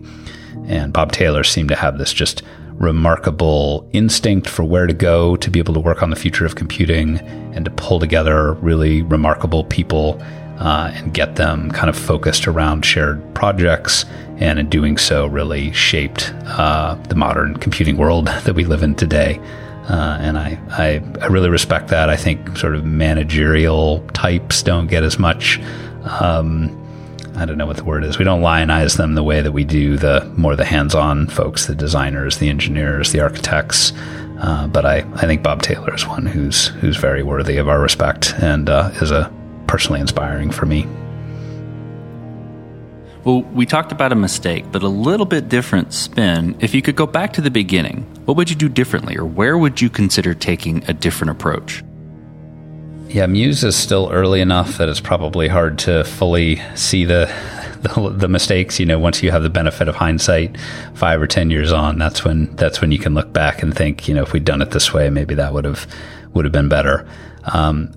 And 0.66 0.92
Bob 0.92 1.12
Taylor 1.12 1.44
seemed 1.44 1.68
to 1.68 1.76
have 1.76 1.98
this 1.98 2.12
just 2.12 2.42
remarkable 2.78 3.88
instinct 3.92 4.48
for 4.48 4.64
where 4.64 4.86
to 4.86 4.94
go 4.94 5.36
to 5.36 5.50
be 5.50 5.58
able 5.58 5.74
to 5.74 5.80
work 5.80 6.02
on 6.02 6.10
the 6.10 6.16
future 6.16 6.44
of 6.44 6.54
computing 6.54 7.18
and 7.54 7.64
to 7.64 7.70
pull 7.70 7.98
together 7.98 8.52
really 8.54 9.02
remarkable 9.02 9.64
people 9.64 10.20
uh, 10.58 10.90
and 10.94 11.12
get 11.12 11.36
them 11.36 11.70
kind 11.70 11.88
of 11.88 11.96
focused 11.96 12.46
around 12.46 12.84
shared 12.84 13.22
projects. 13.34 14.04
And 14.38 14.58
in 14.58 14.68
doing 14.68 14.98
so, 14.98 15.26
really 15.26 15.72
shaped 15.72 16.32
uh, 16.44 16.94
the 17.08 17.14
modern 17.14 17.56
computing 17.56 17.96
world 17.96 18.26
that 18.44 18.54
we 18.54 18.64
live 18.64 18.82
in 18.82 18.94
today. 18.94 19.40
Uh, 19.88 20.18
and 20.20 20.36
I, 20.36 20.58
I, 20.70 21.02
I, 21.22 21.26
really 21.26 21.48
respect 21.48 21.88
that. 21.88 22.10
I 22.10 22.16
think 22.16 22.58
sort 22.58 22.74
of 22.74 22.84
managerial 22.84 24.00
types 24.08 24.60
don't 24.64 24.88
get 24.88 25.04
as 25.04 25.16
much. 25.16 25.60
Um, 26.20 26.76
I 27.36 27.44
don't 27.44 27.58
know 27.58 27.66
what 27.66 27.76
the 27.76 27.84
word 27.84 28.02
is. 28.04 28.18
We 28.18 28.24
don't 28.24 28.40
lionize 28.40 28.96
them 28.96 29.14
the 29.14 29.22
way 29.22 29.42
that 29.42 29.52
we 29.52 29.62
do 29.62 29.96
the 29.96 30.24
more 30.36 30.56
the 30.56 30.64
hands-on 30.64 31.28
folks, 31.28 31.66
the 31.66 31.74
designers, 31.74 32.38
the 32.38 32.48
engineers, 32.48 33.12
the 33.12 33.20
architects. 33.20 33.92
Uh, 34.40 34.66
but 34.68 34.86
I, 34.86 34.98
I 35.14 35.26
think 35.26 35.42
Bob 35.42 35.62
Taylor 35.62 35.94
is 35.94 36.06
one 36.06 36.26
who's 36.26 36.68
who's 36.68 36.96
very 36.96 37.22
worthy 37.22 37.58
of 37.58 37.68
our 37.68 37.80
respect 37.80 38.34
and 38.38 38.68
uh, 38.68 38.90
is 39.00 39.10
a 39.10 39.32
personally 39.66 40.00
inspiring 40.00 40.50
for 40.50 40.66
me. 40.66 40.86
Well, 43.24 43.42
we 43.42 43.66
talked 43.66 43.90
about 43.92 44.12
a 44.12 44.14
mistake, 44.14 44.66
but 44.70 44.82
a 44.82 44.88
little 44.88 45.26
bit 45.26 45.48
different 45.48 45.92
spin. 45.92 46.56
If 46.60 46.74
you 46.74 46.80
could 46.80 46.96
go 46.96 47.06
back 47.06 47.32
to 47.34 47.40
the 47.40 47.50
beginning, 47.50 48.02
what 48.24 48.36
would 48.36 48.48
you 48.48 48.56
do 48.56 48.68
differently, 48.68 49.16
or 49.16 49.24
where 49.24 49.58
would 49.58 49.80
you 49.80 49.90
consider 49.90 50.32
taking 50.32 50.84
a 50.88 50.92
different 50.92 51.32
approach? 51.32 51.82
Yeah, 53.08 53.26
Muse 53.26 53.62
is 53.64 53.76
still 53.76 54.10
early 54.12 54.40
enough 54.40 54.78
that 54.78 54.88
it's 54.88 55.00
probably 55.00 55.48
hard 55.48 55.78
to 55.80 56.04
fully 56.04 56.60
see 56.74 57.04
the, 57.04 57.32
the 57.82 58.10
the, 58.10 58.28
mistakes. 58.28 58.80
You 58.80 58.86
know, 58.86 58.98
once 58.98 59.22
you 59.22 59.30
have 59.30 59.42
the 59.42 59.50
benefit 59.50 59.88
of 59.88 59.94
hindsight, 59.94 60.56
five 60.94 61.22
or 61.22 61.26
ten 61.26 61.50
years 61.50 61.72
on, 61.72 61.98
that's 61.98 62.24
when 62.24 62.54
that's 62.56 62.80
when 62.80 62.92
you 62.92 62.98
can 62.98 63.14
look 63.14 63.32
back 63.32 63.62
and 63.62 63.74
think, 63.74 64.08
you 64.08 64.14
know, 64.14 64.22
if 64.22 64.32
we'd 64.32 64.44
done 64.44 64.60
it 64.60 64.72
this 64.72 64.92
way, 64.92 65.08
maybe 65.08 65.34
that 65.36 65.52
would 65.54 65.64
have 65.64 65.86
would 66.34 66.44
have 66.44 66.52
been 66.52 66.68
better. 66.68 67.08
Um, 67.52 67.92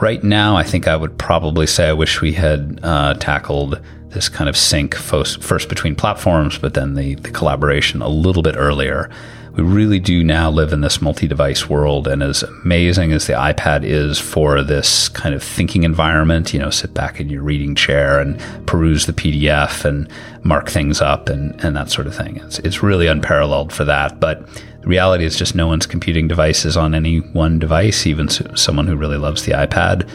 right 0.00 0.22
now, 0.22 0.56
I 0.56 0.64
think 0.64 0.88
I 0.88 0.96
would 0.96 1.16
probably 1.18 1.66
say 1.66 1.88
I 1.88 1.92
wish 1.92 2.20
we 2.20 2.32
had 2.32 2.80
uh, 2.82 3.14
tackled 3.14 3.80
this 4.10 4.28
kind 4.28 4.48
of 4.48 4.56
sync 4.56 4.94
first 4.94 5.68
between 5.68 5.94
platforms, 5.94 6.58
but 6.58 6.74
then 6.74 6.94
the, 6.94 7.14
the 7.16 7.30
collaboration 7.30 8.02
a 8.02 8.08
little 8.08 8.42
bit 8.42 8.56
earlier. 8.56 9.10
We 9.58 9.64
really 9.64 9.98
do 9.98 10.22
now 10.22 10.52
live 10.52 10.72
in 10.72 10.82
this 10.82 11.02
multi 11.02 11.26
device 11.26 11.68
world. 11.68 12.06
And 12.06 12.22
as 12.22 12.44
amazing 12.44 13.10
as 13.10 13.26
the 13.26 13.32
iPad 13.32 13.82
is 13.82 14.16
for 14.16 14.62
this 14.62 15.08
kind 15.08 15.34
of 15.34 15.42
thinking 15.42 15.82
environment, 15.82 16.54
you 16.54 16.60
know, 16.60 16.70
sit 16.70 16.94
back 16.94 17.18
in 17.18 17.28
your 17.28 17.42
reading 17.42 17.74
chair 17.74 18.20
and 18.20 18.40
peruse 18.68 19.06
the 19.06 19.12
PDF 19.12 19.84
and 19.84 20.08
mark 20.44 20.70
things 20.70 21.00
up 21.00 21.28
and, 21.28 21.60
and 21.64 21.74
that 21.74 21.90
sort 21.90 22.06
of 22.06 22.14
thing. 22.14 22.36
It's, 22.36 22.60
it's 22.60 22.84
really 22.84 23.08
unparalleled 23.08 23.72
for 23.72 23.84
that. 23.84 24.20
But 24.20 24.46
the 24.82 24.86
reality 24.86 25.24
is 25.24 25.36
just 25.36 25.56
no 25.56 25.66
one's 25.66 25.86
computing 25.86 26.28
devices 26.28 26.76
on 26.76 26.94
any 26.94 27.18
one 27.18 27.58
device, 27.58 28.06
even 28.06 28.28
someone 28.28 28.86
who 28.86 28.94
really 28.94 29.18
loves 29.18 29.44
the 29.44 29.52
iPad. 29.54 30.08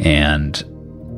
And 0.00 0.62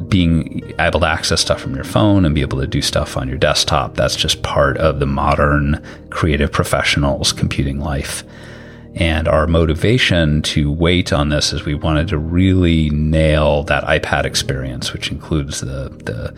being 0.09 0.73
able 0.79 1.01
to 1.01 1.07
access 1.07 1.41
stuff 1.41 1.61
from 1.61 1.75
your 1.75 1.85
phone 1.85 2.25
and 2.25 2.35
be 2.35 2.41
able 2.41 2.61
to 2.61 2.67
do 2.67 2.83
stuff 2.83 3.17
on 3.17 3.29
your 3.29 3.39
desktop, 3.39 3.95
that's 3.95 4.17
just 4.17 4.43
part 4.43 4.77
of 4.79 4.99
the 4.99 5.07
modern 5.07 5.83
creative 6.11 6.51
professionals 6.53 7.33
computing 7.33 7.81
life. 7.81 8.25
And 8.97 9.27
our 9.27 9.47
motivation 9.47 10.43
to 10.43 10.71
wait 10.71 11.13
on 11.13 11.29
this 11.29 11.53
is 11.53 11.65
we 11.65 11.75
wanted 11.75 12.09
to 12.09 12.19
really 12.19 12.91
nail 12.91 13.65
that 13.65 13.85
iPad 13.85 14.25
experience, 14.25 14.93
which 14.93 15.11
includes 15.11 15.61
the, 15.61 15.89
the, 16.05 16.33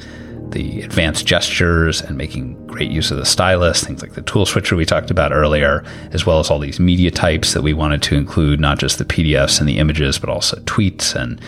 the 0.49 0.81
advanced 0.81 1.27
gestures 1.27 2.01
and 2.01 2.17
making 2.17 2.67
great 2.67 2.91
use 2.91 3.11
of 3.11 3.19
the 3.19 3.27
stylus, 3.27 3.85
things 3.85 4.01
like 4.01 4.15
the 4.15 4.23
tool 4.23 4.47
switcher 4.47 4.75
we 4.75 4.87
talked 4.87 5.11
about 5.11 5.33
earlier, 5.33 5.85
as 6.13 6.25
well 6.25 6.39
as 6.39 6.51
all 6.51 6.59
these 6.59 6.81
media 6.81 7.11
types 7.11 7.53
that 7.53 7.63
we 7.63 7.75
wanted 7.75 8.03
to 8.03 8.17
include, 8.17 8.59
not 8.59 8.79
just 8.79 8.97
the 8.97 9.05
PDFs 9.05 9.61
and 9.61 9.69
the 9.69 9.79
images, 9.79 10.19
but 10.19 10.31
also 10.31 10.57
tweets 10.61 11.15
and 11.15 11.39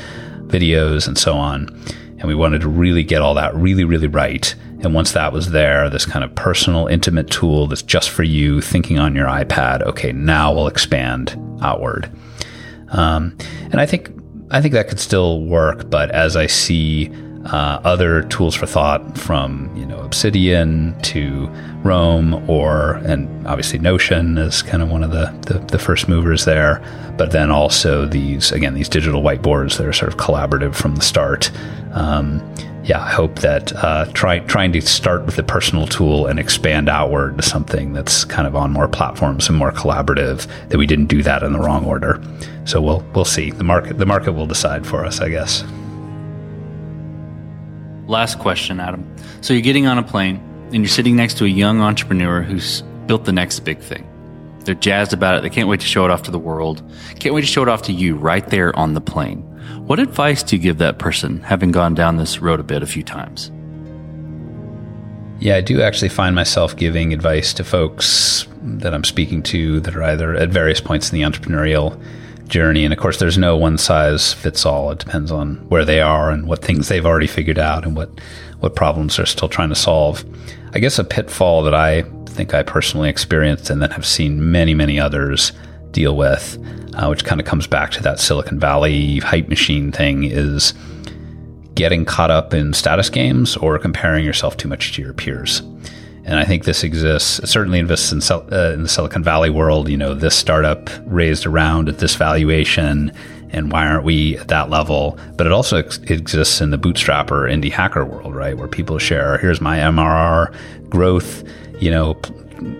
videos 0.48 1.06
and 1.06 1.16
so 1.16 1.36
on. 1.36 1.68
And 2.18 2.24
we 2.24 2.34
wanted 2.34 2.62
to 2.62 2.68
really 2.68 3.04
get 3.04 3.22
all 3.22 3.34
that 3.34 3.54
really, 3.54 3.84
really 3.84 4.08
right. 4.08 4.54
And 4.80 4.94
once 4.94 5.12
that 5.12 5.32
was 5.32 5.50
there, 5.50 5.88
this 5.88 6.04
kind 6.04 6.24
of 6.24 6.34
personal, 6.34 6.86
intimate 6.86 7.30
tool 7.30 7.66
that's 7.66 7.82
just 7.82 8.10
for 8.10 8.22
you, 8.22 8.60
thinking 8.60 8.98
on 8.98 9.14
your 9.14 9.26
iPad, 9.26 9.82
okay, 9.82 10.12
now 10.12 10.52
we'll 10.52 10.66
expand 10.66 11.36
outward. 11.62 12.10
Um, 12.90 13.36
and 13.70 13.80
I 13.80 13.86
think 13.86 14.10
I 14.50 14.62
think 14.62 14.72
that 14.74 14.88
could 14.88 15.00
still 15.00 15.42
work, 15.42 15.90
but 15.90 16.10
as 16.10 16.36
I 16.36 16.46
see 16.46 17.12
uh, 17.52 17.80
other 17.84 18.22
tools 18.24 18.54
for 18.54 18.66
thought 18.66 19.16
from 19.16 19.74
you 19.74 19.86
know 19.86 19.98
Obsidian 20.00 21.00
to 21.02 21.48
Roam, 21.82 22.48
or 22.48 22.94
and 23.04 23.46
obviously 23.46 23.78
Notion 23.78 24.38
is 24.38 24.62
kind 24.62 24.82
of 24.82 24.90
one 24.90 25.02
of 25.02 25.12
the, 25.12 25.26
the, 25.52 25.58
the 25.58 25.78
first 25.78 26.08
movers 26.08 26.44
there. 26.44 26.82
But 27.16 27.30
then 27.32 27.50
also 27.50 28.04
these 28.04 28.52
again 28.52 28.74
these 28.74 28.88
digital 28.88 29.22
whiteboards 29.22 29.78
that 29.78 29.86
are 29.86 29.92
sort 29.92 30.12
of 30.12 30.18
collaborative 30.18 30.74
from 30.74 30.96
the 30.96 31.02
start. 31.02 31.50
Um, 31.92 32.42
yeah, 32.84 33.02
I 33.02 33.10
hope 33.10 33.40
that 33.40 33.74
uh, 33.76 34.06
try, 34.14 34.38
trying 34.38 34.72
to 34.72 34.80
start 34.80 35.26
with 35.26 35.38
a 35.38 35.42
personal 35.42 35.86
tool 35.86 36.26
and 36.26 36.38
expand 36.38 36.88
outward 36.88 37.36
to 37.36 37.42
something 37.42 37.92
that's 37.92 38.24
kind 38.24 38.46
of 38.46 38.56
on 38.56 38.72
more 38.72 38.88
platforms 38.88 39.46
and 39.46 39.58
more 39.58 39.72
collaborative. 39.72 40.46
That 40.70 40.78
we 40.78 40.86
didn't 40.86 41.06
do 41.06 41.22
that 41.22 41.42
in 41.42 41.52
the 41.52 41.58
wrong 41.58 41.84
order. 41.84 42.22
So 42.64 42.80
we'll 42.80 43.04
we'll 43.14 43.26
see. 43.26 43.50
The 43.50 43.64
market 43.64 43.98
the 43.98 44.06
market 44.06 44.32
will 44.32 44.46
decide 44.46 44.86
for 44.86 45.04
us, 45.04 45.20
I 45.20 45.28
guess. 45.28 45.64
Last 48.08 48.38
question, 48.38 48.80
Adam. 48.80 49.06
So 49.42 49.52
you're 49.52 49.62
getting 49.62 49.86
on 49.86 49.98
a 49.98 50.02
plane 50.02 50.36
and 50.72 50.76
you're 50.76 50.88
sitting 50.88 51.14
next 51.14 51.36
to 51.38 51.44
a 51.44 51.48
young 51.48 51.82
entrepreneur 51.82 52.42
who's 52.42 52.82
built 53.06 53.26
the 53.26 53.32
next 53.32 53.60
big 53.60 53.80
thing. 53.80 54.08
They're 54.64 54.74
jazzed 54.74 55.12
about 55.12 55.36
it. 55.36 55.42
They 55.42 55.50
can't 55.50 55.68
wait 55.68 55.80
to 55.80 55.86
show 55.86 56.06
it 56.06 56.10
off 56.10 56.22
to 56.22 56.30
the 56.30 56.38
world. 56.38 56.82
Can't 57.20 57.34
wait 57.34 57.42
to 57.42 57.46
show 57.46 57.62
it 57.62 57.68
off 57.68 57.82
to 57.82 57.92
you 57.92 58.16
right 58.16 58.46
there 58.48 58.74
on 58.76 58.94
the 58.94 59.00
plane. 59.02 59.42
What 59.86 59.98
advice 59.98 60.42
do 60.42 60.56
you 60.56 60.62
give 60.62 60.78
that 60.78 60.98
person, 60.98 61.42
having 61.42 61.70
gone 61.70 61.94
down 61.94 62.16
this 62.16 62.40
road 62.40 62.60
a 62.60 62.62
bit 62.64 62.82
a 62.82 62.86
few 62.86 63.02
times? 63.02 63.50
Yeah, 65.38 65.56
I 65.56 65.60
do 65.60 65.82
actually 65.82 66.08
find 66.08 66.34
myself 66.34 66.76
giving 66.76 67.12
advice 67.12 67.52
to 67.54 67.64
folks 67.64 68.46
that 68.62 68.92
I'm 68.94 69.04
speaking 69.04 69.42
to 69.44 69.80
that 69.80 69.94
are 69.94 70.02
either 70.02 70.34
at 70.34 70.48
various 70.48 70.80
points 70.80 71.12
in 71.12 71.18
the 71.18 71.26
entrepreneurial 71.26 72.02
journey. 72.48 72.84
And 72.84 72.92
of 72.92 72.98
course, 72.98 73.18
there's 73.18 73.38
no 73.38 73.56
one 73.56 73.78
size 73.78 74.32
fits 74.32 74.66
all. 74.66 74.90
It 74.90 74.98
depends 74.98 75.30
on 75.30 75.56
where 75.68 75.84
they 75.84 76.00
are 76.00 76.30
and 76.30 76.46
what 76.46 76.64
things 76.64 76.88
they've 76.88 77.06
already 77.06 77.26
figured 77.26 77.58
out 77.58 77.84
and 77.84 77.96
what, 77.96 78.10
what 78.60 78.76
problems 78.76 79.16
they're 79.16 79.26
still 79.26 79.48
trying 79.48 79.68
to 79.68 79.74
solve. 79.74 80.24
I 80.74 80.78
guess 80.78 80.98
a 80.98 81.04
pitfall 81.04 81.62
that 81.64 81.74
I 81.74 82.02
think 82.26 82.54
I 82.54 82.62
personally 82.62 83.08
experienced 83.08 83.70
and 83.70 83.82
then 83.82 83.90
have 83.90 84.06
seen 84.06 84.50
many, 84.50 84.74
many 84.74 84.98
others 84.98 85.52
deal 85.90 86.16
with, 86.16 86.58
uh, 86.94 87.06
which 87.06 87.24
kind 87.24 87.40
of 87.40 87.46
comes 87.46 87.66
back 87.66 87.90
to 87.92 88.02
that 88.02 88.20
Silicon 88.20 88.58
Valley 88.58 89.18
hype 89.18 89.48
machine 89.48 89.90
thing, 89.92 90.24
is 90.24 90.74
getting 91.74 92.04
caught 92.04 92.30
up 92.30 92.52
in 92.52 92.72
status 92.72 93.08
games 93.08 93.56
or 93.56 93.78
comparing 93.78 94.24
yourself 94.24 94.56
too 94.56 94.68
much 94.68 94.94
to 94.94 95.02
your 95.02 95.12
peers. 95.12 95.62
And 96.28 96.38
I 96.38 96.44
think 96.44 96.64
this 96.64 96.84
exists, 96.84 97.40
certainly 97.50 97.80
exists 97.80 98.12
in, 98.12 98.20
uh, 98.30 98.72
in 98.74 98.82
the 98.82 98.88
Silicon 98.88 99.24
Valley 99.24 99.48
world. 99.48 99.88
You 99.88 99.96
know, 99.96 100.12
this 100.12 100.36
startup 100.36 100.90
raised 101.06 101.46
around 101.46 101.88
at 101.88 102.00
this 102.00 102.16
valuation, 102.16 103.10
and 103.48 103.72
why 103.72 103.86
aren't 103.86 104.04
we 104.04 104.36
at 104.36 104.48
that 104.48 104.68
level? 104.68 105.18
But 105.38 105.46
it 105.46 105.52
also 105.52 105.78
ex- 105.78 105.96
exists 106.04 106.60
in 106.60 106.68
the 106.68 106.76
bootstrapper 106.76 107.50
indie 107.50 107.72
hacker 107.72 108.04
world, 108.04 108.34
right? 108.34 108.58
Where 108.58 108.68
people 108.68 108.98
share, 108.98 109.38
here's 109.38 109.62
my 109.62 109.78
MRR 109.78 110.54
growth, 110.90 111.44
you 111.80 111.90
know, 111.90 112.12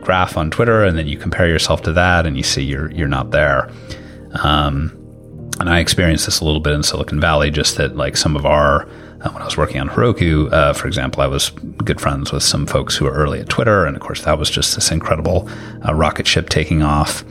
graph 0.03 0.36
on 0.36 0.51
Twitter, 0.51 0.84
and 0.84 0.99
then 0.99 1.09
you 1.09 1.16
compare 1.16 1.49
yourself 1.49 1.80
to 1.84 1.92
that, 1.94 2.26
and 2.26 2.36
you 2.36 2.42
see 2.42 2.62
you're 2.62 2.90
you're 2.90 3.09
not 3.09 3.30
there. 3.30 3.70
Um, 4.42 4.92
and 5.59 5.70
I 5.70 5.78
experienced 5.78 6.26
this 6.26 6.40
a 6.40 6.44
little 6.44 6.61
bit 6.61 6.74
in 6.74 6.82
Silicon 6.82 7.18
Valley, 7.18 7.51
just 7.51 7.78
that 7.78 7.96
like 7.96 8.18
some 8.18 8.36
of 8.36 8.44
our 8.44 8.86
uh, 9.21 9.31
when 9.31 9.43
I 9.43 9.45
was 9.45 9.57
working 9.57 9.81
on 9.81 9.89
Heroku, 9.89 10.53
uh, 10.53 10.73
for 10.73 10.87
example, 10.87 11.23
I 11.23 11.27
was 11.27 11.51
good 11.51 12.01
friends 12.01 12.31
with 12.31 12.43
some 12.43 12.66
folks 12.66 12.97
who 12.97 13.05
were 13.05 13.12
early 13.12 13.41
at 13.41 13.49
Twitter, 13.49 13.85
and 13.85 13.97
of 13.97 14.03
course 14.03 14.23
that 14.23 14.39
was 14.39 14.49
just 14.49 14.77
this 14.77 14.93
incredible 14.93 15.49
uh, 15.87 15.93
rocket 15.93 16.27
ship 16.27 16.49
taking 16.49 16.83
off. 16.83 17.25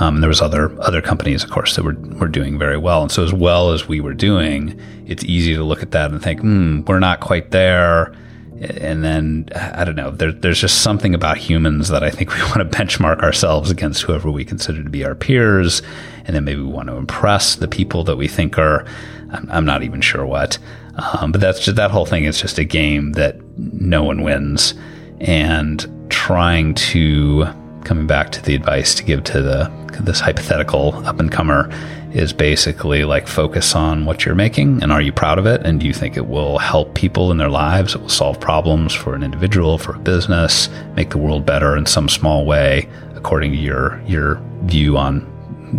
Um, 0.00 0.20
there 0.20 0.28
was 0.28 0.40
other 0.40 0.80
other 0.80 1.00
companies, 1.00 1.44
of 1.44 1.50
course, 1.50 1.76
that 1.76 1.84
were 1.84 1.94
were 2.18 2.28
doing 2.28 2.58
very 2.58 2.76
well, 2.76 3.02
and 3.02 3.12
so 3.12 3.22
as 3.22 3.32
well 3.32 3.70
as 3.70 3.86
we 3.86 4.00
were 4.00 4.14
doing, 4.14 4.80
it's 5.06 5.24
easy 5.24 5.54
to 5.54 5.62
look 5.62 5.82
at 5.82 5.92
that 5.92 6.10
and 6.10 6.20
think, 6.20 6.40
hmm, 6.40 6.80
we're 6.86 6.98
not 6.98 7.20
quite 7.20 7.50
there. 7.52 8.14
And 8.60 9.04
then 9.04 9.48
I 9.54 9.84
don't 9.84 9.94
know. 9.94 10.10
There, 10.10 10.32
there's 10.32 10.60
just 10.60 10.82
something 10.82 11.14
about 11.14 11.36
humans 11.36 11.90
that 11.90 12.02
I 12.02 12.10
think 12.10 12.30
we 12.34 12.42
want 12.42 12.56
to 12.56 12.64
benchmark 12.64 13.22
ourselves 13.22 13.70
against 13.70 14.02
whoever 14.02 14.28
we 14.28 14.44
consider 14.44 14.82
to 14.82 14.90
be 14.90 15.04
our 15.04 15.14
peers, 15.14 15.82
and 16.24 16.34
then 16.34 16.44
maybe 16.44 16.60
we 16.60 16.66
want 16.66 16.88
to 16.88 16.96
impress 16.96 17.54
the 17.54 17.68
people 17.68 18.02
that 18.04 18.16
we 18.16 18.26
think 18.26 18.58
are. 18.58 18.84
I'm, 19.30 19.48
I'm 19.52 19.64
not 19.64 19.84
even 19.84 20.00
sure 20.00 20.26
what. 20.26 20.58
Um, 20.98 21.32
but 21.32 21.40
that's 21.40 21.60
just 21.60 21.76
that 21.76 21.90
whole 21.90 22.06
thing 22.06 22.24
is 22.24 22.40
just 22.40 22.58
a 22.58 22.64
game 22.64 23.12
that 23.12 23.36
no 23.58 24.02
one 24.02 24.22
wins, 24.22 24.74
and 25.20 25.86
trying 26.10 26.74
to 26.74 27.46
coming 27.84 28.06
back 28.06 28.30
to 28.32 28.42
the 28.42 28.54
advice 28.54 28.94
to 28.94 29.04
give 29.04 29.24
to 29.24 29.40
the 29.40 29.70
this 30.00 30.20
hypothetical 30.20 30.94
up 31.06 31.18
and 31.18 31.32
comer 31.32 31.70
is 32.12 32.32
basically 32.32 33.04
like 33.04 33.26
focus 33.26 33.74
on 33.74 34.04
what 34.04 34.24
you're 34.24 34.34
making 34.34 34.82
and 34.82 34.92
are 34.92 35.02
you 35.02 35.12
proud 35.12 35.38
of 35.38 35.46
it? 35.46 35.64
And 35.64 35.80
do 35.80 35.86
you 35.86 35.92
think 35.92 36.16
it 36.16 36.26
will 36.26 36.58
help 36.58 36.94
people 36.94 37.30
in 37.30 37.36
their 37.36 37.48
lives? 37.48 37.94
It 37.94 38.00
will 38.00 38.08
solve 38.08 38.40
problems 38.40 38.94
for 38.94 39.14
an 39.14 39.22
individual 39.22 39.76
for 39.76 39.94
a 39.94 39.98
business 39.98 40.68
make 40.94 41.10
the 41.10 41.18
world 41.18 41.44
better 41.44 41.76
in 41.76 41.86
some 41.86 42.08
small 42.08 42.44
way 42.46 42.88
according 43.14 43.52
to 43.52 43.58
your 43.58 44.00
your 44.06 44.40
view 44.62 44.96
on 44.96 45.20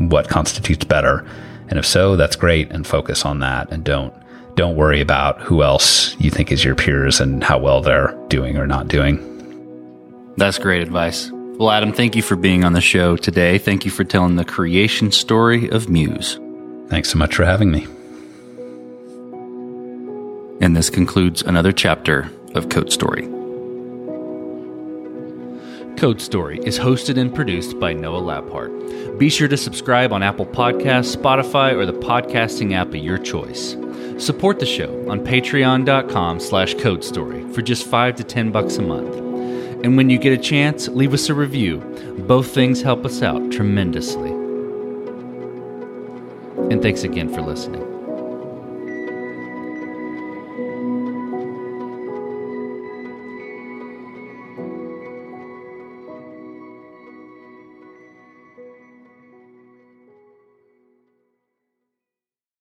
what 0.09 0.29
constitutes 0.29 0.85
better? 0.85 1.25
And 1.69 1.79
if 1.79 1.85
so 1.85 2.15
that's 2.15 2.35
great 2.35 2.71
and 2.71 2.85
focus 2.85 3.25
on 3.25 3.39
that 3.39 3.71
and 3.71 3.83
don't 3.83 4.13
don't 4.59 4.75
worry 4.75 4.99
about 4.99 5.39
who 5.39 5.63
else 5.63 6.19
you 6.19 6.29
think 6.29 6.51
is 6.51 6.65
your 6.65 6.75
peers 6.75 7.21
and 7.21 7.41
how 7.41 7.57
well 7.57 7.81
they're 7.81 8.13
doing 8.27 8.57
or 8.57 8.67
not 8.67 8.89
doing. 8.89 9.15
That's 10.35 10.59
great 10.59 10.81
advice. 10.81 11.31
Well, 11.31 11.71
Adam, 11.71 11.93
thank 11.93 12.13
you 12.13 12.21
for 12.21 12.35
being 12.35 12.65
on 12.65 12.73
the 12.73 12.81
show 12.81 13.15
today. 13.15 13.57
Thank 13.57 13.85
you 13.85 13.91
for 13.91 14.03
telling 14.03 14.35
the 14.35 14.43
creation 14.43 15.13
story 15.13 15.69
of 15.69 15.87
Muse. 15.87 16.37
Thanks 16.89 17.09
so 17.09 17.17
much 17.17 17.35
for 17.35 17.45
having 17.45 17.71
me. 17.71 17.87
And 20.59 20.75
this 20.75 20.89
concludes 20.89 21.41
another 21.41 21.71
chapter 21.71 22.29
of 22.53 22.67
Code 22.67 22.91
Story. 22.91 23.27
Code 25.95 26.19
Story 26.19 26.59
is 26.65 26.77
hosted 26.77 27.17
and 27.17 27.33
produced 27.33 27.79
by 27.79 27.93
Noah 27.93 28.19
Labhart. 28.19 29.17
Be 29.17 29.29
sure 29.29 29.47
to 29.47 29.55
subscribe 29.55 30.11
on 30.11 30.21
Apple 30.21 30.45
Podcasts, 30.45 31.15
Spotify, 31.15 31.73
or 31.73 31.85
the 31.85 31.93
podcasting 31.93 32.73
app 32.73 32.89
of 32.89 32.95
your 32.95 33.17
choice. 33.17 33.77
Support 34.19 34.59
the 34.59 34.65
show 34.65 35.09
on 35.09 35.21
patreon.com 35.21 36.41
slash 36.41 36.73
code 36.73 37.05
story 37.05 37.47
for 37.53 37.61
just 37.61 37.87
5 37.87 38.17
to 38.17 38.23
10 38.23 38.51
bucks 38.51 38.75
a 38.75 38.81
month. 38.81 39.15
And 39.85 39.95
when 39.95 40.09
you 40.09 40.17
get 40.17 40.37
a 40.37 40.41
chance, 40.41 40.89
leave 40.89 41.13
us 41.13 41.29
a 41.29 41.33
review. 41.33 41.77
Both 42.27 42.53
things 42.53 42.81
help 42.81 43.05
us 43.05 43.21
out 43.21 43.49
tremendously. 43.49 44.31
And 46.69 46.81
thanks 46.81 47.03
again 47.03 47.33
for 47.33 47.41
listening. 47.41 47.98